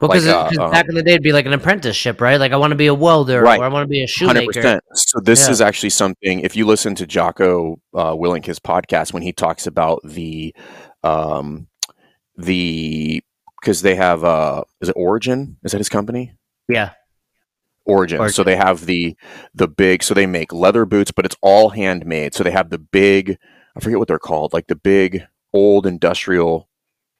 Well, 0.00 0.08
because 0.08 0.26
like, 0.26 0.58
uh, 0.58 0.70
back 0.70 0.86
um, 0.86 0.90
in 0.90 0.94
the 0.94 1.02
day, 1.02 1.12
it'd 1.12 1.22
be 1.22 1.32
like 1.32 1.44
an 1.44 1.52
apprenticeship, 1.52 2.22
right? 2.22 2.40
Like 2.40 2.52
I 2.52 2.56
want 2.56 2.70
to 2.70 2.76
be 2.76 2.86
a 2.86 2.94
welder, 2.94 3.42
right. 3.42 3.60
or 3.60 3.64
I 3.64 3.68
want 3.68 3.84
to 3.84 3.88
be 3.88 4.02
a 4.02 4.06
shoemaker. 4.06 4.60
100%. 4.62 4.80
So 4.94 5.20
this 5.20 5.46
yeah. 5.46 5.50
is 5.50 5.60
actually 5.60 5.90
something. 5.90 6.40
If 6.40 6.56
you 6.56 6.64
listen 6.64 6.94
to 6.94 7.06
Jocko 7.06 7.76
uh, 7.92 8.12
Willink, 8.12 8.46
his 8.46 8.58
podcast, 8.58 9.12
when 9.12 9.22
he 9.22 9.32
talks 9.34 9.66
about 9.66 10.00
the, 10.02 10.54
um, 11.04 11.68
the 12.38 13.22
because 13.60 13.82
they 13.82 13.94
have 13.94 14.24
uh, 14.24 14.64
is 14.80 14.88
it 14.88 14.94
Origin? 14.96 15.58
Is 15.64 15.72
that 15.72 15.78
his 15.78 15.90
company? 15.90 16.34
Yeah. 16.66 16.92
Origin. 17.84 18.20
Origin. 18.20 18.34
So 18.34 18.42
they 18.42 18.56
have 18.56 18.86
the 18.86 19.14
the 19.54 19.68
big. 19.68 20.02
So 20.02 20.14
they 20.14 20.26
make 20.26 20.50
leather 20.50 20.86
boots, 20.86 21.12
but 21.12 21.26
it's 21.26 21.36
all 21.42 21.70
handmade. 21.70 22.34
So 22.34 22.42
they 22.42 22.52
have 22.52 22.70
the 22.70 22.78
big. 22.78 23.36
I 23.76 23.80
forget 23.80 23.98
what 23.98 24.08
they're 24.08 24.18
called, 24.18 24.54
like 24.54 24.68
the 24.68 24.76
big 24.76 25.24
old 25.52 25.86
industrial 25.86 26.68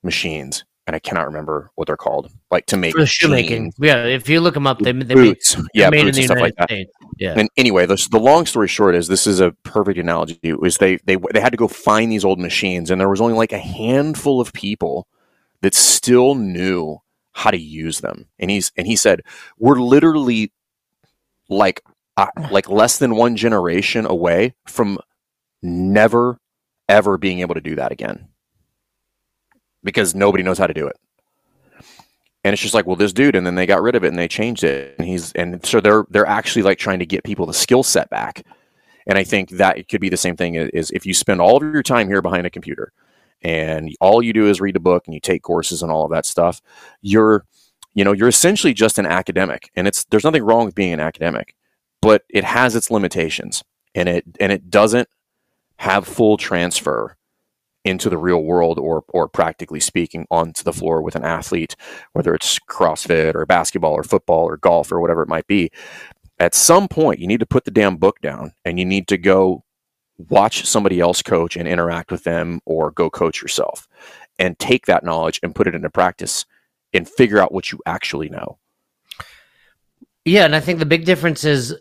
machines, 0.03 0.65
and 0.87 0.97
I 0.97 0.99
cannot 0.99 1.27
remember 1.27 1.71
what 1.77 1.87
they're 1.87 1.97
called. 1.97 2.31
Like 2.51 2.67
to 2.67 2.77
make 2.77 2.95
shoemaking. 3.07 3.73
Yeah, 3.79 4.05
if 4.05 4.29
you 4.29 4.41
look 4.41 4.55
them 4.55 4.67
up, 4.67 4.81
they, 4.81 4.93
they 4.93 5.15
boots. 5.15 5.57
Yeah, 5.75 5.91
made 5.91 6.03
boots 6.03 6.19
in 6.19 6.27
the 6.27 6.35
United 6.35 6.59
like 6.59 6.69
States. 6.69 6.93
Yeah. 7.19 7.35
And 7.37 7.49
anyway, 7.57 7.87
the, 7.87 8.09
the 8.11 8.19
long 8.19 8.47
story 8.47 8.67
short 8.67 8.95
is 8.95 9.07
this 9.07 9.27
is 9.27 9.41
a 9.41 9.53
perfect 9.63 9.99
analogy. 9.99 10.41
Is 10.43 10.79
they 10.79 10.97
they 11.05 11.17
they 11.33 11.41
had 11.41 11.53
to 11.53 11.57
go 11.57 11.69
find 11.69 12.11
these 12.11 12.25
old 12.25 12.41
machines, 12.41 12.91
and 12.91 13.01
there 13.01 13.09
was 13.09 13.21
only 13.21 13.35
like 13.35 13.53
a 13.53 13.59
handful 13.59 14.41
of 14.41 14.53
people 14.53 15.07
that 15.61 15.75
still 15.75 16.35
knew 16.35 16.99
how 17.33 17.51
to 17.51 17.61
use 17.61 18.01
them. 18.01 18.27
And 18.39 18.51
he's 18.51 18.73
and 18.77 18.87
he 18.87 18.97
said, 18.97 19.23
"We're 19.59 19.81
literally 19.81 20.53
like 21.49 21.83
uh, 22.17 22.29
like 22.51 22.69
less 22.69 22.99
than 22.99 23.15
one 23.15 23.37
generation 23.37 24.07
away 24.07 24.55
from 24.67 24.99
never 25.63 26.41
ever 26.89 27.17
being 27.19 27.41
able 27.41 27.55
to 27.55 27.61
do 27.61 27.77
that 27.77 27.93
again." 27.93 28.30
Because 29.83 30.15
nobody 30.15 30.43
knows 30.43 30.59
how 30.59 30.67
to 30.67 30.75
do 30.75 30.87
it. 30.87 30.97
And 32.43 32.55
it's 32.55 32.63
just 32.63 32.75
like, 32.75 32.87
well, 32.87 32.97
this 32.97 33.13
dude, 33.13 33.37
and 33.37 33.47
then 33.47 33.55
they 33.55 33.67
got 33.67 33.83
rid 33.83 33.95
of 33.95 34.05
it 34.05 34.09
and 34.09 34.19
they 34.19 34.29
changed 34.29 34.65
it, 34.65 34.95
and 34.99 35.07
he's 35.07 35.33
and 35.33 35.65
so 35.65 35.81
they're 35.81 36.07
they're 36.09 36.27
actually 36.27 36.63
like 36.63 36.79
trying 36.79 36.99
to 37.01 37.07
get 37.07 37.25
people 37.25 37.45
the 37.45 37.53
skill 37.53 37.83
set 37.83 38.09
back. 38.09 38.47
And 39.07 39.19
I 39.19 39.25
think 39.25 39.51
that 39.51 39.77
it 39.77 39.89
could 39.89 40.01
be 40.01 40.09
the 40.09 40.17
same 40.17 40.37
thing 40.37 40.55
is 40.55 40.91
if 40.91 41.05
you 41.05 41.13
spend 41.13 41.41
all 41.41 41.57
of 41.57 41.63
your 41.63 41.83
time 41.83 42.09
here 42.09 42.23
behind 42.23 42.47
a 42.47 42.51
computer, 42.51 42.93
and 43.43 43.95
all 44.01 44.23
you 44.23 44.33
do 44.33 44.49
is 44.49 44.61
read 44.61 44.77
a 44.77 44.81
book 44.81 45.05
and 45.07 45.15
you 45.15 45.21
take 45.21 45.43
courses 45.43 45.83
and 45.83 45.91
all 45.93 46.05
of 46.05 46.11
that 46.13 46.25
stuff, 46.25 46.63
you're 47.03 47.45
you 47.93 48.05
know 48.05 48.13
you're 48.13 48.29
essentially 48.29 48.73
just 48.73 48.99
an 48.99 49.07
academic, 49.07 49.71
and 49.77 49.87
it's 49.87 50.05
there's 50.05 50.25
nothing 50.25 50.43
wrong 50.43 50.65
with 50.65 50.75
being 50.75 50.95
an 50.95 51.01
academic, 51.01 51.55
but 52.01 52.25
it 52.31 52.45
has 52.45 52.75
its 52.75 52.91
limitations, 52.91 53.63
and 53.95 54.09
it 54.09 54.25
and 54.41 54.51
it 54.51 54.71
doesn't 54.71 55.09
have 55.77 56.07
full 56.07 56.39
transfer 56.39 57.17
into 57.85 58.11
the 58.11 58.19
real 58.19 58.43
world 58.43 58.79
or 58.79 59.05
or 59.09 59.29
practically 59.29 59.81
speaking 59.81 60.27
onto 60.31 60.63
the 60.63 60.73
floor 60.73 61.01
with 61.01 61.17
an 61.17 61.25
athlete 61.25 61.75
whether 62.13 62.35
it's 62.35 62.59
crossfit 62.69 63.35
or 63.35 63.47
basketball 63.47 63.93
or 63.93 64.03
football 64.03 64.45
or 64.45 64.57
golf 64.57 64.93
or 64.93 65.01
whatever 65.01 65.23
it 65.23 65.29
might 65.29 65.47
be 65.47 65.71
at 66.39 66.55
some 66.55 66.89
point 66.89 67.21
you 67.21 67.27
need 67.27 67.41
to 67.41 67.47
put 67.47 67.65
the 67.65 67.71
damn 67.71 67.97
book 67.97 68.21
down 68.21 68.53
and 68.65 68.79
you 68.79 68.85
need 68.85 69.09
to 69.09 69.17
go 69.17 69.65
watch 70.29 70.67
somebody 70.67 71.01
else 71.01 71.23
coach 71.23 71.57
and 71.57 71.67
interact 71.67 72.11
with 72.11 72.25
them 72.25 72.61
or 72.67 72.91
go 72.91 73.09
coach 73.09 73.41
yourself 73.41 73.89
and 74.39 74.59
take 74.59 74.87
that 74.87 75.05
knowledge 75.05 75.41
and 75.43 75.55
put 75.55 75.67
it 75.67 75.75
into 75.75 75.89
practice 75.89 76.45
and 76.93 77.09
figure 77.09 77.39
out 77.39 77.53
what 77.53 77.73
you 77.73 77.79
actually 77.87 78.29
know. 78.29 78.59
Yeah 80.27 80.45
and 80.45 80.55
i 80.55 80.61
think 80.61 80.79
the 80.79 80.87
big 80.87 81.07
difference 81.07 81.45
is 81.45 81.75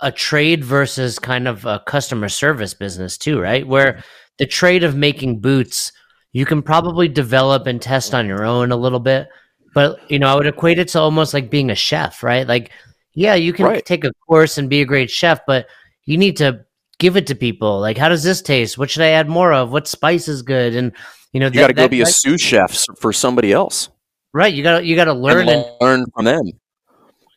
a 0.00 0.12
trade 0.12 0.64
versus 0.64 1.18
kind 1.18 1.48
of 1.48 1.64
a 1.64 1.80
customer 1.86 2.28
service 2.28 2.74
business 2.74 3.16
too 3.16 3.40
right? 3.40 3.66
Where 3.66 4.02
the 4.38 4.46
trade 4.46 4.84
of 4.84 4.96
making 4.96 5.40
boots, 5.40 5.92
you 6.32 6.44
can 6.44 6.62
probably 6.62 7.08
develop 7.08 7.66
and 7.66 7.80
test 7.80 8.14
on 8.14 8.26
your 8.26 8.44
own 8.44 8.72
a 8.72 8.76
little 8.76 9.00
bit. 9.00 9.28
but 9.74 10.08
you 10.10 10.18
know, 10.18 10.28
I 10.28 10.34
would 10.34 10.46
equate 10.46 10.78
it 10.78 10.88
to 10.88 11.00
almost 11.00 11.34
like 11.34 11.50
being 11.50 11.70
a 11.70 11.74
chef, 11.74 12.22
right? 12.22 12.46
Like, 12.46 12.70
yeah, 13.14 13.34
you 13.34 13.52
can 13.52 13.66
right. 13.66 13.84
take 13.84 14.04
a 14.04 14.12
course 14.26 14.58
and 14.58 14.70
be 14.70 14.80
a 14.82 14.86
great 14.86 15.10
chef, 15.10 15.40
but 15.46 15.66
you 16.04 16.16
need 16.16 16.36
to 16.38 16.64
give 16.98 17.16
it 17.16 17.26
to 17.28 17.34
people. 17.34 17.80
Like, 17.80 17.98
how 17.98 18.08
does 18.08 18.22
this 18.22 18.40
taste? 18.42 18.78
What 18.78 18.90
should 18.90 19.02
I 19.02 19.10
add 19.10 19.28
more 19.28 19.52
of? 19.52 19.72
What 19.72 19.88
spice 19.88 20.28
is 20.28 20.42
good? 20.42 20.74
And 20.74 20.92
you 21.32 21.40
know, 21.40 21.46
you 21.46 21.52
got 21.52 21.68
to 21.68 21.72
go 21.74 21.88
be 21.88 22.02
a 22.02 22.06
sous 22.06 22.40
chef 22.40 22.84
for 22.98 23.12
somebody 23.12 23.52
else, 23.52 23.88
right? 24.32 24.52
You 24.52 24.62
got 24.62 24.78
to 24.78 24.84
you 24.84 24.94
got 24.94 25.06
to 25.06 25.12
learn 25.12 25.48
and, 25.48 25.64
and 25.64 25.76
learn 25.80 26.06
from 26.14 26.24
them. 26.24 26.52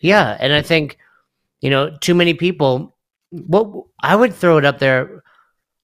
Yeah, 0.01 0.37
and 0.39 0.53
I 0.53 0.61
think 0.61 0.97
you 1.61 1.69
know, 1.69 1.95
too 2.01 2.15
many 2.15 2.33
people. 2.33 2.95
What 3.29 3.85
I 4.01 4.15
would 4.15 4.33
throw 4.33 4.57
it 4.57 4.65
up 4.65 4.79
there, 4.79 5.23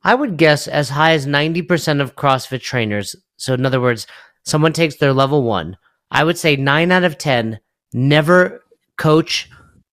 I 0.03 0.15
would 0.15 0.37
guess 0.37 0.67
as 0.67 0.89
high 0.89 1.13
as 1.13 1.25
ninety 1.25 1.61
percent 1.61 2.01
of 2.01 2.15
CrossFit 2.15 2.61
trainers. 2.61 3.15
So, 3.37 3.53
in 3.53 3.65
other 3.65 3.81
words, 3.81 4.07
someone 4.43 4.73
takes 4.73 4.97
their 4.97 5.13
level 5.13 5.43
one. 5.43 5.77
I 6.11 6.23
would 6.23 6.37
say 6.37 6.55
nine 6.55 6.91
out 6.91 7.03
of 7.03 7.17
ten 7.17 7.59
never 7.93 8.63
coach 8.97 9.49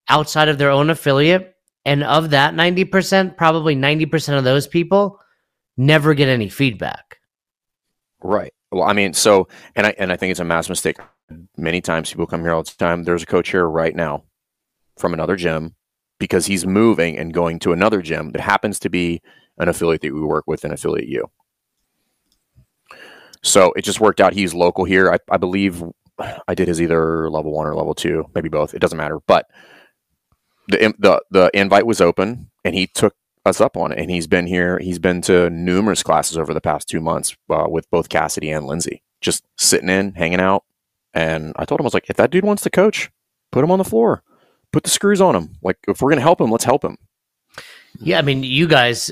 outside 0.08 0.48
of 0.48 0.58
their 0.58 0.70
own 0.70 0.90
affiliate, 0.90 1.54
and 1.84 2.02
of 2.02 2.30
that 2.30 2.54
ninety 2.54 2.84
percent, 2.84 3.36
probably 3.36 3.74
ninety 3.74 4.06
percent 4.06 4.38
of 4.38 4.44
those 4.44 4.66
people 4.66 5.18
never 5.76 6.14
get 6.14 6.28
any 6.28 6.48
feedback. 6.48 7.18
Right. 8.22 8.52
Well, 8.70 8.84
I 8.84 8.92
mean, 8.92 9.14
so 9.14 9.48
and 9.76 9.86
I 9.86 9.94
and 9.98 10.12
I 10.12 10.16
think 10.16 10.30
it's 10.30 10.40
a 10.40 10.44
mass 10.44 10.68
mistake. 10.68 10.98
Many 11.56 11.80
times 11.80 12.10
people 12.10 12.26
come 12.26 12.42
here 12.42 12.52
all 12.52 12.62
the 12.62 12.70
time. 12.76 13.04
There's 13.04 13.22
a 13.22 13.26
coach 13.26 13.50
here 13.50 13.66
right 13.66 13.94
now 13.94 14.24
from 14.98 15.14
another 15.14 15.36
gym 15.36 15.74
because 16.18 16.46
he's 16.46 16.66
moving 16.66 17.16
and 17.16 17.32
going 17.32 17.58
to 17.60 17.72
another 17.72 18.02
gym 18.02 18.30
that 18.30 18.40
happens 18.40 18.78
to 18.80 18.90
be 18.90 19.22
an 19.58 19.68
affiliate 19.68 20.02
that 20.02 20.14
we 20.14 20.20
work 20.20 20.44
with 20.46 20.64
and 20.64 20.72
Affiliate 20.72 21.08
U. 21.08 21.30
So 23.42 23.72
it 23.72 23.82
just 23.82 24.00
worked 24.00 24.20
out. 24.20 24.32
He's 24.32 24.54
local 24.54 24.84
here. 24.84 25.12
I, 25.12 25.18
I 25.30 25.36
believe 25.38 25.82
I 26.46 26.54
did 26.54 26.68
his 26.68 26.80
either 26.80 27.30
level 27.30 27.52
one 27.52 27.66
or 27.66 27.74
level 27.74 27.94
two, 27.94 28.26
maybe 28.34 28.48
both. 28.48 28.74
It 28.74 28.80
doesn't 28.80 28.98
matter. 28.98 29.20
But 29.26 29.46
the 30.68 30.94
the 30.98 31.22
the 31.30 31.50
invite 31.54 31.86
was 31.86 32.00
open, 32.00 32.50
and 32.64 32.74
he 32.74 32.86
took 32.86 33.14
us 33.46 33.60
up 33.60 33.76
on 33.76 33.92
it. 33.92 33.98
And 33.98 34.10
he's 34.10 34.26
been 34.26 34.46
here. 34.46 34.78
He's 34.78 34.98
been 34.98 35.22
to 35.22 35.48
numerous 35.48 36.02
classes 36.02 36.36
over 36.36 36.52
the 36.52 36.60
past 36.60 36.88
two 36.88 37.00
months 37.00 37.36
uh, 37.48 37.66
with 37.68 37.90
both 37.90 38.10
Cassidy 38.10 38.50
and 38.50 38.66
Lindsay, 38.66 39.02
just 39.20 39.44
sitting 39.56 39.88
in, 39.88 40.12
hanging 40.12 40.40
out. 40.40 40.64
And 41.14 41.54
I 41.56 41.64
told 41.64 41.80
him, 41.80 41.84
I 41.84 41.88
was 41.88 41.94
like, 41.94 42.10
if 42.10 42.16
that 42.16 42.30
dude 42.30 42.44
wants 42.44 42.62
to 42.64 42.70
coach, 42.70 43.10
put 43.50 43.64
him 43.64 43.70
on 43.70 43.78
the 43.78 43.84
floor, 43.84 44.22
put 44.72 44.84
the 44.84 44.90
screws 44.90 45.20
on 45.20 45.34
him. 45.34 45.54
Like, 45.62 45.78
if 45.88 46.02
we're 46.02 46.14
to 46.14 46.20
help 46.20 46.40
him, 46.40 46.50
let's 46.50 46.64
help 46.64 46.84
him. 46.84 46.98
Yeah. 47.98 48.18
I 48.18 48.22
mean, 48.22 48.44
you 48.44 48.68
guys 48.68 49.10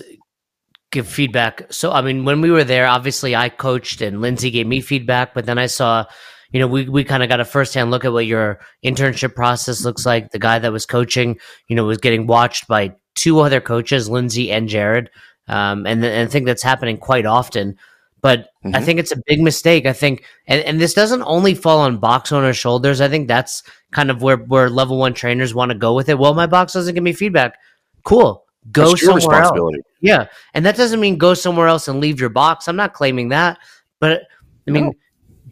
give 0.90 1.06
feedback. 1.06 1.72
So, 1.72 1.92
I 1.92 2.00
mean, 2.02 2.24
when 2.24 2.40
we 2.40 2.50
were 2.50 2.64
there, 2.64 2.86
obviously 2.86 3.36
I 3.36 3.48
coached 3.48 4.00
and 4.00 4.20
Lindsay 4.20 4.50
gave 4.50 4.66
me 4.66 4.80
feedback, 4.80 5.34
but 5.34 5.46
then 5.46 5.58
I 5.58 5.66
saw, 5.66 6.06
you 6.50 6.60
know, 6.60 6.66
we, 6.66 6.88
we 6.88 7.04
kind 7.04 7.22
of 7.22 7.28
got 7.28 7.40
a 7.40 7.44
firsthand 7.44 7.90
look 7.90 8.04
at 8.04 8.12
what 8.12 8.26
your 8.26 8.60
internship 8.84 9.34
process 9.34 9.84
looks 9.84 10.06
like. 10.06 10.30
The 10.30 10.38
guy 10.38 10.58
that 10.58 10.72
was 10.72 10.86
coaching, 10.86 11.38
you 11.68 11.76
know, 11.76 11.84
was 11.84 11.98
getting 11.98 12.26
watched 12.26 12.68
by 12.68 12.94
two 13.14 13.40
other 13.40 13.60
coaches, 13.60 14.08
Lindsay 14.08 14.50
and 14.50 14.68
Jared. 14.68 15.10
Um, 15.46 15.86
and, 15.86 16.00
th- 16.00 16.12
and 16.12 16.28
I 16.28 16.30
think 16.30 16.46
that's 16.46 16.62
happening 16.62 16.96
quite 16.96 17.26
often. 17.26 17.76
But 18.20 18.48
mm-hmm. 18.64 18.74
I 18.74 18.80
think 18.80 18.98
it's 18.98 19.12
a 19.12 19.22
big 19.26 19.40
mistake. 19.40 19.86
I 19.86 19.92
think, 19.92 20.24
and, 20.46 20.62
and 20.62 20.80
this 20.80 20.94
doesn't 20.94 21.22
only 21.22 21.54
fall 21.54 21.80
on 21.80 21.98
box 21.98 22.32
owner's 22.32 22.56
shoulders. 22.56 23.00
I 23.00 23.08
think 23.08 23.28
that's 23.28 23.62
kind 23.92 24.10
of 24.10 24.22
where, 24.22 24.38
where 24.38 24.70
level 24.70 24.98
one 24.98 25.14
trainers 25.14 25.54
want 25.54 25.70
to 25.70 25.78
go 25.78 25.94
with 25.94 26.08
it. 26.08 26.18
Well, 26.18 26.34
my 26.34 26.46
box 26.46 26.72
doesn't 26.72 26.94
give 26.94 27.04
me 27.04 27.12
feedback. 27.12 27.56
Cool. 28.04 28.44
Go 28.72 28.94
somewhere 28.94 29.42
else. 29.42 29.76
Yeah. 30.00 30.26
And 30.54 30.64
that 30.66 30.76
doesn't 30.76 31.00
mean 31.00 31.18
go 31.18 31.34
somewhere 31.34 31.68
else 31.68 31.88
and 31.88 32.00
leave 32.00 32.20
your 32.20 32.28
box. 32.28 32.68
I'm 32.68 32.76
not 32.76 32.92
claiming 32.92 33.28
that. 33.30 33.58
But 34.00 34.22
I 34.66 34.70
mean, 34.70 34.86
no. 34.86 34.92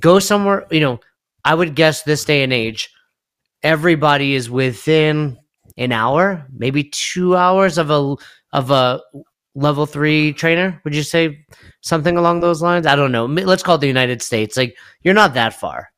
go 0.01 0.19
somewhere, 0.19 0.67
you 0.71 0.81
know, 0.81 1.01
I 1.45 1.55
would 1.55 1.75
guess 1.75 2.03
this 2.03 2.25
day 2.25 2.43
and 2.43 2.53
age, 2.53 2.91
everybody 3.63 4.35
is 4.35 4.51
within 4.51 5.39
an 5.77 5.93
hour, 5.93 6.47
maybe 6.53 6.85
two 6.85 7.37
hours 7.37 7.79
of 7.79 7.91
a 7.91 8.17
of 8.53 8.71
a 8.71 9.01
level 9.55 9.87
three 9.87 10.33
trainer. 10.33 10.81
Would 10.85 10.95
you 10.95 11.03
say 11.03 11.45
something 11.81 12.17
along 12.17 12.41
those 12.41 12.63
lines? 12.63 12.87
I 12.87 12.97
don't 12.97 13.13
know. 13.13 13.27
Let's 13.27 13.63
call 13.63 13.77
it 13.77 13.81
the 13.81 13.87
United 13.87 14.23
States. 14.23 14.57
Like 14.57 14.77
you're 15.03 15.15
not 15.15 15.35
that 15.35 15.55
far. 15.55 15.91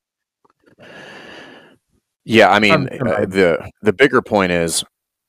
Yeah, 2.24 2.50
I 2.50 2.58
mean 2.58 2.88
uh, 3.06 3.24
the 3.26 3.70
the 3.82 3.92
bigger 3.92 4.20
point 4.20 4.52
is 4.52 4.84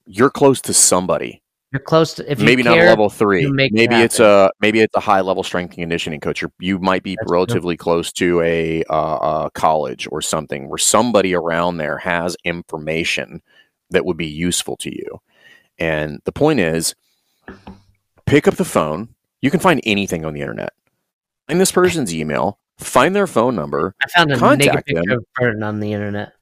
you're 0.05 0.29
close 0.29 0.61
to 0.61 0.73
somebody. 0.73 1.41
You're 1.71 1.79
close 1.79 2.15
to 2.15 2.31
if 2.31 2.39
maybe 2.39 2.63
care, 2.63 2.85
not 2.85 2.89
level 2.89 3.09
three. 3.09 3.45
Maybe 3.51 3.83
it 3.83 3.91
it's 3.91 4.19
a 4.19 4.51
maybe 4.59 4.79
it's 4.79 4.95
a 4.95 4.99
high 4.99 5.21
level 5.21 5.43
strength 5.43 5.71
and 5.71 5.81
conditioning 5.81 6.19
coach. 6.19 6.41
You're, 6.41 6.51
you 6.59 6.79
might 6.79 7.03
be 7.03 7.15
That's 7.15 7.31
relatively 7.31 7.77
true. 7.77 7.83
close 7.83 8.11
to 8.13 8.41
a, 8.41 8.83
uh, 8.89 9.45
a 9.45 9.51
college 9.53 10.07
or 10.11 10.21
something 10.21 10.67
where 10.67 10.79
somebody 10.79 11.35
around 11.35 11.77
there 11.77 11.99
has 11.99 12.35
information 12.43 13.43
that 13.91 14.03
would 14.03 14.17
be 14.17 14.27
useful 14.27 14.77
to 14.77 14.89
you. 14.89 15.21
And 15.77 16.19
the 16.25 16.31
point 16.31 16.59
is, 16.59 16.95
pick 18.25 18.47
up 18.47 18.55
the 18.55 18.65
phone. 18.65 19.09
You 19.41 19.51
can 19.51 19.59
find 19.59 19.79
anything 19.83 20.25
on 20.25 20.33
the 20.33 20.41
internet. 20.41 20.73
Find 21.47 21.61
this 21.61 21.71
person's 21.71 22.13
email, 22.13 22.57
find 22.79 23.15
their 23.15 23.27
phone 23.27 23.55
number. 23.55 23.95
I 24.03 24.07
found 24.07 24.31
a 24.31 24.55
naked 24.55 24.85
picture 24.85 25.17
of 25.17 25.25
Burton 25.35 25.61
on 25.61 25.79
the 25.79 25.93
internet. 25.93 26.33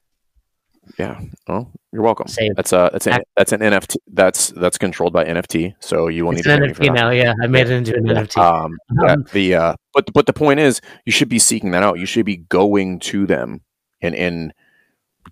Yeah. 0.98 1.20
Well, 1.46 1.70
you're 1.92 2.02
welcome. 2.02 2.28
Same. 2.28 2.52
That's 2.54 2.72
a 2.72 2.90
that's 2.92 3.06
an 3.06 3.18
that's 3.36 3.52
an 3.52 3.60
NFT. 3.60 3.96
That's 4.08 4.48
that's 4.50 4.78
controlled 4.78 5.12
by 5.12 5.24
NFT. 5.24 5.74
So 5.80 6.08
you 6.08 6.24
will 6.24 6.32
need 6.32 6.46
an 6.46 6.60
NFT 6.60 6.94
now. 6.94 7.10
Yeah, 7.10 7.34
I 7.42 7.46
made 7.46 7.66
it 7.66 7.72
into 7.72 7.94
an. 7.94 8.04
NFT. 8.04 8.38
Um, 8.38 8.76
yeah, 9.02 9.12
um, 9.12 9.24
the 9.32 9.54
uh, 9.54 9.74
but 9.94 10.12
but 10.12 10.26
the 10.26 10.32
point 10.32 10.60
is, 10.60 10.80
you 11.04 11.12
should 11.12 11.28
be 11.28 11.38
seeking 11.38 11.70
that 11.72 11.82
out. 11.82 11.98
You 11.98 12.06
should 12.06 12.26
be 12.26 12.36
going 12.36 13.00
to 13.00 13.26
them 13.26 13.62
and 14.00 14.14
and 14.14 14.52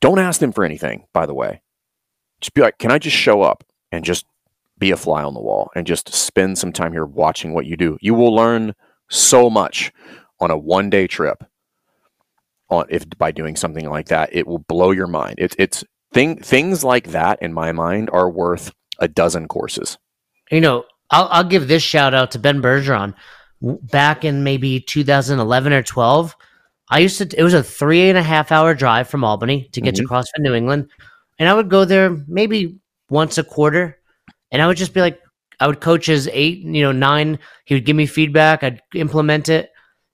don't 0.00 0.18
ask 0.18 0.40
them 0.40 0.52
for 0.52 0.64
anything. 0.64 1.06
By 1.12 1.26
the 1.26 1.34
way, 1.34 1.62
just 2.40 2.54
be 2.54 2.62
like, 2.62 2.78
can 2.78 2.90
I 2.90 2.98
just 2.98 3.16
show 3.16 3.42
up 3.42 3.64
and 3.92 4.04
just 4.04 4.26
be 4.78 4.90
a 4.90 4.96
fly 4.96 5.22
on 5.22 5.34
the 5.34 5.40
wall 5.40 5.70
and 5.74 5.86
just 5.86 6.12
spend 6.12 6.58
some 6.58 6.72
time 6.72 6.92
here 6.92 7.06
watching 7.06 7.54
what 7.54 7.66
you 7.66 7.76
do? 7.76 7.98
You 8.00 8.14
will 8.14 8.34
learn 8.34 8.74
so 9.08 9.48
much 9.48 9.92
on 10.40 10.50
a 10.50 10.58
one 10.58 10.90
day 10.90 11.06
trip. 11.06 11.44
On 12.68 12.84
if 12.88 13.08
by 13.18 13.30
doing 13.30 13.56
something 13.56 13.88
like 13.88 14.08
that, 14.08 14.30
it 14.32 14.46
will 14.46 14.58
blow 14.58 14.90
your 14.90 15.06
mind. 15.06 15.36
It's 15.38 15.54
it's 15.58 15.84
thing 16.12 16.40
things 16.40 16.82
like 16.82 17.08
that 17.08 17.40
in 17.40 17.52
my 17.52 17.72
mind 17.72 18.10
are 18.12 18.28
worth 18.30 18.72
a 18.98 19.08
dozen 19.08 19.46
courses. 19.46 19.98
You 20.50 20.60
know, 20.60 20.84
I'll 21.10 21.28
I'll 21.30 21.44
give 21.44 21.68
this 21.68 21.82
shout 21.82 22.14
out 22.14 22.32
to 22.32 22.38
Ben 22.38 22.60
Bergeron. 22.60 23.14
Back 23.62 24.24
in 24.24 24.44
maybe 24.44 24.80
2011 24.80 25.72
or 25.72 25.82
12, 25.82 26.36
I 26.90 26.98
used 26.98 27.18
to. 27.18 27.38
It 27.38 27.42
was 27.42 27.54
a 27.54 27.62
three 27.62 28.08
and 28.08 28.18
a 28.18 28.22
half 28.22 28.52
hour 28.52 28.74
drive 28.74 29.08
from 29.08 29.24
Albany 29.24 29.68
to 29.72 29.80
get 29.80 29.94
mm-hmm. 29.94 30.04
to 30.04 30.08
CrossFit 30.08 30.40
New 30.40 30.54
England 30.54 30.90
and 31.38 31.48
I 31.48 31.54
would 31.54 31.68
go 31.68 31.84
there 31.84 32.16
maybe 32.26 32.78
once 33.10 33.38
a 33.38 33.44
quarter, 33.44 33.98
and 34.50 34.62
I 34.62 34.66
would 34.66 34.76
just 34.76 34.94
be 34.94 35.00
like, 35.00 35.20
I 35.60 35.66
would 35.66 35.80
coach 35.80 36.06
his 36.06 36.28
eight, 36.32 36.58
you 36.58 36.82
know, 36.82 36.92
nine. 36.92 37.38
He 37.64 37.74
would 37.74 37.84
give 37.84 37.96
me 37.96 38.06
feedback. 38.06 38.62
I'd 38.62 38.82
implement 38.94 39.48
it, 39.48 39.70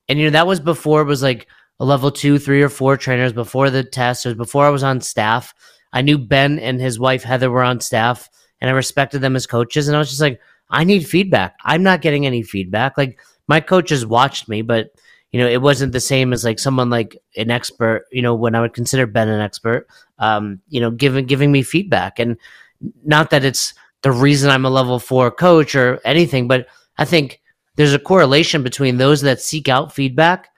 and 0.09 0.19
you 0.19 0.27
know 0.27 0.31
that 0.33 0.47
was 0.47 0.61
before 0.61 1.03
it 1.03 1.07
was 1.07 1.23
like 1.23 1.47
a 1.83 1.85
level 1.85 2.13
two, 2.13 2.39
three, 2.39 2.63
or 2.63 2.69
four 2.69 2.97
trainers 2.97 3.33
before 3.33 3.69
the 3.69 3.83
test. 3.83 4.25
It 4.25 4.29
was 4.29 4.37
before 4.37 4.65
I 4.65 4.71
was 4.71 4.85
on 4.85 5.01
staff. 5.01 5.53
I 5.93 6.01
knew 6.01 6.17
Ben 6.17 6.61
and 6.61 6.81
his 6.81 7.01
wife 7.01 7.25
Heather 7.25 7.51
were 7.51 7.65
on 7.65 7.81
staff, 7.81 8.31
and 8.61 8.71
I 8.71 8.73
respected 8.73 9.21
them 9.21 9.35
as 9.35 9.49
coaches. 9.49 9.89
And 9.89 9.97
I 9.97 9.99
was 9.99 10.09
just 10.09 10.21
like, 10.21 10.41
I 10.71 10.85
need 10.85 11.05
feedback. 11.05 11.57
I'm 11.65 11.83
not 11.83 12.01
getting 12.01 12.25
any 12.25 12.45
feedback. 12.45 12.97
Like 12.97 13.19
my 13.49 13.59
coaches 13.59 14.07
watched 14.07 14.49
me, 14.49 14.63
but 14.63 14.93
you 15.33 15.41
know, 15.41 15.49
it 15.49 15.61
wasn't 15.61 15.93
the 15.93 15.99
same 15.99 16.33
as 16.33 16.45
like 16.45 16.61
someone 16.61 16.89
like 16.89 17.21
an 17.37 17.51
expert, 17.51 18.05
you 18.13 18.23
know, 18.23 18.37
when 18.37 18.55
I 18.55 18.61
would 18.61 18.75
consider 18.75 19.05
Ben 19.09 19.29
an 19.29 19.41
expert, 19.41 19.89
um, 20.21 20.61
you 20.69 20.81
know, 20.81 20.93
giving 20.93 21.27
giving 21.27 21.51
me 21.51 21.65
feedback. 21.65 22.21
And 22.21 22.37
not 23.05 23.31
that 23.31 23.45
it's 23.45 23.75
the 24.03 24.13
reason 24.13 24.51
I'm 24.51 24.65
a 24.65 24.71
level 24.71 25.01
four 25.01 25.33
coach 25.33 25.75
or 25.75 25.99
anything, 26.05 26.47
but 26.47 26.69
I 26.97 27.05
think 27.07 27.41
there's 27.75 27.93
a 27.93 27.99
correlation 27.99 28.63
between 28.63 28.99
those 28.99 29.23
that 29.23 29.41
seek 29.41 29.69
out 29.69 29.93
feedback 29.93 30.49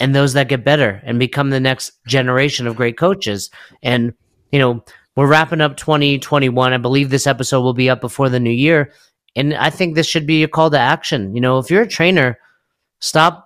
and 0.00 0.14
those 0.14 0.32
that 0.32 0.48
get 0.48 0.64
better 0.64 1.00
and 1.04 1.18
become 1.18 1.50
the 1.50 1.60
next 1.60 1.92
generation 2.06 2.66
of 2.66 2.76
great 2.76 2.98
coaches. 2.98 3.50
And, 3.82 4.12
you 4.52 4.58
know, 4.58 4.84
we're 5.16 5.28
wrapping 5.28 5.60
up 5.60 5.76
2021. 5.76 6.72
I 6.72 6.76
believe 6.78 7.10
this 7.10 7.26
episode 7.26 7.62
will 7.62 7.74
be 7.74 7.90
up 7.90 8.00
before 8.00 8.28
the 8.28 8.40
new 8.40 8.50
year. 8.50 8.92
And 9.36 9.54
I 9.54 9.70
think 9.70 9.94
this 9.94 10.06
should 10.06 10.26
be 10.26 10.42
a 10.42 10.48
call 10.48 10.70
to 10.70 10.78
action. 10.78 11.34
You 11.34 11.40
know, 11.40 11.58
if 11.58 11.70
you're 11.70 11.82
a 11.82 11.88
trainer, 11.88 12.38
stop 13.00 13.44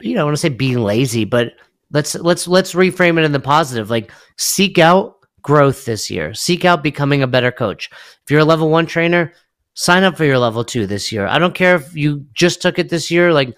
you 0.00 0.14
know, 0.14 0.22
I 0.22 0.24
want 0.24 0.36
to 0.36 0.40
say 0.40 0.48
being 0.48 0.78
lazy, 0.78 1.24
but 1.24 1.52
let's 1.90 2.14
let's 2.16 2.48
let's 2.48 2.74
reframe 2.74 3.18
it 3.18 3.24
in 3.24 3.32
the 3.32 3.40
positive. 3.40 3.90
Like 3.90 4.10
seek 4.36 4.78
out 4.78 5.16
growth 5.42 5.84
this 5.84 6.10
year. 6.10 6.34
Seek 6.34 6.64
out 6.64 6.82
becoming 6.82 7.22
a 7.22 7.26
better 7.26 7.52
coach. 7.52 7.90
If 7.92 8.30
you're 8.30 8.40
a 8.40 8.44
level 8.44 8.70
1 8.70 8.86
trainer, 8.86 9.32
sign 9.74 10.02
up 10.02 10.16
for 10.16 10.24
your 10.24 10.38
level 10.38 10.64
2 10.64 10.86
this 10.86 11.12
year. 11.12 11.26
I 11.26 11.38
don't 11.38 11.54
care 11.54 11.76
if 11.76 11.94
you 11.94 12.26
just 12.34 12.60
took 12.60 12.78
it 12.78 12.88
this 12.88 13.10
year, 13.10 13.32
like 13.32 13.56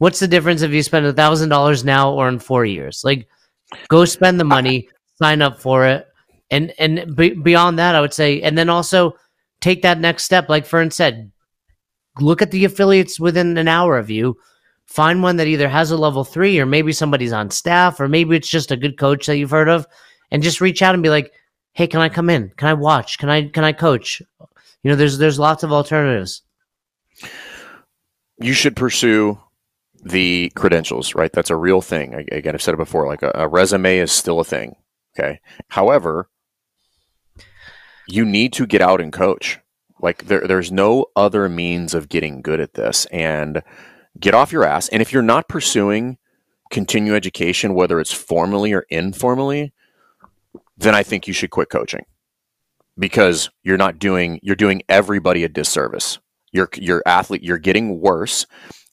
what's 0.00 0.18
the 0.18 0.26
difference 0.26 0.62
if 0.62 0.72
you 0.72 0.82
spend 0.82 1.04
a 1.04 1.12
$1000 1.12 1.84
now 1.84 2.12
or 2.12 2.26
in 2.28 2.38
4 2.38 2.64
years? 2.64 3.02
Like 3.04 3.28
go 3.88 4.04
spend 4.04 4.40
the 4.40 4.44
money, 4.44 4.88
sign 5.22 5.42
up 5.42 5.60
for 5.60 5.86
it. 5.86 6.06
And 6.50 6.72
and 6.78 7.14
be, 7.14 7.30
beyond 7.30 7.78
that, 7.78 7.94
I 7.94 8.00
would 8.00 8.14
say 8.14 8.40
and 8.42 8.58
then 8.58 8.68
also 8.68 9.14
take 9.60 9.82
that 9.82 10.00
next 10.00 10.24
step 10.24 10.48
like 10.48 10.66
Fern 10.66 10.90
said. 10.90 11.30
Look 12.18 12.42
at 12.42 12.50
the 12.50 12.64
affiliates 12.64 13.20
within 13.20 13.56
an 13.56 13.68
hour 13.68 13.96
of 13.96 14.10
you 14.10 14.36
find 14.86 15.22
one 15.22 15.36
that 15.36 15.46
either 15.46 15.68
has 15.68 15.92
a 15.92 15.96
level 15.96 16.24
three 16.24 16.58
or 16.58 16.66
maybe 16.66 16.92
somebody's 16.92 17.32
on 17.32 17.48
staff 17.50 18.00
or 18.00 18.08
maybe 18.08 18.34
it's 18.34 18.50
just 18.50 18.72
a 18.72 18.76
good 18.76 18.98
coach 18.98 19.26
that 19.26 19.36
you've 19.38 19.52
heard 19.52 19.68
of 19.68 19.86
and 20.32 20.42
just 20.42 20.60
reach 20.60 20.82
out 20.82 20.94
and 20.94 21.02
be 21.02 21.08
like, 21.08 21.32
Hey, 21.74 21.86
can 21.86 22.00
I 22.00 22.08
come 22.08 22.28
in? 22.28 22.50
Can 22.56 22.66
I 22.66 22.74
watch? 22.74 23.16
Can 23.18 23.28
I, 23.28 23.48
can 23.48 23.62
I 23.62 23.72
coach? 23.72 24.20
You 24.82 24.90
know, 24.90 24.96
there's, 24.96 25.18
there's 25.18 25.38
lots 25.38 25.62
of 25.62 25.72
alternatives. 25.72 26.42
You 28.40 28.52
should 28.52 28.74
pursue 28.74 29.38
the 30.02 30.50
credentials, 30.54 31.14
right? 31.14 31.32
That's 31.32 31.50
a 31.50 31.56
real 31.56 31.80
thing. 31.80 32.14
Again, 32.32 32.54
I've 32.54 32.62
said 32.62 32.74
it 32.74 32.78
before, 32.78 33.06
like 33.06 33.22
a, 33.22 33.32
a 33.34 33.48
resume 33.48 33.98
is 33.98 34.12
still 34.12 34.40
a 34.40 34.44
thing. 34.44 34.76
Okay. 35.18 35.40
However, 35.68 36.28
you 38.08 38.24
need 38.24 38.52
to 38.54 38.66
get 38.66 38.80
out 38.80 39.00
and 39.00 39.12
coach. 39.12 39.58
Like 40.00 40.26
there, 40.26 40.46
there's 40.46 40.72
no 40.72 41.06
other 41.14 41.48
means 41.48 41.94
of 41.94 42.08
getting 42.08 42.40
good 42.40 42.60
at 42.60 42.74
this. 42.74 43.06
And 43.06 43.62
get 44.18 44.34
off 44.34 44.52
your 44.52 44.64
ass. 44.64 44.88
And 44.88 45.02
if 45.02 45.12
you're 45.12 45.22
not 45.22 45.48
pursuing 45.48 46.18
continue 46.70 47.14
education, 47.14 47.74
whether 47.74 48.00
it's 48.00 48.12
formally 48.12 48.72
or 48.72 48.86
informally, 48.88 49.72
then 50.76 50.94
I 50.94 51.02
think 51.02 51.26
you 51.26 51.34
should 51.34 51.50
quit 51.50 51.68
coaching 51.68 52.06
because 52.98 53.50
you're 53.62 53.76
not 53.76 53.98
doing 53.98 54.40
you're 54.42 54.56
doing 54.56 54.82
everybody 54.88 55.44
a 55.44 55.48
disservice. 55.48 56.18
Your 56.52 56.68
your 56.74 57.02
athlete 57.06 57.42
you're 57.42 57.58
getting 57.58 58.00
worse. 58.00 58.46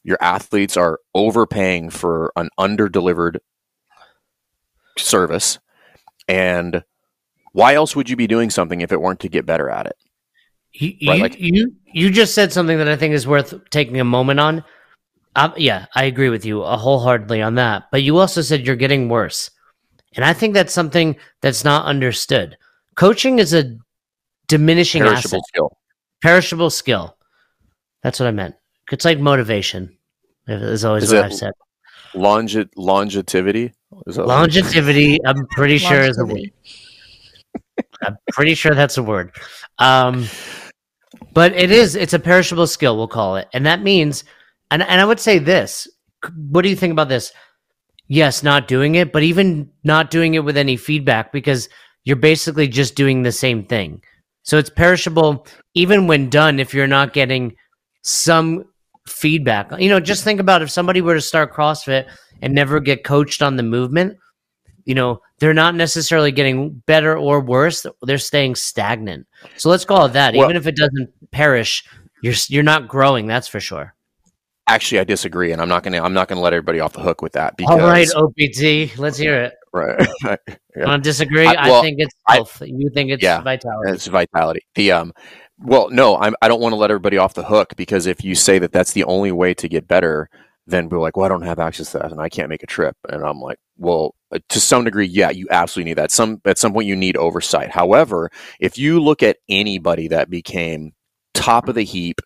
Your 0.08 0.18
athletes 0.22 0.78
are 0.78 1.02
overpaying 1.14 1.90
for 1.90 2.32
an 2.38 2.48
under-delivered 2.58 3.42
service. 4.98 5.60
And 6.30 6.86
why 7.52 7.74
else 7.74 7.94
would 7.94 8.10
you 8.10 8.16
be 8.16 8.26
doing 8.26 8.50
something 8.50 8.80
if 8.80 8.94
it 8.94 9.02
weren't 9.02 9.20
to 9.20 9.28
get 9.28 9.46
better 9.46 9.70
at 9.70 9.86
it? 9.86 9.98
You, 10.72 11.12
right? 11.12 11.22
like, 11.22 11.36
you 11.38 11.76
you 11.92 12.10
just 12.10 12.34
said 12.34 12.54
something 12.54 12.78
that 12.78 12.88
I 12.88 12.96
think 12.96 13.16
is 13.16 13.28
worth 13.28 13.54
taking 13.70 14.00
a 14.00 14.06
moment 14.06 14.40
on. 14.40 14.64
Um, 15.36 15.54
yeah, 15.58 15.88
I 15.94 16.06
agree 16.06 16.30
with 16.30 16.46
you 16.46 16.64
wholeheartedly 16.64 17.42
on 17.42 17.56
that. 17.56 17.90
But 17.92 18.04
you 18.04 18.18
also 18.18 18.42
said 18.42 18.66
you're 18.66 18.78
getting 18.78 19.10
worse. 19.10 19.52
And 20.16 20.24
I 20.24 20.32
think 20.32 20.54
that's 20.54 20.74
something 20.74 21.18
that's 21.42 21.66
not 21.66 21.86
understood. 21.86 22.58
Coaching 22.96 23.40
is 23.40 23.54
a 23.54 23.76
diminishing 24.48 25.02
perishable 25.04 25.40
asset. 25.40 25.48
skill. 25.48 25.78
Perishable 26.22 26.70
skill. 26.70 27.18
That's 28.04 28.22
what 28.22 28.28
I 28.28 28.32
meant. 28.32 28.56
It's 28.90 29.04
like 29.04 29.20
motivation. 29.20 29.97
Is 30.48 30.86
always 30.86 31.04
is 31.04 31.14
what 31.14 31.26
I've 31.26 31.34
said. 31.34 31.54
Longe- 32.14 32.68
longevity. 32.76 33.74
longevity. 34.06 35.20
I'm 35.26 35.46
pretty 35.48 35.78
sure 35.78 36.02
is 36.02 36.18
a 36.18 36.26
word. 36.26 36.52
I'm 38.02 38.18
pretty 38.32 38.56
sure 38.56 38.74
that's 38.74 38.98
a 38.98 39.04
word. 39.04 39.36
Um, 39.78 40.28
but 41.34 41.54
it 41.54 41.72
is. 41.72 41.96
It's 41.96 42.14
a 42.14 42.20
perishable 42.20 42.68
skill. 42.68 42.98
We'll 42.98 43.08
call 43.08 43.36
it, 43.36 43.48
and 43.54 43.66
that 43.66 43.82
means 43.82 44.24
and 44.72 44.82
and 44.82 45.02
I 45.02 45.06
would 45.06 45.20
say 45.20 45.40
this. 45.40 45.88
What 46.36 46.62
do 46.62 46.70
you 46.70 46.76
think 46.76 46.92
about 46.92 47.10
this? 47.10 47.32
Yes, 48.08 48.42
not 48.42 48.68
doing 48.68 48.96
it, 48.96 49.12
but 49.12 49.24
even 49.24 49.70
not 49.84 50.10
doing 50.10 50.34
it 50.34 50.44
with 50.44 50.58
any 50.58 50.78
feedback 50.78 51.32
because 51.32 51.68
you're 52.06 52.16
basically 52.16 52.68
just 52.68 52.96
doing 52.96 53.24
the 53.24 53.32
same 53.32 53.66
thing. 53.66 54.02
So 54.44 54.58
it's 54.58 54.70
perishable 54.70 55.46
even 55.74 56.08
when 56.08 56.30
done 56.30 56.60
if 56.60 56.74
you're 56.74 56.88
not 56.88 57.12
getting 57.12 57.56
some 58.04 58.64
feedback. 59.08 59.72
You 59.80 59.90
know, 59.90 60.00
just 60.00 60.24
think 60.24 60.40
about 60.40 60.62
if 60.62 60.70
somebody 60.70 61.02
were 61.02 61.16
to 61.16 61.22
start 61.22 61.54
CrossFit 61.54 62.08
and 62.42 62.54
never 62.54 62.80
get 62.80 63.04
coached 63.04 63.42
on 63.42 63.56
the 63.56 63.64
movement, 63.64 64.18
you 64.86 64.96
know, 64.96 65.22
they're 65.40 65.54
not 65.54 65.76
necessarily 65.76 66.32
getting 66.32 66.82
better 66.86 67.18
or 67.18 67.42
worse. 67.42 67.86
They're 68.02 68.18
staying 68.18 68.56
stagnant. 68.56 69.28
So 69.58 69.70
let's 69.70 69.86
call 69.86 70.06
it 70.06 70.14
that. 70.14 70.34
Well, 70.34 70.46
even 70.46 70.56
if 70.56 70.66
it 70.66 70.76
doesn't 70.76 71.10
perish, 71.32 71.84
you're 72.22 72.34
you're 72.48 72.64
not 72.64 72.88
growing, 72.88 73.28
that's 73.28 73.48
for 73.48 73.60
sure. 73.60 73.94
Actually, 74.70 75.00
I 75.00 75.04
disagree, 75.04 75.52
and 75.52 75.62
I'm 75.62 75.70
not 75.70 75.84
gonna 75.84 76.02
I'm 76.02 76.14
not 76.14 76.28
gonna 76.28 76.42
let 76.42 76.54
everybody 76.54 76.80
off 76.80 76.94
the 76.94 77.02
hook 77.02 77.22
with 77.22 77.34
that. 77.34 77.56
Because, 77.58 77.80
All 77.80 77.88
right, 77.88 78.08
OPT, 78.16 78.98
let's 78.98 79.18
hear 79.18 79.36
it. 79.44 79.54
Right. 79.74 80.08
yeah. 80.76 80.90
I 80.90 80.98
disagree. 80.98 81.46
I, 81.46 81.68
well, 81.68 81.80
I, 81.80 81.82
think 81.82 82.00
it's 82.00 82.16
health. 82.28 82.62
I, 82.62 82.66
you 82.66 82.90
think 82.94 83.12
it's 83.12 83.24
yeah, 83.24 83.42
vitality. 83.42 83.92
It's 83.92 84.08
vitality. 84.08 84.62
The 84.76 84.92
um, 84.92 85.14
well, 85.60 85.90
no, 85.90 86.18
I'm, 86.18 86.36
I 86.42 86.48
don't 86.48 86.62
want 86.62 86.74
to 86.74 86.78
let 86.78 86.92
everybody 86.92 87.18
off 87.18 87.34
the 87.34 87.44
hook 87.44 87.76
because 87.76 88.06
if 88.06 88.24
you 88.24 88.36
say 88.36 88.60
that 88.60 88.72
that's 88.72 88.94
the 88.94 89.04
only 89.06 89.32
way 89.32 89.54
to 89.56 89.68
get 89.68 89.88
better, 89.88 90.30
then 90.66 90.90
we're 90.90 91.00
like, 91.00 91.16
well, 91.16 91.26
I 91.26 91.30
don't 91.30 91.44
have 91.44 91.60
access 91.60 91.92
to 91.92 92.00
that, 92.00 92.12
and 92.12 92.20
I 92.20 92.30
can't 92.30 92.50
make 92.50 92.64
a 92.64 92.68
trip. 92.68 92.96
And 93.10 93.24
I'm 93.24 93.40
like, 93.40 93.58
well, 93.78 94.16
uh, 94.32 94.40
to 94.50 94.60
some 94.60 94.84
degree, 94.84 95.08
yeah, 95.08 95.30
you 95.30 95.48
absolutely 95.50 95.92
need 95.92 95.98
that. 95.98 96.12
Some 96.12 96.42
at 96.46 96.58
some 96.58 96.74
point, 96.74 96.88
you 96.88 96.96
need 96.96 97.16
oversight. 97.16 97.72
However, 97.72 98.30
if 98.60 98.78
you 98.78 99.00
look 99.00 99.24
at 99.24 99.38
anybody 99.48 100.10
that 100.10 100.30
became 100.30 100.94
top 101.34 101.70
of 101.70 101.76
the 101.76 101.84
heap 101.84 102.20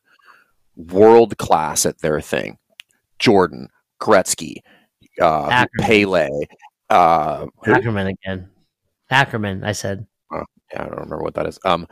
world 0.76 1.38
class 1.38 1.86
at 1.86 2.00
their 2.00 2.22
thing. 2.22 2.58
Jordan, 3.20 3.70
Gretzky, 4.00 4.58
uh, 5.22 5.66
Pele, 5.80 6.30
uh, 6.90 7.46
Ackerman 7.66 8.08
again. 8.08 8.50
Ackerman, 9.10 9.64
I 9.64 9.74
said. 9.74 10.08
Yeah, 10.74 10.84
I 10.84 10.86
don't 10.86 11.00
remember 11.00 11.24
what 11.24 11.36
that 11.36 11.48
is. 11.48 11.60
Um, 11.66 11.88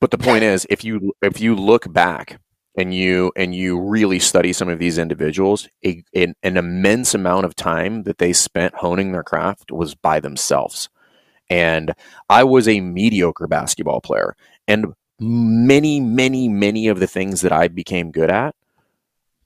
but 0.00 0.10
the 0.10 0.18
point 0.18 0.42
is, 0.42 0.66
if 0.70 0.84
you 0.84 1.12
if 1.22 1.40
you 1.40 1.54
look 1.54 1.92
back 1.92 2.40
and 2.76 2.94
you 2.94 3.32
and 3.36 3.54
you 3.54 3.80
really 3.80 4.18
study 4.18 4.52
some 4.52 4.68
of 4.68 4.78
these 4.78 4.98
individuals, 4.98 5.68
a, 5.84 6.02
an, 6.14 6.34
an 6.42 6.56
immense 6.56 7.14
amount 7.14 7.46
of 7.46 7.54
time 7.54 8.02
that 8.02 8.18
they 8.18 8.32
spent 8.32 8.74
honing 8.74 9.12
their 9.12 9.22
craft 9.22 9.72
was 9.72 9.94
by 9.94 10.20
themselves. 10.20 10.88
And 11.48 11.94
I 12.28 12.42
was 12.44 12.66
a 12.66 12.80
mediocre 12.80 13.46
basketball 13.46 14.00
player, 14.00 14.36
and 14.66 14.94
many, 15.20 16.00
many, 16.00 16.48
many 16.48 16.88
of 16.88 16.98
the 16.98 17.06
things 17.06 17.40
that 17.42 17.52
I 17.52 17.68
became 17.68 18.10
good 18.10 18.30
at 18.30 18.54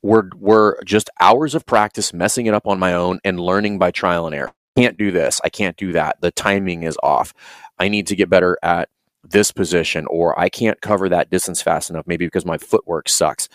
were 0.02 0.30
were 0.36 0.80
just 0.84 1.10
hours 1.20 1.54
of 1.54 1.66
practice, 1.66 2.12
messing 2.12 2.46
it 2.46 2.54
up 2.54 2.66
on 2.66 2.78
my 2.78 2.94
own, 2.94 3.20
and 3.24 3.38
learning 3.38 3.78
by 3.78 3.90
trial 3.90 4.26
and 4.26 4.34
error. 4.34 4.52
Can't 4.76 4.96
do 4.96 5.10
this. 5.10 5.40
I 5.44 5.50
can't 5.50 5.76
do 5.76 5.92
that. 5.92 6.20
The 6.20 6.30
timing 6.30 6.84
is 6.84 6.96
off. 7.02 7.34
I 7.80 7.88
need 7.88 8.06
to 8.08 8.16
get 8.16 8.30
better 8.30 8.58
at 8.62 8.88
this 9.24 9.50
position, 9.50 10.06
or 10.08 10.38
I 10.38 10.48
can't 10.48 10.80
cover 10.80 11.08
that 11.08 11.30
distance 11.30 11.60
fast 11.60 11.90
enough, 11.90 12.06
maybe 12.06 12.26
because 12.26 12.46
my 12.46 12.58
footwork 12.58 13.08
sucks. 13.08 13.48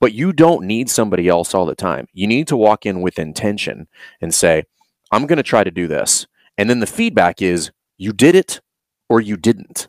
But 0.00 0.12
you 0.12 0.32
don't 0.32 0.64
need 0.64 0.90
somebody 0.90 1.28
else 1.28 1.54
all 1.54 1.66
the 1.66 1.74
time. 1.74 2.06
You 2.12 2.26
need 2.26 2.48
to 2.48 2.56
walk 2.56 2.86
in 2.86 3.02
with 3.02 3.18
intention 3.18 3.88
and 4.20 4.34
say, 4.34 4.64
I'm 5.10 5.26
going 5.26 5.36
to 5.36 5.42
try 5.42 5.64
to 5.64 5.70
do 5.70 5.86
this. 5.86 6.26
And 6.58 6.68
then 6.68 6.80
the 6.80 6.86
feedback 6.86 7.42
is, 7.42 7.70
you 7.98 8.12
did 8.12 8.34
it 8.34 8.60
or 9.08 9.20
you 9.20 9.36
didn't 9.36 9.88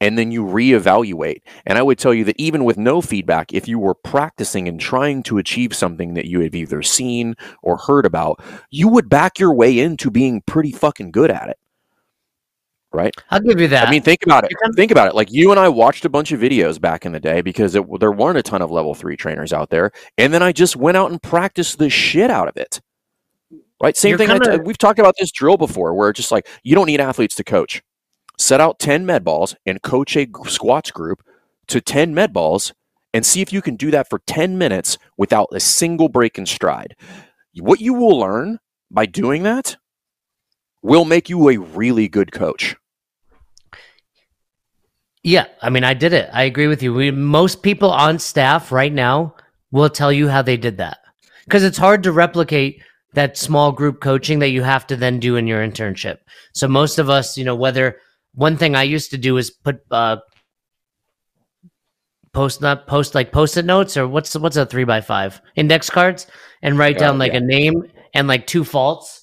and 0.00 0.18
then 0.18 0.30
you 0.30 0.44
reevaluate. 0.44 1.42
And 1.66 1.78
I 1.78 1.82
would 1.82 1.98
tell 1.98 2.14
you 2.14 2.24
that 2.24 2.38
even 2.38 2.64
with 2.64 2.78
no 2.78 3.00
feedback, 3.00 3.52
if 3.52 3.66
you 3.66 3.78
were 3.78 3.94
practicing 3.94 4.68
and 4.68 4.80
trying 4.80 5.22
to 5.24 5.38
achieve 5.38 5.74
something 5.74 6.14
that 6.14 6.26
you 6.26 6.40
have 6.40 6.54
either 6.54 6.82
seen 6.82 7.34
or 7.62 7.76
heard 7.76 8.06
about, 8.06 8.40
you 8.70 8.88
would 8.88 9.08
back 9.08 9.38
your 9.38 9.52
way 9.52 9.78
into 9.78 10.10
being 10.10 10.42
pretty 10.46 10.72
fucking 10.72 11.10
good 11.10 11.30
at 11.30 11.48
it. 11.48 11.58
Right? 12.92 13.14
I'll 13.30 13.40
give 13.40 13.60
you 13.60 13.68
that. 13.68 13.86
I 13.86 13.90
mean, 13.90 14.02
think 14.02 14.22
about 14.24 14.44
it. 14.44 14.52
Think 14.74 14.90
about 14.90 15.08
it. 15.08 15.14
Like 15.14 15.30
you 15.30 15.50
and 15.50 15.60
I 15.60 15.68
watched 15.68 16.06
a 16.06 16.08
bunch 16.08 16.32
of 16.32 16.40
videos 16.40 16.80
back 16.80 17.04
in 17.04 17.12
the 17.12 17.20
day 17.20 17.42
because 17.42 17.74
it, 17.74 17.84
there 18.00 18.12
weren't 18.12 18.38
a 18.38 18.42
ton 18.42 18.62
of 18.62 18.70
level 18.70 18.94
three 18.94 19.16
trainers 19.16 19.52
out 19.52 19.68
there. 19.68 19.92
And 20.16 20.32
then 20.32 20.42
I 20.42 20.52
just 20.52 20.74
went 20.74 20.96
out 20.96 21.10
and 21.10 21.22
practiced 21.22 21.78
the 21.78 21.90
shit 21.90 22.30
out 22.30 22.48
of 22.48 22.56
it. 22.56 22.80
Right? 23.82 23.96
Same 23.96 24.10
You're 24.10 24.18
thing. 24.18 24.28
Kinda... 24.28 24.58
T- 24.58 24.64
we've 24.64 24.78
talked 24.78 24.98
about 24.98 25.16
this 25.18 25.30
drill 25.30 25.58
before 25.58 25.94
where 25.94 26.08
it's 26.08 26.16
just 26.16 26.32
like 26.32 26.48
you 26.62 26.74
don't 26.74 26.86
need 26.86 27.00
athletes 27.00 27.34
to 27.36 27.44
coach 27.44 27.82
set 28.38 28.60
out 28.60 28.78
10 28.78 29.04
med 29.04 29.24
balls 29.24 29.54
and 29.66 29.82
coach 29.82 30.16
a 30.16 30.28
squats 30.46 30.90
group 30.90 31.22
to 31.66 31.80
10 31.80 32.14
med 32.14 32.32
balls 32.32 32.72
and 33.12 33.26
see 33.26 33.40
if 33.40 33.52
you 33.52 33.60
can 33.60 33.76
do 33.76 33.90
that 33.90 34.08
for 34.08 34.20
10 34.26 34.56
minutes 34.56 34.96
without 35.16 35.48
a 35.52 35.60
single 35.60 36.08
break 36.08 36.38
in 36.38 36.46
stride. 36.46 36.94
What 37.58 37.80
you 37.80 37.94
will 37.94 38.18
learn 38.18 38.60
by 38.90 39.06
doing 39.06 39.42
that 39.42 39.76
will 40.82 41.04
make 41.04 41.28
you 41.28 41.48
a 41.48 41.56
really 41.58 42.08
good 42.08 42.32
coach. 42.32 42.76
Yeah, 45.22 45.46
I 45.60 45.70
mean, 45.70 45.84
I 45.84 45.94
did 45.94 46.12
it. 46.12 46.30
I 46.32 46.44
agree 46.44 46.68
with 46.68 46.82
you. 46.82 46.94
We, 46.94 47.10
most 47.10 47.62
people 47.62 47.90
on 47.90 48.18
staff 48.18 48.70
right 48.72 48.92
now 48.92 49.34
will 49.70 49.90
tell 49.90 50.12
you 50.12 50.28
how 50.28 50.42
they 50.42 50.56
did 50.56 50.78
that 50.78 50.98
because 51.44 51.64
it's 51.64 51.78
hard 51.78 52.02
to 52.04 52.12
replicate 52.12 52.82
that 53.14 53.36
small 53.36 53.72
group 53.72 54.00
coaching 54.00 54.38
that 54.38 54.50
you 54.50 54.62
have 54.62 54.86
to 54.86 54.96
then 54.96 55.18
do 55.18 55.36
in 55.36 55.46
your 55.46 55.66
internship. 55.66 56.18
So 56.54 56.68
most 56.68 56.98
of 56.98 57.10
us, 57.10 57.36
you 57.36 57.44
know, 57.44 57.56
whether 57.56 57.96
one 58.34 58.56
thing 58.56 58.74
I 58.74 58.84
used 58.84 59.10
to 59.10 59.18
do 59.18 59.36
is 59.36 59.50
put 59.50 59.80
uh, 59.90 60.18
post 62.32 62.60
not 62.60 62.86
post 62.86 63.14
like 63.14 63.32
post-it 63.32 63.64
notes 63.64 63.96
or 63.96 64.06
what's 64.06 64.36
what's 64.36 64.56
a 64.56 64.66
three 64.66 64.84
by 64.84 65.00
five 65.00 65.40
index 65.56 65.90
cards 65.90 66.26
and 66.62 66.78
write 66.78 66.98
down 66.98 67.18
like 67.18 67.32
yeah. 67.32 67.38
a 67.38 67.40
name 67.40 67.82
and 68.14 68.28
like 68.28 68.46
two 68.46 68.64
faults 68.64 69.17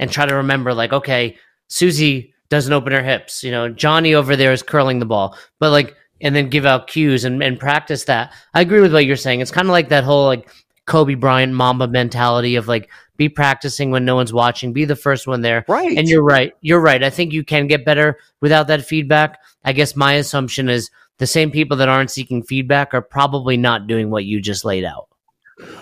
and 0.00 0.10
try 0.10 0.26
to 0.26 0.34
remember 0.34 0.74
like 0.74 0.92
okay 0.92 1.36
Susie 1.68 2.34
doesn't 2.48 2.72
open 2.72 2.92
her 2.92 3.04
hips 3.04 3.44
you 3.44 3.52
know 3.52 3.68
Johnny 3.68 4.14
over 4.14 4.34
there 4.34 4.52
is 4.52 4.64
curling 4.64 4.98
the 4.98 5.06
ball 5.06 5.38
but 5.60 5.70
like 5.70 5.94
and 6.20 6.34
then 6.34 6.50
give 6.50 6.66
out 6.66 6.88
cues 6.88 7.24
and, 7.24 7.40
and 7.42 7.60
practice 7.60 8.04
that 8.04 8.34
I 8.52 8.60
agree 8.60 8.80
with 8.80 8.92
what 8.92 9.06
you're 9.06 9.14
saying 9.14 9.40
it's 9.40 9.52
kind 9.52 9.68
of 9.68 9.72
like 9.72 9.90
that 9.90 10.02
whole 10.02 10.26
like 10.26 10.50
Kobe 10.86 11.14
Bryant 11.14 11.52
Mamba 11.52 11.86
mentality 11.86 12.56
of 12.56 12.66
like 12.66 12.90
be 13.16 13.28
practicing 13.28 13.90
when 13.90 14.06
no 14.06 14.16
one's 14.16 14.32
watching, 14.32 14.72
be 14.72 14.86
the 14.86 14.96
first 14.96 15.26
one 15.26 15.42
there. 15.42 15.62
Right. 15.68 15.96
And 15.96 16.08
you're 16.08 16.24
right. 16.24 16.54
You're 16.62 16.80
right. 16.80 17.04
I 17.04 17.10
think 17.10 17.34
you 17.34 17.44
can 17.44 17.66
get 17.66 17.84
better 17.84 18.18
without 18.40 18.66
that 18.68 18.86
feedback. 18.86 19.38
I 19.62 19.74
guess 19.74 19.94
my 19.94 20.14
assumption 20.14 20.70
is 20.70 20.90
the 21.18 21.26
same 21.26 21.50
people 21.50 21.76
that 21.76 21.90
aren't 21.90 22.10
seeking 22.10 22.42
feedback 22.42 22.94
are 22.94 23.02
probably 23.02 23.58
not 23.58 23.86
doing 23.86 24.08
what 24.08 24.24
you 24.24 24.40
just 24.40 24.64
laid 24.64 24.84
out. 24.84 25.09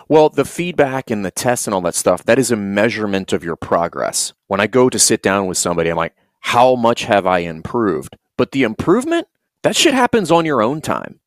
Well, 0.08 0.28
the 0.28 0.44
feedback 0.44 1.10
and 1.10 1.24
the 1.24 1.30
tests 1.30 1.66
and 1.66 1.74
all 1.74 1.80
that 1.82 1.94
stuff, 1.94 2.24
that 2.24 2.38
is 2.38 2.50
a 2.50 2.56
measurement 2.56 3.32
of 3.32 3.44
your 3.44 3.56
progress. 3.56 4.32
When 4.46 4.60
I 4.60 4.66
go 4.66 4.88
to 4.88 4.98
sit 4.98 5.22
down 5.22 5.46
with 5.46 5.58
somebody, 5.58 5.90
I'm 5.90 5.96
like, 5.96 6.14
how 6.40 6.76
much 6.76 7.04
have 7.04 7.26
I 7.26 7.40
improved? 7.40 8.16
But 8.36 8.52
the 8.52 8.62
improvement, 8.62 9.26
that 9.62 9.76
shit 9.76 9.94
happens 9.94 10.30
on 10.30 10.44
your 10.44 10.62
own 10.62 10.80
time. 10.80 11.20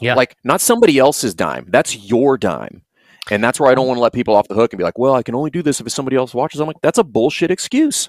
Yeah. 0.00 0.14
Like, 0.14 0.36
not 0.44 0.60
somebody 0.60 0.98
else's 0.98 1.34
dime. 1.34 1.66
That's 1.68 1.96
your 1.96 2.38
dime. 2.38 2.82
And 3.30 3.42
that's 3.42 3.58
where 3.60 3.70
I 3.70 3.74
don't 3.74 3.86
want 3.86 3.98
to 3.98 4.02
let 4.02 4.12
people 4.12 4.34
off 4.34 4.48
the 4.48 4.54
hook 4.54 4.72
and 4.72 4.78
be 4.78 4.84
like, 4.84 4.98
well, 4.98 5.14
I 5.14 5.22
can 5.22 5.34
only 5.34 5.50
do 5.50 5.62
this 5.62 5.80
if 5.80 5.90
somebody 5.90 6.16
else 6.16 6.34
watches. 6.34 6.60
I'm 6.60 6.66
like, 6.66 6.80
that's 6.82 6.98
a 6.98 7.04
bullshit 7.04 7.50
excuse. 7.50 8.08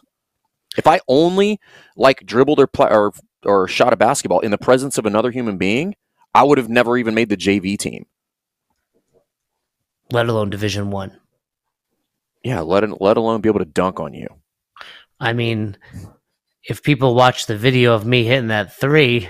If 0.78 0.88
I 0.88 1.00
only 1.08 1.60
like 1.98 2.26
dribbled 2.26 2.60
or, 2.60 2.68
pl- 2.68 2.88
or, 2.90 3.14
or 3.44 3.68
shot 3.68 3.92
a 3.92 3.98
basketball 3.98 4.40
in 4.42 4.52
the 4.52 4.58
presence 4.58 4.98
of 4.98 5.06
another 5.06 5.32
human 5.32 5.58
being, 5.58 5.96
I 6.34 6.44
would 6.44 6.58
have 6.58 6.70
never 6.70 6.98
even 6.98 7.16
made 7.16 7.30
the 7.30 7.38
JV 7.38 7.78
team. 7.78 8.06
Let 10.12 10.28
alone 10.28 10.49
Division 10.49 10.91
One. 10.91 11.18
Yeah, 12.43 12.62
let, 12.62 12.84
it, 12.84 13.01
let 13.01 13.18
alone 13.18 13.41
be 13.41 13.49
able 13.49 13.60
to 13.60 13.66
dunk 13.66 13.99
on 13.99 14.14
you. 14.14 14.28
I 15.20 15.34
mean, 15.34 15.78
if 16.64 16.82
people 16.84 17.16
watch 17.16 17.45
the 17.45 17.57
video 17.57 17.93
of 17.93 18.05
me 18.05 18.24
hitting 18.24 18.47
that 18.47 18.74
three, 18.74 19.30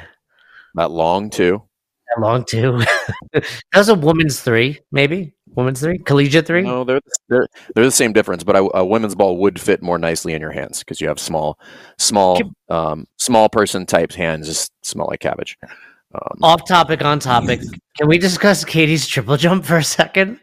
That 0.76 0.92
long, 0.92 1.30
two, 1.30 1.64
that 2.16 2.22
long 2.22 2.46
two, 2.48 2.80
that 3.34 3.46
was 3.76 3.90
a 3.90 3.96
woman's 3.96 4.42
three, 4.42 4.80
maybe 4.92 5.34
women's 5.56 5.82
three, 5.82 5.98
collegiate 5.98 6.46
three. 6.46 6.62
No, 6.62 6.84
they're, 6.84 7.02
they're, 7.28 7.48
they're 7.74 7.86
the 7.86 7.92
same 7.92 8.14
difference, 8.14 8.44
but 8.44 8.56
a, 8.56 8.78
a 8.78 8.86
women's 8.86 9.16
ball 9.16 9.38
would 9.38 9.60
fit 9.60 9.82
more 9.82 9.98
nicely 9.98 10.34
in 10.34 10.42
your 10.42 10.52
hands 10.52 10.80
because 10.80 11.02
you 11.02 11.08
have 11.08 11.20
small, 11.20 11.60
small, 11.98 12.40
um, 12.70 13.08
small 13.18 13.50
person 13.50 13.86
type 13.88 14.12
hands 14.14 14.48
just 14.48 14.72
smell 14.86 15.08
like 15.08 15.20
cabbage. 15.20 15.58
Um, 16.14 16.40
Off 16.42 16.68
topic, 16.68 17.04
on 17.04 17.20
topic. 17.20 17.62
Can 17.98 18.08
we 18.08 18.18
discuss 18.18 18.66
Katie's 18.66 19.08
triple 19.08 19.38
jump 19.38 19.66
for 19.66 19.78
a 19.78 19.84
second? 19.84 20.40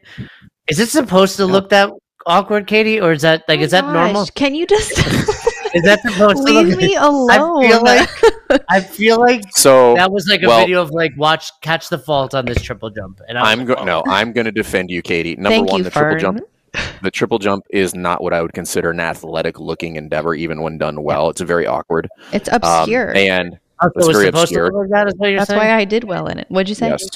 Is 0.68 0.78
it 0.78 0.88
supposed 0.88 1.36
to 1.36 1.46
look 1.46 1.70
that 1.70 1.90
awkward, 2.26 2.66
Katie, 2.66 3.00
or 3.00 3.12
is 3.12 3.22
that 3.22 3.44
like 3.48 3.60
Oh 3.60 3.62
is 3.64 3.70
that 3.72 3.84
my 3.84 3.92
normal? 3.92 4.26
Can 4.26 4.54
you 4.54 4.66
just 4.66 4.92
Is 5.74 5.82
that 5.82 6.00
supposed 6.02 6.46
to 6.46 6.52
leave 6.52 6.76
me 6.76 6.94
alone? 6.94 7.30
I 7.30 7.38
feel 7.68 7.82
like 7.82 8.64
I 8.68 8.80
feel 8.80 9.20
like 9.20 9.42
so 9.56 9.94
that 9.96 10.10
was 10.12 10.26
like 10.28 10.42
a 10.42 10.46
well- 10.46 10.60
video 10.60 10.80
of 10.82 10.90
like 10.90 11.12
watch 11.16 11.50
catch 11.62 11.88
the 11.88 11.98
fault 11.98 12.34
on 12.34 12.44
this 12.46 12.62
triple 12.62 12.90
jump, 12.90 13.20
and 13.28 13.36
I 13.38 13.50
I'm 13.52 13.60
was 13.60 13.68
go- 13.68 13.74
like, 13.74 13.84
no. 13.86 14.02
I'm 14.06 14.32
going 14.32 14.44
to 14.46 14.52
defend 14.52 14.90
you, 14.90 15.02
Katie. 15.02 15.34
Number 15.36 15.50
Thank 15.50 15.68
one, 15.70 15.78
you, 15.78 15.84
the 15.84 15.90
triple 15.90 16.18
jump, 16.18 16.40
the 17.02 17.10
triple 17.10 17.38
jump 17.38 17.64
is 17.70 17.94
not 17.94 18.22
what 18.22 18.32
I 18.32 18.40
would 18.42 18.52
consider 18.52 18.90
an 18.90 19.00
athletic 19.00 19.58
looking 19.58 19.96
endeavor, 19.96 20.34
even 20.34 20.62
when 20.62 20.78
done 20.78 21.02
well. 21.02 21.28
It's 21.30 21.40
very 21.40 21.66
awkward. 21.66 22.08
It's 22.32 22.48
Um, 22.48 22.60
obscure. 22.62 23.14
and 23.16 23.58
Oh, 23.82 23.88
so 23.88 23.98
It's 23.98 24.06
it 24.08 24.08
was 24.08 24.16
supposed 24.26 24.42
obscure. 24.44 24.70
to 24.70 24.76
look 24.76 24.88
like 24.88 24.90
that. 24.90 25.08
Is 25.08 25.14
what 25.16 25.26
you're 25.28 25.38
That's 25.38 25.48
saying? 25.48 25.60
why 25.60 25.74
I 25.74 25.84
did 25.84 26.04
well 26.04 26.26
in 26.28 26.38
it. 26.38 26.46
What'd 26.48 26.68
you 26.68 26.74
say? 26.74 26.88
yes, 26.88 27.06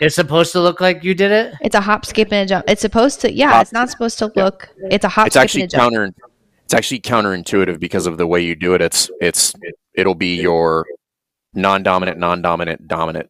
it's 0.00 0.14
supposed 0.16 0.52
to 0.52 0.60
look 0.60 0.80
like 0.80 1.04
you 1.04 1.14
did 1.14 1.30
it. 1.30 1.54
It's 1.60 1.74
a 1.74 1.80
hop, 1.80 2.04
skip, 2.06 2.32
and 2.32 2.44
a 2.44 2.46
jump. 2.48 2.64
It's 2.68 2.80
supposed 2.80 3.20
to. 3.22 3.32
Yeah, 3.32 3.50
Hop, 3.50 3.62
it's 3.62 3.72
not 3.72 3.90
supposed 3.90 4.18
to 4.20 4.32
yeah. 4.34 4.44
look. 4.44 4.68
It's 4.90 5.04
a 5.04 5.08
hop, 5.08 5.26
it's 5.28 5.34
skip, 5.34 5.42
actually 5.44 5.62
and 5.62 5.72
a 5.72 5.76
jump. 5.76 5.92
counter. 5.94 6.14
It's 6.64 6.74
actually 6.74 7.00
counterintuitive 7.00 7.78
because 7.80 8.06
of 8.06 8.18
the 8.18 8.26
way 8.26 8.40
you 8.42 8.54
do 8.54 8.74
it. 8.74 8.82
It's 8.82 9.10
it's 9.20 9.54
it'll 9.94 10.14
be 10.14 10.40
your 10.40 10.86
non-dominant, 11.54 12.18
non-dominant, 12.18 12.86
dominant. 12.88 13.28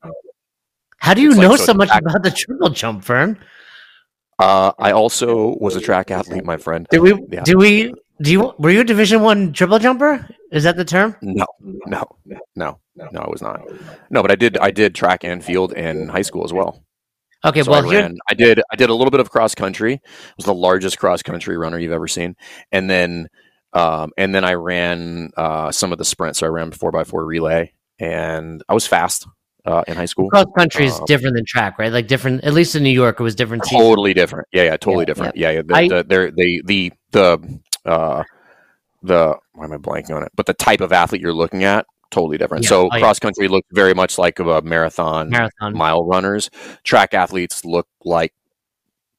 How 0.99 1.15
do 1.15 1.23
you 1.23 1.29
It's 1.31 1.39
like 1.39 1.49
know 1.49 1.57
so 1.57 1.65
so 1.67 1.75
much 1.75 1.91
act- 1.91 2.05
about 2.07 2.23
the 2.23 2.31
triple 2.31 2.71
jump, 2.71 3.05
Fern? 3.05 3.39
Uh, 4.39 4.73
I 4.79 4.93
also 4.93 5.57
was 5.61 5.77
a 5.77 5.81
track 5.81 6.11
athlete, 6.11 6.45
my 6.45 6.57
friend. 6.57 6.87
Do 6.91 7.03
we? 7.03 7.15
Yeah. 7.31 7.43
Do 7.45 7.59
we? 7.59 7.95
Do 8.23 8.33
you? 8.33 8.55
Were 8.59 8.71
you 8.71 8.81
a 8.81 8.85
Division 8.85 9.23
One 9.23 9.53
triple 9.53 9.79
jumper? 9.79 10.27
Is 10.51 10.65
that 10.65 10.77
the 10.77 10.85
term? 10.85 11.15
No, 11.21 11.47
no, 11.61 12.05
no, 12.57 12.79
no, 12.97 13.21
I 13.21 13.29
was 13.29 13.43
not. 13.43 13.61
No, 14.11 14.23
but 14.23 14.31
I 14.31 14.35
did. 14.35 14.57
I 14.59 14.71
did 14.71 14.95
track 14.95 15.25
and 15.25 15.45
field 15.45 15.73
in 15.73 16.09
high 16.09 16.23
school 16.23 16.45
as 16.45 16.53
well. 16.53 16.83
Okay, 17.45 17.63
So 17.63 17.71
well 17.71 17.87
I 17.87 17.91
ran. 17.93 18.17
I 18.29 18.35
did. 18.35 18.61
I 18.73 18.77
did 18.77 18.91
a 18.91 18.95
little 18.95 19.11
bit 19.11 19.21
of 19.21 19.31
cross 19.31 19.55
country. 19.55 20.01
I 20.05 20.33
was 20.37 20.47
the 20.47 20.55
largest 20.55 20.99
cross 20.99 21.23
country 21.23 21.57
runner 21.57 21.79
you've 21.79 21.93
ever 21.93 22.09
seen, 22.09 22.35
and 22.73 22.89
then, 22.91 23.29
um, 23.75 24.11
and 24.17 24.35
then 24.35 24.45
I 24.45 24.55
ran 24.55 25.31
uh, 25.37 25.71
some 25.71 25.93
of 25.93 25.99
the 25.99 26.05
sprints. 26.05 26.39
So 26.41 26.47
I 26.47 26.51
ran 26.51 26.73
four 26.73 26.91
by 26.91 27.05
four 27.05 27.25
relay, 27.27 27.73
and 28.01 28.63
I 28.69 28.75
was 28.75 28.87
fast 28.87 29.27
uh, 29.67 29.85
in 29.87 29.97
high 29.97 30.07
school. 30.07 30.31
cross 30.31 30.47
country 30.57 30.87
is 30.87 30.99
Um, 30.99 31.05
different 31.07 31.37
than 31.37 31.45
track, 31.47 31.79
right? 31.79 31.93
Like 31.93 32.09
different. 32.09 32.43
At 32.43 32.55
least 32.55 32.75
in 32.75 32.83
New 32.83 32.91
York, 32.91 33.21
it 33.21 33.23
was 33.23 33.35
different. 33.37 33.65
Totally 33.71 34.15
different. 34.15 34.49
Yeah, 34.53 34.63
yeah, 34.65 34.77
totally 34.79 35.03
Yeah. 35.03 35.05
different. 35.05 35.37
Yeah, 35.37 35.51
yeah. 35.51 35.63
The, 35.65 35.75
I- 35.77 35.89
the, 35.89 36.05
they're- 36.09 36.31
the 36.33 36.63
the 36.65 36.93
the 37.13 37.61
uh, 37.85 38.25
the 39.03 39.37
why 39.53 39.65
am 39.65 39.73
I 39.73 39.77
blanking 39.77 40.15
on 40.17 40.23
it? 40.23 40.31
But 40.35 40.47
the 40.47 40.55
type 40.55 40.81
of 40.81 40.93
athlete 40.93 41.21
you're 41.21 41.33
looking 41.33 41.65
at, 41.65 41.87
totally 42.11 42.39
different. 42.39 42.65
Yeah. 42.65 42.69
So 42.71 42.87
Oh, 42.93 42.99
cross 42.99 43.19
country 43.19 43.49
looked 43.49 43.69
very 43.73 43.95
much 43.95 44.19
like 44.19 44.39
a 44.39 44.61
marathon, 44.63 45.31
Marathon. 45.31 45.77
mile 45.77 46.05
runners. 46.05 46.51
Track 46.85 47.15
athletes 47.15 47.65
look 47.65 47.87
like 48.05 48.33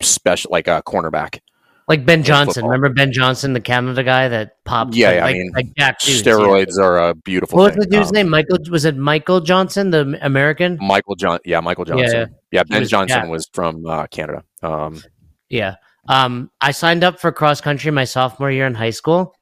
special, 0.01 0.51
like 0.51 0.67
a 0.67 0.81
cornerback. 0.85 1.39
Like 1.87 2.05
Ben 2.05 2.21
Johnson. 2.21 2.53
football. 2.53 2.69
Remember 2.69 2.93
Ben 2.93 3.11
Johnson, 3.11 3.53
the 3.53 3.61
Canada 3.61 4.03
guy 4.03 4.27
that 4.27 4.63
popped? 4.63 4.93
Yeah, 4.93 5.07
like, 5.07 5.15
yeah, 5.15 5.21
I 5.21 5.23
like, 5.25 5.33
mean, 5.35 5.51
like 5.55 5.65
Jack 5.75 5.99
dudes, 5.99 6.21
yeah. 6.23 6.33
Steroids 6.33 6.77
are 6.77 6.99
a 7.09 7.15
beautiful. 7.15 7.57
What 7.57 7.75
was 7.75 7.83
the 7.83 7.89
dude's 7.91 8.09
Um, 8.09 8.13
name? 8.13 8.29
Michael 8.29 8.57
was 8.69 8.85
it 8.85 8.95
Michael 8.95 9.41
Johnson, 9.41 9.89
the 9.89 10.19
American? 10.21 10.77
Michael 10.79 11.15
John. 11.15 11.39
Yeah, 11.45 11.61
Michael 11.61 11.85
Yeah, 11.87 11.95
Johnson. 11.95 12.35
Yeah, 12.51 12.63
Ben 12.69 12.81
was 12.81 12.89
Johnson 12.91 13.29
was 13.29 13.49
from 13.53 13.87
uh, 13.87 14.05
Canada. 14.07 14.43
Um, 14.61 15.01
Yeah. 15.49 15.75
Um, 16.07 16.51
I 16.61 16.71
signed 16.71 17.03
up 17.03 17.19
for 17.19 17.31
cross 17.31 17.59
country 17.59 17.89
my 17.89 18.03
sophomore 18.03 18.51
year 18.51 18.67
in 18.67 18.75
high 18.75 18.89
school 18.91 19.33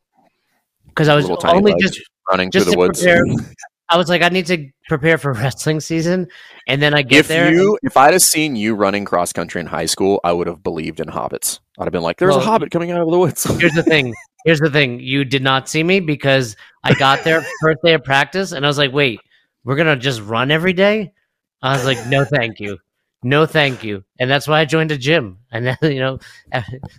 because 0.97 1.09
I 1.09 1.15
was 1.15 1.29
only 1.45 1.75
just 1.79 2.01
running 2.29 2.49
just 2.49 2.65
through 2.65 2.71
the 2.73 2.77
woods. 2.79 2.99
prepare. 3.01 3.23
I 3.89 3.95
was 3.97 4.09
like, 4.09 4.21
I 4.21 4.29
need 4.29 4.47
to 4.47 4.67
prepare 4.89 5.17
for 5.17 5.31
wrestling 5.33 5.79
season, 5.79 6.27
and 6.67 6.81
then 6.81 6.93
I 6.95 7.03
get 7.03 7.19
if 7.19 7.27
there. 7.27 7.53
you 7.53 7.77
if 7.83 7.95
I'd 7.95 8.13
have 8.13 8.21
seen 8.23 8.55
you 8.55 8.73
running 8.75 9.05
cross 9.05 9.31
country 9.31 9.61
in 9.61 9.67
high 9.67 9.85
school, 9.85 10.19
I 10.23 10.33
would 10.33 10.47
have 10.47 10.63
believed 10.63 10.99
in 10.99 11.07
hobbits. 11.07 11.59
I'd 11.79 11.83
have 11.85 11.93
been 11.93 12.01
like, 12.01 12.17
"There's 12.17 12.31
Well, 12.31 12.41
a 12.41 12.45
hobbit 12.45 12.71
coming 12.71 12.91
out 12.91 12.99
of 13.01 13.09
the 13.09 13.17
woods." 13.19 13.43
Here's 13.59 13.73
the 13.73 13.83
thing. 13.83 14.13
Here's 14.45 14.59
the 14.59 14.69
thing. 14.71 14.99
You 14.99 15.23
did 15.23 15.43
not 15.43 15.69
see 15.69 15.83
me 15.83 15.99
because 15.99 16.55
I 16.83 16.93
got 16.95 17.23
there 17.23 17.45
first 17.61 17.79
day 17.83 17.93
of 17.93 18.03
practice, 18.03 18.51
and 18.51 18.65
I 18.65 18.67
was 18.67 18.77
like, 18.77 18.91
"Wait, 18.91 19.19
we're 19.63 19.75
gonna 19.75 19.95
just 19.95 20.21
run 20.21 20.51
every 20.51 20.73
day?" 20.73 21.13
I 21.61 21.73
was 21.73 21.85
like, 21.85 22.05
"No, 22.07 22.25
thank 22.25 22.59
you, 22.59 22.77
no, 23.23 23.45
thank 23.45 23.83
you," 23.83 24.03
and 24.19 24.29
that's 24.29 24.47
why 24.47 24.59
I 24.59 24.65
joined 24.65 24.91
a 24.91 24.97
gym. 24.97 25.39
And 25.51 25.65
then, 25.65 25.77
you 25.81 25.99
know, 25.99 26.19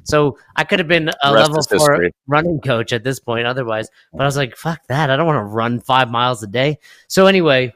so 0.04 0.38
I 0.56 0.64
could 0.64 0.78
have 0.78 0.88
been 0.88 1.08
a 1.08 1.34
rest 1.34 1.50
level 1.50 1.62
four 1.62 1.78
history. 1.78 2.14
running 2.26 2.60
coach 2.60 2.92
at 2.92 3.04
this 3.04 3.20
point, 3.20 3.46
otherwise. 3.46 3.88
But 4.12 4.22
I 4.22 4.26
was 4.26 4.36
like, 4.36 4.56
"Fuck 4.56 4.80
that! 4.88 5.10
I 5.10 5.16
don't 5.16 5.26
want 5.26 5.38
to 5.38 5.44
run 5.44 5.80
five 5.80 6.10
miles 6.10 6.42
a 6.42 6.46
day." 6.46 6.78
So 7.08 7.26
anyway, 7.26 7.74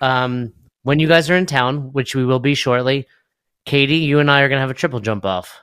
um, 0.00 0.52
when 0.82 0.98
you 0.98 1.08
guys 1.08 1.30
are 1.30 1.36
in 1.36 1.46
town, 1.46 1.92
which 1.92 2.14
we 2.14 2.24
will 2.24 2.40
be 2.40 2.54
shortly, 2.54 3.06
Katie, 3.64 3.96
you 3.96 4.18
and 4.18 4.30
I 4.30 4.40
are 4.40 4.48
gonna 4.48 4.60
have 4.60 4.70
a 4.70 4.74
triple 4.74 5.00
jump 5.00 5.24
off. 5.24 5.60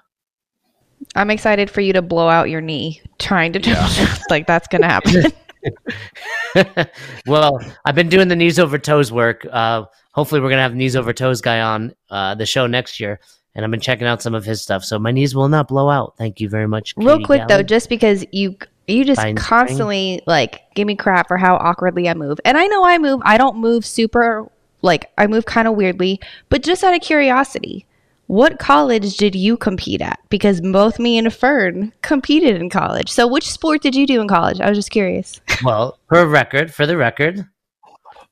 I'm 1.16 1.30
excited 1.30 1.70
for 1.70 1.82
you 1.82 1.93
to 1.93 2.01
blow 2.01 2.30
out 2.30 2.49
your 2.49 2.61
knee 2.61 3.01
trying 3.20 3.53
to 3.53 3.59
Yeah. 3.59 4.16
like 4.30 4.47
that's 4.47 4.68
gonna 4.68 4.88
happen. 4.88 5.32
well, 7.28 7.60
I've 7.86 7.95
been 7.95 8.10
doing 8.10 8.28
the 8.28 8.36
knees 8.36 8.60
over 8.60 8.78
toes 8.78 9.12
work. 9.12 9.45
Uh, 9.49 9.86
hopefully, 10.14 10.41
we're 10.41 10.49
gonna 10.49 10.62
have 10.62 10.76
knees 10.76 10.95
over 10.95 11.14
toes 11.14 11.41
guy 11.41 11.62
on 11.62 11.93
uh, 12.10 12.36
the 12.36 12.45
show 12.45 12.68
next 12.68 12.99
year, 12.99 13.20
and 13.53 13.66
I've 13.66 13.72
been 13.72 13.80
checking 13.80 14.08
out 14.08 14.22
some 14.22 14.36
of 14.36 14.45
his 14.45 14.62
stuff. 14.62 14.84
So 14.84 14.99
my 14.99 15.12
knees 15.12 15.36
will 15.36 15.49
not 15.49 15.68
blow 15.68 15.89
out. 15.89 16.16
Thank 16.18 16.39
you 16.39 16.49
very 16.49 16.68
much. 16.68 16.93
Real 16.97 17.16
Katie 17.16 17.26
quick 17.26 17.47
though, 17.47 17.64
just 17.64 17.89
because 17.89 18.26
you 18.32 18.58
you 18.88 19.03
just 19.03 19.22
Fine, 19.22 19.36
constantly 19.36 20.22
like 20.28 20.62
give 20.76 20.88
me 20.88 20.95
crap 20.95 21.28
for 21.28 21.38
how 21.38 21.56
awkwardly 21.56 22.08
I 22.08 22.14
move, 22.14 22.39
and 22.45 22.58
I 22.58 22.68
know 22.68 22.86
I 22.86 22.97
move. 22.97 23.22
I 23.24 23.38
don't 23.38 23.58
move 23.58 23.86
super 23.86 24.49
like 24.82 25.12
I 25.18 25.28
move 25.28 25.45
kind 25.45 25.68
of 25.68 25.76
weirdly, 25.76 26.20
but 26.49 26.64
just 26.64 26.84
out 26.84 26.93
of 26.93 27.01
curiosity, 27.01 27.86
what 28.28 28.59
college 28.59 29.17
did 29.17 29.36
you 29.36 29.57
compete 29.57 30.01
at? 30.01 30.19
Because 30.30 30.61
both 30.61 30.99
me 30.99 31.17
and 31.17 31.34
Fern 31.34 31.93
competed 32.01 32.59
in 32.59 32.69
college. 32.69 33.11
So 33.11 33.28
which 33.28 33.49
sport 33.49 33.82
did 33.82 33.95
you 33.95 34.07
do 34.07 34.21
in 34.21 34.28
college? 34.28 34.59
I 34.59 34.69
was 34.69 34.78
just 34.78 34.91
curious. 34.91 35.39
well, 35.63 35.99
for 36.09 36.26
record, 36.26 36.73
for 36.73 36.86
the 36.86 36.97
record, 36.97 37.47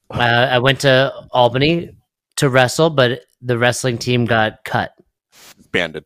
uh, 0.09 0.47
I 0.51 0.59
went 0.59 0.79
to 0.81 1.13
Albany 1.31 1.95
to 2.37 2.49
wrestle, 2.49 2.89
but 2.89 3.21
the 3.41 3.57
wrestling 3.57 3.97
team 3.97 4.25
got 4.25 4.63
cut. 4.63 4.93
Banded. 5.71 6.05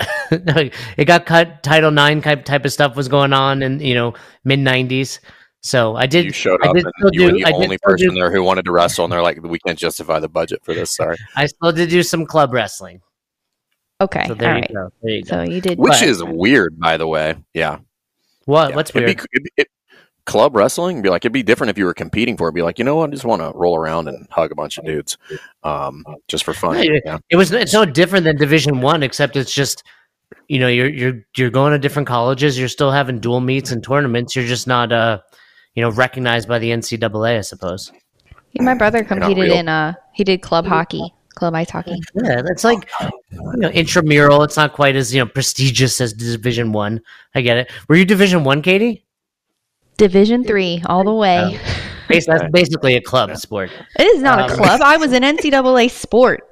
no, 0.30 0.70
it 0.96 1.04
got 1.04 1.26
cut. 1.26 1.62
Title 1.62 1.90
Nine 1.90 2.20
type 2.20 2.44
type 2.44 2.64
of 2.64 2.72
stuff 2.72 2.96
was 2.96 3.08
going 3.08 3.32
on, 3.32 3.62
in 3.62 3.80
you 3.80 3.94
know 3.94 4.14
mid 4.44 4.58
'90s. 4.58 5.20
So 5.66 5.96
I 5.96 6.04
did. 6.06 6.26
You 6.26 6.32
showed 6.32 6.60
I 6.62 6.68
up, 6.68 6.74
did 6.76 6.84
and 6.84 6.92
still 6.98 7.10
you 7.14 7.22
were 7.24 7.32
the 7.32 7.44
I 7.46 7.52
did 7.52 7.62
only 7.62 7.78
person 7.78 8.10
do- 8.10 8.14
there 8.14 8.30
who 8.30 8.42
wanted 8.42 8.66
to 8.66 8.70
wrestle, 8.72 9.04
and 9.04 9.10
they're 9.12 9.22
like, 9.22 9.42
"We 9.42 9.58
can't 9.60 9.78
justify 9.78 10.20
the 10.20 10.28
budget 10.28 10.60
for 10.62 10.74
this." 10.74 10.90
Sorry. 10.94 11.16
I 11.36 11.46
still 11.46 11.72
did 11.72 11.88
do 11.88 12.02
some 12.02 12.26
club 12.26 12.52
wrestling. 12.52 13.00
Okay, 13.98 14.24
So 14.26 14.34
all 14.34 14.38
you 14.40 14.46
right. 14.46 14.70
go. 14.74 14.92
There 15.02 15.14
you 15.14 15.22
go. 15.24 15.28
So 15.30 15.42
you 15.50 15.60
did. 15.62 15.78
Which 15.78 15.92
But- 15.92 16.02
is 16.02 16.22
weird, 16.22 16.78
by 16.78 16.98
the 16.98 17.06
way. 17.08 17.36
Yeah. 17.54 17.78
What? 18.44 18.70
Yeah. 18.70 18.76
What's 18.76 18.90
It'd 18.90 19.04
weird? 19.06 19.16
Be, 19.16 19.24
it'd 19.34 19.48
it- 19.56 19.68
club 20.26 20.54
wrestling 20.56 21.00
be 21.02 21.08
like 21.10 21.22
it'd 21.22 21.32
be 21.34 21.42
different 21.42 21.70
if 21.70 21.76
you 21.78 21.84
were 21.86 21.94
competing 21.94 22.36
for 22.36 22.48
it. 22.48 22.54
Be 22.54 22.60
like, 22.62 22.78
you 22.78 22.84
know 22.84 22.96
what? 22.96 23.08
I 23.08 23.12
just 23.12 23.24
want 23.24 23.40
to 23.40 23.50
roll 23.54 23.76
around 23.76 24.08
and 24.08 24.26
hug 24.30 24.52
a 24.52 24.54
bunch 24.54 24.76
of 24.76 24.84
dudes, 24.84 25.16
um, 25.62 26.04
just 26.28 26.44
for 26.44 26.52
fun. 26.52 26.82
Yeah, 26.82 26.98
Yeah. 27.06 27.18
It 27.30 27.36
was. 27.36 27.50
It's 27.52 27.72
no 27.72 27.86
different 27.86 28.24
than 28.24 28.36
Division 28.36 28.82
One, 28.82 29.02
except 29.02 29.34
it's 29.36 29.54
just, 29.54 29.82
you 30.48 30.58
know, 30.58 30.68
you're 30.68 30.90
you're 30.90 31.22
you're 31.38 31.50
going 31.50 31.72
to 31.72 31.78
different 31.78 32.06
colleges. 32.06 32.58
You're 32.58 32.68
still 32.68 32.90
having 32.90 33.18
dual 33.18 33.40
meets 33.40 33.70
and 33.70 33.82
tournaments. 33.82 34.36
You're 34.36 34.44
just 34.46 34.66
not, 34.66 34.92
uh, 34.92 35.20
you 35.74 35.82
know, 35.82 35.90
recognized 35.90 36.48
by 36.48 36.58
the 36.58 36.70
NCAA, 36.70 37.38
I 37.38 37.40
suppose. 37.40 37.92
My 38.60 38.74
brother 38.74 39.02
competed 39.02 39.50
in 39.50 39.68
uh 39.68 39.94
he 40.12 40.22
did 40.22 40.40
club 40.40 40.64
hockey. 40.66 41.12
club 41.34 41.54
ice 41.54 41.70
hockey. 41.70 41.96
Yeah, 42.14 42.40
that's 42.42 42.62
like 42.62 42.88
you 43.00 43.56
know 43.56 43.68
intramural. 43.70 44.42
It's 44.44 44.56
not 44.56 44.72
quite 44.72 44.94
as 44.94 45.12
you 45.12 45.20
know 45.20 45.26
prestigious 45.26 46.00
as 46.00 46.12
Division 46.12 46.72
One. 46.72 47.00
I. 47.34 47.40
I 47.40 47.42
get 47.42 47.56
it. 47.56 47.70
Were 47.88 47.96
you 47.96 48.04
Division 48.04 48.44
One, 48.44 48.62
Katie? 48.62 49.04
Division 49.96 50.44
three, 50.44 50.82
all 50.86 51.04
the 51.04 51.12
way. 51.12 51.58
Bas- 51.60 51.80
That's 52.08 52.44
basically 52.52 52.96
a 52.96 53.00
club 53.00 53.36
sport. 53.36 53.70
It 53.98 54.04
is 54.04 54.22
not 54.22 54.38
a 54.50 54.52
Um, 54.52 54.58
club. 54.58 54.80
I 54.82 54.96
was 54.96 55.12
an 55.18 55.22
NCAA 55.22 55.90
sport. 55.90 56.48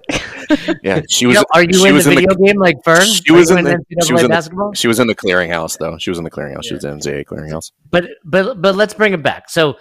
Yeah, 0.83 1.01
she 1.11 1.23
You 1.25 1.29
was. 1.29 1.37
know, 1.37 1.45
are 1.55 1.63
you 1.63 1.73
she 1.73 1.81
in 1.81 1.89
the 1.89 1.93
was 1.95 2.07
in 2.07 2.15
the- 2.15 2.21
video 2.23 2.35
game 2.37 2.59
like 2.59 2.77
Fern? 2.85 3.05
she 3.07 3.33
was 3.33 3.51
you 3.51 3.57
in 3.59 3.65
the- 3.65 3.71
NCAA 3.73 4.05
she 4.07 4.13
was 4.13 4.23
in 4.23 4.27
the- 4.27 4.35
basketball. 4.35 4.73
She 4.75 4.89
was 4.89 4.99
in 4.99 5.07
the 5.07 5.15
clearinghouse 5.15 5.79
though. 5.79 5.97
She 5.99 6.11
was 6.11 6.19
in 6.19 6.25
the 6.25 6.31
clearinghouse. 6.31 6.65
She 6.65 6.75
was 6.75 6.85
in 6.85 6.99
NCAA 6.99 7.25
clearinghouse. 7.25 7.73
but 7.91 8.09
but 8.25 8.61
but 8.61 8.75
let's 8.75 8.95
bring 8.95 9.13
it 9.13 9.23
back. 9.23 9.49
So, 9.51 9.77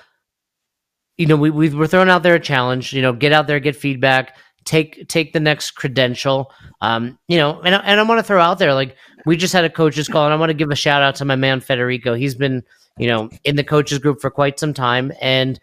you 1.17 1.25
know, 1.27 1.35
we 1.35 1.49
we 1.49 1.69
we're 1.69 1.87
throwing 1.87 2.09
out 2.09 2.23
there 2.23 2.35
a 2.35 2.39
challenge. 2.39 2.93
You 2.93 3.01
know, 3.01 3.13
get 3.13 3.31
out 3.31 3.47
there, 3.47 3.59
get 3.59 3.75
feedback, 3.75 4.37
take 4.65 5.07
take 5.07 5.33
the 5.33 5.39
next 5.39 5.71
credential. 5.71 6.51
Um, 6.81 7.17
you 7.27 7.37
know, 7.37 7.61
and 7.61 7.75
I- 7.75 7.79
and 7.79 7.99
I 7.99 8.03
want 8.03 8.19
to 8.19 8.23
throw 8.23 8.41
out 8.41 8.59
there 8.59 8.73
like 8.73 8.95
we 9.25 9.37
just 9.37 9.53
had 9.53 9.65
a 9.65 9.69
coaches 9.69 10.07
call, 10.07 10.25
and 10.25 10.33
I 10.33 10.37
want 10.37 10.49
to 10.49 10.55
give 10.55 10.71
a 10.71 10.75
shout 10.75 11.01
out 11.03 11.15
to 11.15 11.25
my 11.25 11.35
man 11.35 11.59
Federico. 11.59 12.13
He's 12.15 12.33
been 12.35 12.63
you 12.97 13.07
know 13.07 13.29
in 13.43 13.55
the 13.55 13.63
coaches 13.63 13.99
group 13.99 14.21
for 14.21 14.29
quite 14.29 14.59
some 14.59 14.73
time, 14.73 15.11
and 15.21 15.59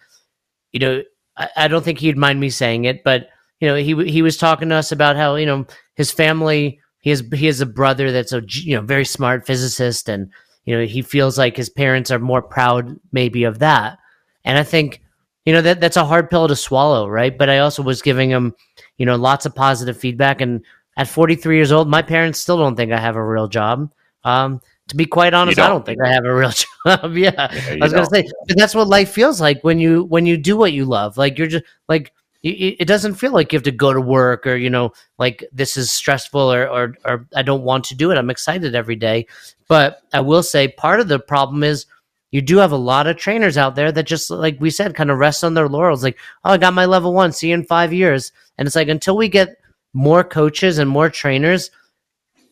you 0.73 0.81
know, 0.81 1.03
I, 1.37 1.49
I 1.57 1.69
don't 1.69 1.85
think 1.85 1.99
he'd 1.99 2.17
mind 2.17 2.41
me 2.41 2.51
saying 2.51 2.85
it, 2.85 3.05
but 3.05 3.29
you 3.61 3.69
know, 3.69 3.75
he 3.75 4.11
he 4.11 4.23
was 4.23 4.37
talking 4.37 4.69
to 4.69 4.77
us 4.77 4.93
about 4.93 5.17
how 5.17 5.37
you 5.37 5.47
know 5.47 5.67
his 5.95 6.11
family. 6.11 6.81
He 7.01 7.11
has 7.11 7.23
he 7.33 7.47
has 7.47 7.61
a 7.61 7.67
brother 7.67 8.13
that's 8.13 8.33
a, 8.33 8.43
you 8.49 8.77
know 8.77 8.83
very 8.83 9.05
smart 9.05 9.47
physicist, 9.47 10.09
and 10.09 10.31
you 10.65 10.77
know 10.77 10.85
he 10.85 11.03
feels 11.03 11.39
like 11.39 11.57
his 11.57 11.71
parents 11.71 12.11
are 12.11 12.19
more 12.19 12.43
proud 12.43 12.99
maybe 13.13 13.45
of 13.45 13.59
that. 13.61 13.99
And 14.45 14.59
I 14.59 14.63
think 14.63 15.03
you 15.45 15.53
know 15.53 15.63
that 15.63 15.81
that's 15.81 15.97
a 15.97 16.05
hard 16.05 16.31
pill 16.31 16.49
to 16.49 16.57
swallow, 16.57 17.09
right? 17.09 17.37
But 17.37 17.51
I 17.51 17.59
also 17.59 17.83
was 17.83 18.03
giving 18.03 18.31
him 18.31 18.55
you 18.97 19.07
know 19.07 19.17
lots 19.17 19.47
of 19.47 19.55
positive 19.55 19.99
feedback, 19.99 20.41
and 20.41 20.65
at 20.97 21.09
43 21.09 21.57
years 21.57 21.73
old, 21.73 21.89
my 21.89 22.03
parents 22.03 22.39
still 22.39 22.59
don't 22.59 22.77
think 22.77 22.93
I 22.93 23.01
have 23.01 23.17
a 23.17 23.25
real 23.25 23.49
job. 23.49 23.91
Um, 24.25 24.61
to 24.89 24.97
be 24.97 25.05
quite 25.05 25.35
honest, 25.35 25.59
I 25.59 25.69
don't. 25.69 25.77
don't 25.77 25.87
think 25.87 26.03
I 26.03 26.13
have 26.13 26.25
a 26.25 26.35
real 26.35 26.51
job. 26.87 27.17
yeah, 27.17 27.31
Yeah, 27.53 27.77
I 27.81 27.85
was 27.85 27.93
gonna 27.93 28.07
say, 28.07 28.27
but 28.47 28.57
that's 28.57 28.75
what 28.75 28.89
life 28.89 29.11
feels 29.11 29.41
like 29.41 29.63
when 29.63 29.79
you 29.79 30.05
when 30.05 30.27
you 30.27 30.37
do 30.37 30.57
what 30.57 30.73
you 30.73 30.85
love. 30.85 31.17
Like 31.17 31.39
you're 31.39 31.47
just 31.47 31.65
like 31.89 32.13
it 32.43 32.87
doesn't 32.87 33.15
feel 33.15 33.33
like 33.33 33.53
you 33.53 33.57
have 33.57 33.65
to 33.65 33.73
go 33.73 33.93
to 33.93 34.01
work 34.01 34.47
or 34.47 34.55
you 34.55 34.71
know 34.71 34.93
like 35.19 35.45
this 35.53 35.77
is 35.77 35.91
stressful 35.91 36.41
or 36.41 36.69
or, 36.69 36.95
or 37.05 37.27
I 37.35 37.43
don't 37.43 37.65
want 37.65 37.85
to 37.87 37.95
do 37.95 38.11
it. 38.11 38.19
I'm 38.19 38.31
excited 38.31 38.75
every 38.75 38.97
day, 38.97 39.27
but 39.69 40.03
I 40.13 40.21
will 40.21 40.43
say 40.43 40.69
part 40.69 41.01
of 41.01 41.09
the 41.09 41.19
problem 41.19 41.63
is 41.63 41.87
you 42.31 42.41
do 42.41 42.59
have 42.59 42.73
a 42.73 42.77
lot 42.77 43.07
of 43.07 43.17
trainers 43.17 43.57
out 43.57 43.75
there 43.75 43.91
that 43.91 44.07
just 44.07 44.31
like 44.31 44.61
we 44.61 44.71
said 44.71 44.95
kind 44.95 45.11
of 45.11 45.19
rest 45.19 45.45
on 45.45 45.55
their 45.55 45.69
laurels. 45.69 46.03
Like 46.03 46.19
oh, 46.45 46.53
I 46.53 46.59
got 46.59 46.75
my 46.75 46.87
level 46.87 47.13
one. 47.13 47.33
See 47.33 47.49
you 47.49 47.55
in 47.55 47.65
five 47.65 47.93
years, 47.93 48.33
and 48.57 48.67
it's 48.67 48.77
like 48.77 48.89
until 48.89 49.17
we 49.17 49.29
get 49.29 49.57
more 49.93 50.23
coaches 50.23 50.79
and 50.79 50.89
more 50.89 51.11
trainers, 51.11 51.71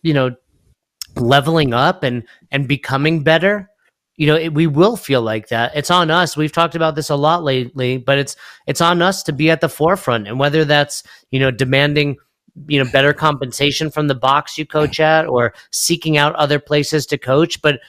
you 0.02 0.14
know, 0.14 0.34
leveling 1.16 1.74
up 1.74 2.02
and 2.02 2.22
and 2.50 2.68
becoming 2.68 3.22
better 3.22 3.70
you 4.16 4.26
know 4.26 4.36
it, 4.36 4.54
we 4.54 4.66
will 4.66 4.96
feel 4.96 5.20
like 5.20 5.48
that. 5.48 5.72
It's 5.74 5.90
on 5.90 6.10
us. 6.10 6.38
We've 6.38 6.52
talked 6.52 6.74
about 6.74 6.94
this 6.94 7.10
a 7.10 7.16
lot 7.16 7.44
lately 7.44 7.98
but 7.98 8.18
it's 8.18 8.36
it's 8.66 8.80
on 8.80 9.02
us 9.02 9.22
to 9.24 9.32
be 9.32 9.50
at 9.50 9.60
the 9.60 9.68
forefront. 9.68 10.26
And 10.26 10.38
whether 10.38 10.64
that's 10.64 11.02
you 11.30 11.38
know 11.38 11.50
demanding 11.50 12.16
you 12.66 12.82
know 12.82 12.90
better 12.90 13.12
compensation 13.12 13.90
from 13.90 14.08
the 14.08 14.14
box 14.14 14.56
you 14.56 14.64
coach 14.64 15.00
at 15.00 15.26
or 15.26 15.52
seeking 15.70 16.16
out 16.16 16.34
other 16.36 16.58
places 16.58 17.04
to 17.04 17.18
coach 17.18 17.60
but 17.60 17.80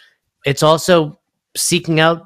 it's 0.46 0.62
also 0.62 1.18
seeking 1.56 2.02
out 2.02 2.26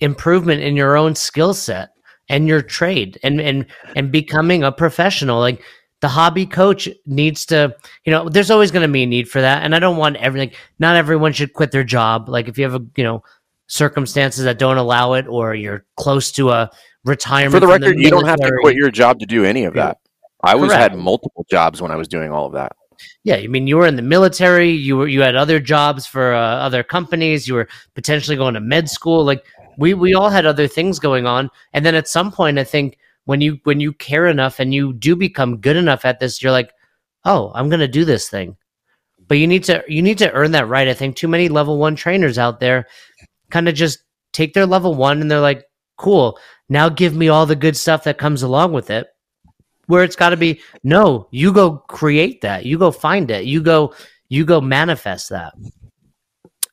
improvement 0.00 0.60
in 0.62 0.76
your 0.76 0.96
own 0.96 1.14
skill 1.14 1.54
set 1.54 1.90
and 2.28 2.48
your 2.48 2.62
trade 2.62 3.18
and 3.22 3.40
and 3.40 3.66
and 3.96 4.10
becoming 4.10 4.62
a 4.62 4.72
professional. 4.72 5.40
Like 5.40 5.62
the 6.04 6.08
hobby 6.08 6.44
coach 6.44 6.86
needs 7.06 7.46
to 7.46 7.74
you 8.04 8.10
know 8.12 8.28
there's 8.28 8.50
always 8.50 8.70
going 8.70 8.86
to 8.86 8.92
be 8.92 9.04
a 9.04 9.06
need 9.06 9.26
for 9.26 9.40
that 9.40 9.62
and 9.62 9.74
i 9.74 9.78
don't 9.78 9.96
want 9.96 10.16
everything 10.16 10.54
not 10.78 10.96
everyone 10.96 11.32
should 11.32 11.54
quit 11.54 11.72
their 11.72 11.82
job 11.82 12.28
like 12.28 12.46
if 12.46 12.58
you 12.58 12.64
have 12.64 12.74
a 12.74 12.84
you 12.94 13.02
know 13.02 13.22
circumstances 13.68 14.44
that 14.44 14.58
don't 14.58 14.76
allow 14.76 15.14
it 15.14 15.26
or 15.26 15.54
you're 15.54 15.82
close 15.96 16.30
to 16.30 16.50
a 16.50 16.70
retirement 17.06 17.54
For 17.54 17.60
the 17.60 17.66
record, 17.66 17.98
you 17.98 18.10
don't 18.10 18.26
have 18.26 18.38
to 18.40 18.52
quit 18.60 18.76
your 18.76 18.90
job 18.90 19.18
to 19.20 19.24
do 19.26 19.46
any 19.46 19.64
of 19.64 19.72
that. 19.74 19.96
I 20.42 20.54
was 20.56 20.68
Correct. 20.68 20.92
had 20.92 20.98
multiple 20.98 21.46
jobs 21.48 21.80
when 21.80 21.90
I 21.90 21.96
was 21.96 22.06
doing 22.06 22.30
all 22.30 22.44
of 22.44 22.52
that. 22.52 22.72
Yeah, 23.22 23.36
I 23.36 23.46
mean, 23.46 23.66
you 23.66 23.78
were 23.78 23.86
in 23.86 23.96
the 23.96 24.02
military. 24.02 24.70
You 24.70 24.98
were 24.98 25.08
you 25.08 25.22
had 25.22 25.36
other 25.36 25.58
jobs 25.58 26.06
for 26.06 26.34
uh, 26.34 26.38
other 26.38 26.82
companies. 26.82 27.48
You 27.48 27.54
were 27.54 27.68
potentially 27.94 28.36
going 28.36 28.52
to 28.52 28.60
med 28.60 28.90
school. 28.90 29.24
Like 29.24 29.42
we 29.78 29.94
we 29.94 30.12
all 30.12 30.28
had 30.28 30.44
other 30.44 30.68
things 30.68 30.98
going 30.98 31.26
on. 31.26 31.50
And 31.72 31.84
then 31.86 31.94
at 31.94 32.08
some 32.08 32.30
point, 32.30 32.58
I 32.58 32.64
think 32.64 32.98
when 33.24 33.40
you 33.40 33.58
when 33.64 33.80
you 33.80 33.92
care 33.92 34.26
enough 34.26 34.60
and 34.60 34.74
you 34.74 34.92
do 34.92 35.16
become 35.16 35.60
good 35.60 35.76
enough 35.76 36.04
at 36.04 36.20
this, 36.20 36.42
you're 36.42 36.52
like, 36.52 36.72
oh, 37.24 37.52
I'm 37.54 37.68
gonna 37.68 37.88
do 37.88 38.04
this 38.04 38.28
thing. 38.28 38.56
But 39.26 39.38
you 39.38 39.46
need 39.46 39.64
to 39.64 39.82
you 39.88 40.02
need 40.02 40.18
to 40.18 40.32
earn 40.32 40.52
that 40.52 40.68
right. 40.68 40.88
I 40.88 40.94
think 40.94 41.16
too 41.16 41.28
many 41.28 41.48
level 41.48 41.78
one 41.78 41.96
trainers 41.96 42.38
out 42.38 42.60
there 42.60 42.86
kind 43.50 43.68
of 43.68 43.74
just 43.74 44.00
take 44.32 44.54
their 44.54 44.66
level 44.66 44.94
one 44.94 45.20
and 45.20 45.30
they're 45.30 45.40
like, 45.40 45.64
cool. 45.96 46.38
Now 46.68 46.88
give 46.88 47.14
me 47.14 47.28
all 47.28 47.46
the 47.46 47.56
good 47.56 47.76
stuff 47.76 48.04
that 48.04 48.18
comes 48.18 48.42
along 48.42 48.72
with 48.72 48.90
it 48.90 49.08
where 49.86 50.04
it's 50.04 50.16
got 50.16 50.30
to 50.30 50.36
be 50.36 50.60
no 50.82 51.28
you 51.30 51.52
go 51.52 51.76
create 51.76 52.40
that 52.40 52.64
you 52.64 52.78
go 52.78 52.90
find 52.90 53.30
it 53.30 53.44
you 53.44 53.62
go 53.62 53.94
you 54.28 54.44
go 54.44 54.60
manifest 54.60 55.28
that 55.28 55.54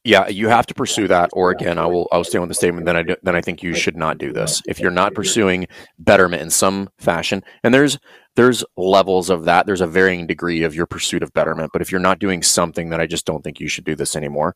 Yeah, 0.03 0.27
you 0.29 0.47
have 0.47 0.65
to 0.65 0.73
pursue 0.73 1.07
that. 1.09 1.29
Or 1.33 1.51
again, 1.51 1.77
I 1.77 1.85
will. 1.85 2.07
I 2.11 2.17
will 2.17 2.23
stay 2.23 2.39
with 2.39 2.49
the 2.49 2.55
statement. 2.55 2.87
Then 2.87 2.97
I 2.97 3.03
do, 3.03 3.15
then 3.21 3.35
I 3.35 3.41
think 3.41 3.61
you 3.61 3.75
should 3.75 3.95
not 3.95 4.17
do 4.17 4.33
this 4.33 4.61
if 4.67 4.79
you're 4.79 4.89
not 4.89 5.13
pursuing 5.13 5.67
betterment 5.99 6.41
in 6.41 6.49
some 6.49 6.89
fashion. 6.97 7.43
And 7.63 7.71
there's 7.71 7.99
there's 8.35 8.63
levels 8.77 9.29
of 9.29 9.45
that. 9.45 9.67
There's 9.67 9.81
a 9.81 9.87
varying 9.87 10.25
degree 10.25 10.63
of 10.63 10.73
your 10.73 10.87
pursuit 10.87 11.21
of 11.21 11.33
betterment. 11.33 11.69
But 11.71 11.83
if 11.83 11.91
you're 11.91 12.01
not 12.01 12.17
doing 12.17 12.41
something, 12.41 12.89
that 12.89 12.99
I 12.99 13.05
just 13.05 13.25
don't 13.25 13.43
think 13.43 13.59
you 13.59 13.67
should 13.67 13.83
do 13.83 13.95
this 13.95 14.15
anymore. 14.15 14.55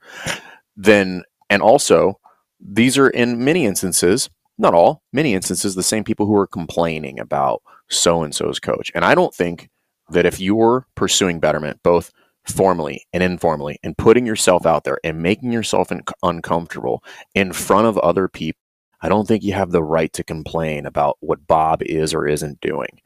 Then 0.75 1.23
and 1.51 1.61
also 1.61 2.19
these 2.59 2.97
are 2.97 3.09
in 3.09 3.43
many 3.43 3.65
instances, 3.65 4.29
not 4.57 4.73
all, 4.73 5.03
many 5.13 5.35
instances, 5.35 5.75
the 5.75 5.83
same 5.83 6.03
people 6.03 6.25
who 6.25 6.35
are 6.37 6.47
complaining 6.47 7.19
about 7.19 7.61
so 7.89 8.23
and 8.23 8.33
so's 8.33 8.59
coach. 8.59 8.91
And 8.95 9.05
I 9.05 9.13
don't 9.13 9.33
think 9.33 9.69
that 10.09 10.25
if 10.25 10.39
you're 10.39 10.87
pursuing 10.95 11.39
betterment, 11.39 11.81
both 11.83 12.11
formally 12.47 13.05
and 13.13 13.23
informally, 13.23 13.79
and 13.83 13.97
putting 13.97 14.25
yourself 14.25 14.65
out 14.65 14.83
there 14.83 14.99
and 15.03 15.21
making 15.21 15.51
yourself 15.51 15.91
un- 15.91 16.03
uncomfortable 16.23 17.03
in 17.33 17.53
front 17.53 17.87
of 17.87 17.97
other 17.99 18.27
people, 18.27 18.59
I 19.01 19.09
don't 19.09 19.27
think 19.27 19.43
you 19.43 19.53
have 19.53 19.71
the 19.71 19.83
right 19.83 20.11
to 20.13 20.23
complain 20.23 20.85
about 20.85 21.17
what 21.19 21.47
Bob 21.47 21.83
is 21.83 22.13
or 22.13 22.27
isn't 22.27 22.61
doing 22.61 23.01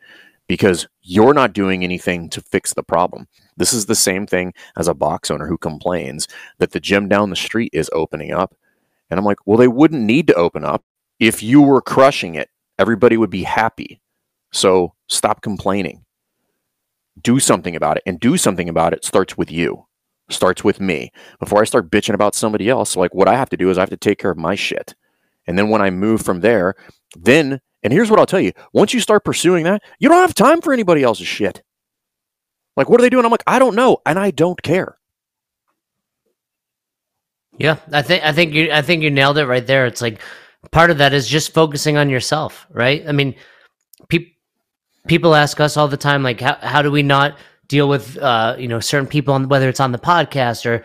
because 0.48 0.88
you're 1.02 1.34
not 1.34 1.54
doing 1.54 1.84
anything 1.84 2.30
to 2.30 2.42
fix 2.42 2.74
the 2.74 2.84
problem. 2.84 3.28
This 3.58 3.72
is 3.72 3.86
the 3.86 3.96
same 3.96 4.26
thing 4.26 4.54
as 4.78 4.88
a 4.88 4.94
box 4.94 5.30
owner 5.30 5.48
who 5.48 5.58
complains 5.58 6.28
that 6.58 6.72
the 6.72 6.80
gym 6.80 7.08
down 7.08 7.30
the 7.30 7.36
street 7.36 7.70
is 7.72 7.90
opening 7.94 8.32
up. 8.32 8.56
And 9.10 9.20
I'm 9.20 9.26
like, 9.26 9.38
well, 9.46 9.58
they 9.58 9.68
wouldn't 9.68 10.02
need 10.02 10.28
to 10.28 10.36
open 10.36 10.66
up 10.66 10.84
if 11.20 11.44
you 11.44 11.62
were 11.62 11.82
crushing 11.82 12.36
it. 12.36 12.50
Everybody 12.80 13.18
would 13.18 13.30
be 13.30 13.44
happy. 13.44 14.02
So 14.52 14.94
stop 15.08 15.42
complaining. 15.42 16.04
Do 17.22 17.40
something 17.40 17.76
about 17.76 17.98
it. 17.98 18.04
And 18.06 18.20
do 18.20 18.38
something 18.38 18.70
about 18.70 18.94
it 18.94 19.06
starts 19.06 19.38
with 19.38 19.52
you, 19.52 19.86
starts 20.30 20.64
with 20.64 20.80
me. 20.80 21.12
Before 21.40 21.62
I 21.62 21.66
start 21.66 21.92
bitching 21.92 22.14
about 22.14 22.36
somebody 22.36 22.70
else, 22.70 22.96
like 22.96 23.14
what 23.14 23.28
I 23.28 23.36
have 23.36 23.50
to 23.50 23.58
do 23.58 23.70
is 23.70 23.78
I 23.78 23.82
have 23.82 23.90
to 23.92 23.98
take 23.98 24.20
care 24.20 24.32
of 24.32 24.38
my 24.38 24.56
shit. 24.56 24.96
And 25.48 25.58
then 25.58 25.70
when 25.70 25.82
I 25.82 25.90
move 25.90 26.22
from 26.22 26.42
there, 26.42 26.76
then, 27.18 27.62
and 27.84 27.94
here's 27.94 28.10
what 28.12 28.20
I'll 28.20 28.26
tell 28.26 28.40
you 28.42 28.52
once 28.74 28.94
you 28.94 29.00
start 29.00 29.24
pursuing 29.26 29.64
that, 29.66 29.82
you 30.00 30.10
don't 30.10 30.22
have 30.22 30.36
time 30.36 30.62
for 30.62 30.74
anybody 30.74 31.04
else's 31.04 31.28
shit. 31.28 31.64
Like, 32.78 32.90
what 32.90 33.02
are 33.02 33.04
they 33.04 33.10
doing? 33.10 33.26
I'm 33.26 33.32
like, 33.32 33.44
I 33.48 33.60
don't 33.60 33.76
know. 33.76 33.98
And 34.06 34.20
I 34.20 34.32
don't 34.32 34.62
care. 34.62 34.98
yeah 37.60 37.78
i 37.92 38.02
think 38.02 38.24
i 38.24 38.32
think 38.32 38.54
you 38.54 38.72
i 38.72 38.82
think 38.82 39.04
you 39.04 39.12
nailed 39.12 39.38
it 39.38 39.46
right 39.46 39.68
there 39.68 39.86
it's 39.86 40.02
like 40.02 40.22
part 40.72 40.90
of 40.90 40.98
that 40.98 41.14
is 41.14 41.28
just 41.28 41.54
focusing 41.54 41.98
on 41.98 42.10
yourself 42.10 42.66
right 42.72 43.04
i 43.08 43.12
mean 43.12 43.36
people 45.08 45.36
ask 45.36 45.60
us 45.60 45.78
all 45.78 45.88
the 45.88 45.98
time 45.98 46.24
like 46.24 46.42
how, 46.42 46.58
how 46.62 46.82
do 46.82 46.92
we 46.92 47.04
not 47.04 47.38
deal 47.68 47.88
with 47.88 48.18
uh 48.18 48.56
you 48.58 48.68
know 48.68 48.80
certain 48.80 49.08
people 49.08 49.34
on 49.34 49.48
whether 49.48 49.70
it's 49.70 49.80
on 49.80 49.92
the 49.92 50.00
podcast 50.00 50.66
or 50.66 50.84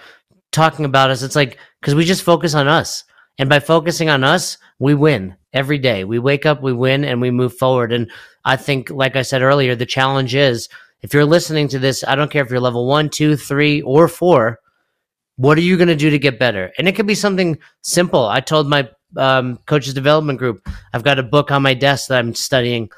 talking 0.53 0.85
about 0.85 1.11
us? 1.11 1.23
It's 1.23 1.37
like 1.37 1.59
because 1.81 1.95
we 1.95 2.05
just 2.05 2.23
focus 2.23 2.55
on 2.55 2.69
us. 2.69 3.05
And 3.39 3.49
by 3.49 3.61
focusing 3.61 4.09
on 4.09 4.25
us 4.25 4.59
we 4.79 4.95
win 4.95 5.37
every 5.53 5.79
day. 5.79 6.05
We 6.05 6.19
wake 6.19 6.47
up 6.47 6.63
we 6.63 6.73
win 6.73 7.05
and 7.05 7.21
we 7.21 7.31
move 7.31 7.57
forward. 7.57 7.93
And 7.93 8.11
i 8.45 8.57
think 8.57 8.91
like 8.91 9.17
i 9.17 9.23
said 9.23 9.43
earlier 9.43 9.75
the 9.75 9.87
challenge 9.87 10.35
is 10.35 10.69
if 11.01 11.15
you're 11.15 11.25
listening 11.25 11.67
to 11.69 11.79
this 11.79 12.05
i 12.05 12.15
don't 12.15 12.31
care 12.31 12.45
if 12.45 12.51
you're 12.51 12.61
level 12.61 12.87
one 12.87 13.09
two 13.09 13.37
three 13.37 13.81
or 13.83 14.09
four 14.09 14.59
what 15.37 15.59
are 15.59 15.63
you 15.63 15.77
going 15.77 15.89
to 15.89 15.97
do 15.97 16.11
to 16.11 16.19
get 16.21 16.39
better? 16.39 16.71
And 16.79 16.87
it 16.87 16.95
could 16.95 17.09
be 17.09 17.17
something 17.17 17.59
simple. 17.83 18.25
I 18.25 18.39
told 18.39 18.69
my 18.69 18.89
um, 19.17 19.59
coaches 19.67 19.95
development 19.95 20.39
group 20.39 20.67
i've 20.93 21.05
got 21.05 21.19
a 21.19 21.23
book 21.23 21.51
on 21.51 21.63
my 21.63 21.75
desk 21.75 22.09
that 22.09 22.19
i'm 22.19 22.35
studying 22.35 22.89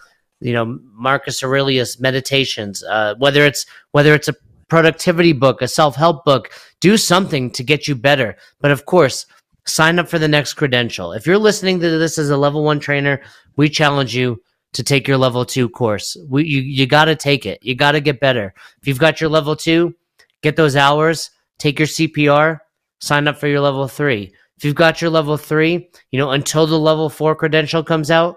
you 0.41 0.53
know 0.53 0.79
marcus 0.93 1.43
aurelius 1.43 1.99
meditations 2.01 2.83
uh, 2.85 3.15
whether 3.19 3.45
it's 3.45 3.67
whether 3.93 4.15
it's 4.15 4.29
a 4.29 4.35
productivity 4.69 5.33
book 5.33 5.63
a 5.63 5.69
self-help 5.69 6.25
book 6.25 6.51
do 6.81 6.97
something 6.97 7.51
to 7.51 7.63
get 7.63 7.87
you 7.87 7.95
better 7.95 8.37
but 8.61 8.71
of 8.71 8.85
course 8.87 9.27
sign 9.65 9.99
up 9.99 10.09
for 10.09 10.19
the 10.19 10.29
next 10.29 10.55
credential 10.55 11.13
if 11.13 11.27
you're 11.27 11.39
listening 11.39 11.81
to 11.81 11.99
this 11.99 12.19
as 12.19 12.31
a 12.31 12.37
level 12.37 12.65
one 12.65 12.81
trainer 12.81 13.21
we 13.57 13.69
challenge 13.69 14.15
you 14.15 14.41
to 14.77 14.83
take 14.83 15.09
your 15.09 15.17
level 15.17 15.45
two 15.47 15.71
course. 15.71 16.17
We, 16.29 16.45
you 16.45 16.61
you 16.61 16.87
got 16.87 17.07
to 17.07 17.17
take 17.17 17.47
it. 17.47 17.59
You 17.63 17.75
got 17.75 17.93
to 17.93 18.01
get 18.01 18.21
better. 18.21 18.53
If 18.83 18.87
you've 18.87 18.99
got 18.99 19.23
your 19.23 19.31
level 19.31 19.57
two, 19.57 19.95
get 20.43 20.57
those 20.57 20.77
hours, 20.77 21.31
take 21.59 21.79
your 21.79 21.89
CPR, 21.89 22.59
sign 23.01 23.27
up 23.27 23.39
for 23.39 23.49
your 23.49 23.61
level 23.61 23.89
three. 23.89 24.35
If 24.59 24.65
you've 24.65 24.75
got 24.75 25.01
your 25.01 25.11
level 25.11 25.39
three, 25.39 25.89
you 26.11 26.19
know, 26.19 26.33
until 26.33 26.67
the 26.67 26.79
level 26.79 27.09
four 27.09 27.35
credential 27.35 27.83
comes 27.83 28.11
out, 28.11 28.37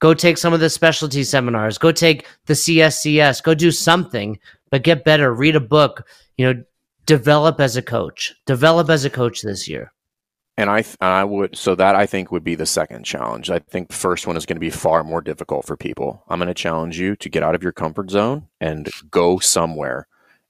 go 0.00 0.14
take 0.14 0.38
some 0.38 0.52
of 0.52 0.60
the 0.60 0.70
specialty 0.70 1.24
seminars, 1.24 1.78
go 1.78 1.92
take 1.92 2.26
the 2.46 2.54
CSCS, 2.54 3.42
go 3.42 3.54
do 3.54 3.70
something, 3.70 4.38
but 4.70 4.82
get 4.84 5.04
better, 5.04 5.32
read 5.32 5.56
a 5.56 5.60
book, 5.60 6.06
you 6.36 6.46
know, 6.46 6.62
develop 7.06 7.60
as 7.60 7.76
a 7.76 7.82
coach, 7.82 8.34
develop 8.46 8.90
as 8.90 9.04
a 9.04 9.10
coach 9.10 9.42
this 9.42 9.68
year. 9.68 9.92
And 10.56 10.68
I, 10.68 10.84
I 11.00 11.22
would, 11.22 11.56
so 11.56 11.76
that 11.76 11.94
I 11.94 12.04
think 12.04 12.32
would 12.32 12.42
be 12.42 12.56
the 12.56 12.66
second 12.66 13.04
challenge. 13.04 13.48
I 13.48 13.60
think 13.60 13.88
the 13.88 13.94
first 13.94 14.26
one 14.26 14.36
is 14.36 14.44
going 14.44 14.56
to 14.56 14.60
be 14.60 14.70
far 14.70 15.04
more 15.04 15.20
difficult 15.20 15.64
for 15.64 15.76
people. 15.76 16.24
I'm 16.28 16.40
going 16.40 16.48
to 16.48 16.54
challenge 16.54 16.98
you 16.98 17.14
to 17.16 17.28
get 17.28 17.44
out 17.44 17.54
of 17.54 17.62
your 17.62 17.72
comfort 17.72 18.10
zone 18.10 18.48
and 18.60 18.90
go 19.08 19.38
somewhere 19.38 20.08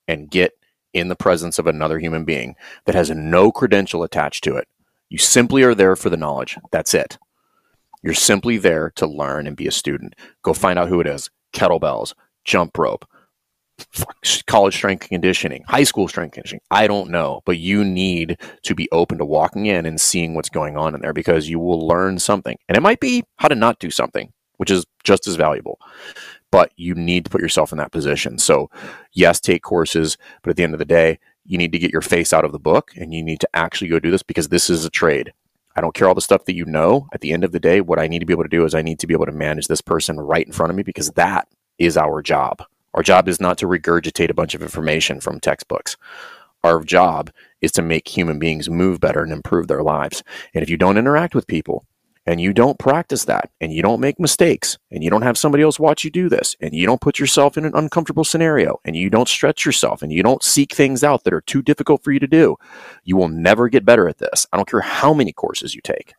and 0.08 0.30
get 0.30 0.52
in 0.94 1.08
the 1.08 1.16
presence 1.16 1.58
of 1.58 1.66
another 1.66 1.98
human 1.98 2.24
being 2.24 2.56
that 2.86 2.94
has 2.94 3.10
no 3.10 3.52
credential 3.52 4.02
attached 4.02 4.42
to 4.44 4.56
it. 4.56 4.66
You 5.10 5.18
simply 5.18 5.62
are 5.62 5.74
there 5.74 5.94
for 5.94 6.08
the 6.10 6.16
knowledge. 6.16 6.58
That's 6.72 6.94
it. 6.94 7.18
You're 8.08 8.14
simply 8.14 8.56
there 8.56 8.90
to 8.96 9.06
learn 9.06 9.46
and 9.46 9.54
be 9.54 9.66
a 9.66 9.70
student. 9.70 10.14
Go 10.42 10.54
find 10.54 10.78
out 10.78 10.88
who 10.88 10.98
it 10.98 11.06
is. 11.06 11.28
Kettlebells, 11.52 12.14
jump 12.42 12.78
rope, 12.78 13.04
college 14.46 14.74
strength 14.74 15.10
conditioning, 15.10 15.62
high 15.68 15.82
school 15.82 16.08
strength 16.08 16.32
conditioning. 16.32 16.62
I 16.70 16.86
don't 16.86 17.10
know, 17.10 17.42
but 17.44 17.58
you 17.58 17.84
need 17.84 18.38
to 18.62 18.74
be 18.74 18.88
open 18.92 19.18
to 19.18 19.26
walking 19.26 19.66
in 19.66 19.84
and 19.84 20.00
seeing 20.00 20.32
what's 20.32 20.48
going 20.48 20.74
on 20.74 20.94
in 20.94 21.02
there 21.02 21.12
because 21.12 21.50
you 21.50 21.58
will 21.58 21.86
learn 21.86 22.18
something. 22.18 22.56
And 22.66 22.78
it 22.78 22.82
might 22.82 23.00
be 23.00 23.24
how 23.36 23.48
to 23.48 23.54
not 23.54 23.78
do 23.78 23.90
something, 23.90 24.32
which 24.56 24.70
is 24.70 24.86
just 25.04 25.28
as 25.28 25.36
valuable. 25.36 25.78
But 26.50 26.72
you 26.76 26.94
need 26.94 27.26
to 27.26 27.30
put 27.30 27.42
yourself 27.42 27.72
in 27.72 27.78
that 27.78 27.92
position. 27.92 28.38
So, 28.38 28.70
yes, 29.12 29.38
take 29.38 29.62
courses, 29.62 30.16
but 30.42 30.48
at 30.48 30.56
the 30.56 30.62
end 30.62 30.72
of 30.72 30.78
the 30.78 30.86
day, 30.86 31.18
you 31.44 31.58
need 31.58 31.72
to 31.72 31.78
get 31.78 31.92
your 31.92 32.00
face 32.00 32.32
out 32.32 32.46
of 32.46 32.52
the 32.52 32.58
book 32.58 32.90
and 32.96 33.12
you 33.12 33.22
need 33.22 33.40
to 33.40 33.48
actually 33.52 33.88
go 33.88 33.98
do 33.98 34.10
this 34.10 34.22
because 34.22 34.48
this 34.48 34.70
is 34.70 34.86
a 34.86 34.90
trade. 34.90 35.34
I 35.78 35.80
don't 35.80 35.94
care 35.94 36.08
all 36.08 36.14
the 36.14 36.20
stuff 36.20 36.44
that 36.46 36.56
you 36.56 36.64
know. 36.64 37.06
At 37.12 37.20
the 37.20 37.32
end 37.32 37.44
of 37.44 37.52
the 37.52 37.60
day, 37.60 37.80
what 37.80 38.00
I 38.00 38.08
need 38.08 38.18
to 38.18 38.26
be 38.26 38.32
able 38.32 38.42
to 38.42 38.48
do 38.48 38.64
is 38.64 38.74
I 38.74 38.82
need 38.82 38.98
to 38.98 39.06
be 39.06 39.14
able 39.14 39.26
to 39.26 39.32
manage 39.32 39.68
this 39.68 39.80
person 39.80 40.18
right 40.18 40.44
in 40.44 40.52
front 40.52 40.70
of 40.70 40.76
me 40.76 40.82
because 40.82 41.10
that 41.12 41.46
is 41.78 41.96
our 41.96 42.20
job. 42.20 42.64
Our 42.94 43.04
job 43.04 43.28
is 43.28 43.40
not 43.40 43.58
to 43.58 43.66
regurgitate 43.68 44.28
a 44.28 44.34
bunch 44.34 44.56
of 44.56 44.62
information 44.62 45.20
from 45.20 45.38
textbooks. 45.38 45.96
Our 46.64 46.82
job 46.82 47.30
is 47.60 47.70
to 47.72 47.82
make 47.82 48.08
human 48.08 48.40
beings 48.40 48.68
move 48.68 48.98
better 48.98 49.22
and 49.22 49.32
improve 49.32 49.68
their 49.68 49.84
lives. 49.84 50.24
And 50.52 50.64
if 50.64 50.68
you 50.68 50.76
don't 50.76 50.98
interact 50.98 51.36
with 51.36 51.46
people 51.46 51.86
and 52.28 52.42
you 52.42 52.52
don't 52.52 52.78
practice 52.78 53.24
that 53.24 53.50
and 53.58 53.72
you 53.72 53.80
don't 53.80 54.00
make 54.00 54.20
mistakes 54.20 54.76
and 54.90 55.02
you 55.02 55.08
don't 55.08 55.22
have 55.22 55.38
somebody 55.38 55.62
else 55.62 55.80
watch 55.80 56.04
you 56.04 56.10
do 56.10 56.28
this 56.28 56.56
and 56.60 56.74
you 56.74 56.84
don't 56.84 57.00
put 57.00 57.18
yourself 57.18 57.56
in 57.56 57.64
an 57.64 57.72
uncomfortable 57.74 58.22
scenario 58.22 58.78
and 58.84 58.94
you 58.94 59.08
don't 59.08 59.30
stretch 59.30 59.64
yourself 59.64 60.02
and 60.02 60.12
you 60.12 60.22
don't 60.22 60.42
seek 60.42 60.74
things 60.74 61.02
out 61.02 61.24
that 61.24 61.32
are 61.32 61.40
too 61.40 61.62
difficult 61.62 62.04
for 62.04 62.12
you 62.12 62.18
to 62.18 62.26
do, 62.26 62.54
you 63.02 63.16
will 63.16 63.30
never 63.30 63.70
get 63.70 63.86
better 63.86 64.06
at 64.10 64.18
this. 64.18 64.46
I 64.52 64.58
don't 64.58 64.68
care 64.68 64.82
how 64.82 65.14
many 65.14 65.32
courses 65.32 65.74
you 65.74 65.80
take. 65.80 66.12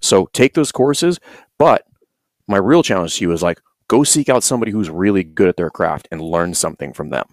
So 0.00 0.26
take 0.34 0.52
those 0.52 0.72
courses, 0.72 1.18
but 1.56 1.86
my 2.46 2.58
real 2.58 2.82
challenge 2.82 3.16
to 3.16 3.24
you 3.24 3.32
is 3.32 3.42
like, 3.42 3.62
go 3.88 4.04
seek 4.04 4.28
out 4.28 4.42
somebody 4.42 4.72
who's 4.72 4.90
really 4.90 5.24
good 5.24 5.48
at 5.48 5.56
their 5.56 5.70
craft 5.70 6.06
and 6.12 6.20
learn 6.20 6.52
something 6.52 6.92
from 6.92 7.08
them. 7.08 7.26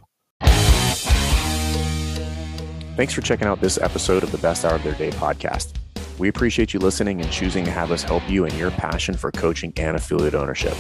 Thanks 2.95 3.14
for 3.14 3.20
checking 3.20 3.47
out 3.47 3.60
this 3.60 3.78
episode 3.78 4.24
of 4.24 4.32
the 4.32 4.38
Best 4.38 4.64
Hour 4.64 4.76
of 4.76 4.84
Their 4.84 4.93
Day 4.93 5.10
podcast. 5.12 5.74
We 6.18 6.30
appreciate 6.30 6.74
you 6.74 6.80
listening 6.80 7.22
and 7.22 7.32
choosing 7.32 7.65
to 7.65 7.72
have 7.72 7.91
us 7.91 8.03
help 8.03 8.28
you 8.30 8.45
in 8.45 8.55
your 8.55 8.72
passion 8.72 9.15
for 9.15 9.32
coaching 9.32 9.74
and 9.78 9.95
affiliate 9.95 10.34
ownership. 10.36 10.76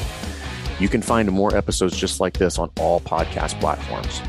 You 0.79 0.89
can 0.89 1.01
find 1.01 1.31
more 1.31 1.55
episodes 1.55 1.97
just 1.97 2.19
like 2.19 2.33
this 2.33 2.59
on 2.59 2.69
all 2.79 2.99
podcast 2.99 3.59
platforms. 3.59 4.21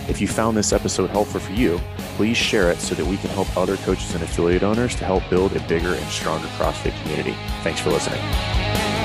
If 0.10 0.20
you 0.22 0.28
found 0.28 0.58
this 0.58 0.74
episode 0.74 1.10
helpful 1.10 1.40
for 1.40 1.54
you, 1.54 1.80
please 2.16 2.38
share 2.38 2.72
it 2.72 2.80
so 2.80 2.96
that 2.96 3.06
we 3.06 3.18
can 3.18 3.30
help 3.32 3.56
other 3.58 3.76
coaches 3.78 4.14
and 4.14 4.24
affiliate 4.24 4.64
owners 4.64 4.96
to 4.96 5.06
help 5.06 5.24
build 5.30 5.56
a 5.56 5.60
bigger 5.68 5.94
and 5.94 6.08
stronger 6.08 6.48
CrossFit 6.50 7.00
community. 7.02 7.36
Thanks 7.62 7.82
for 7.82 7.92
listening. 7.92 8.97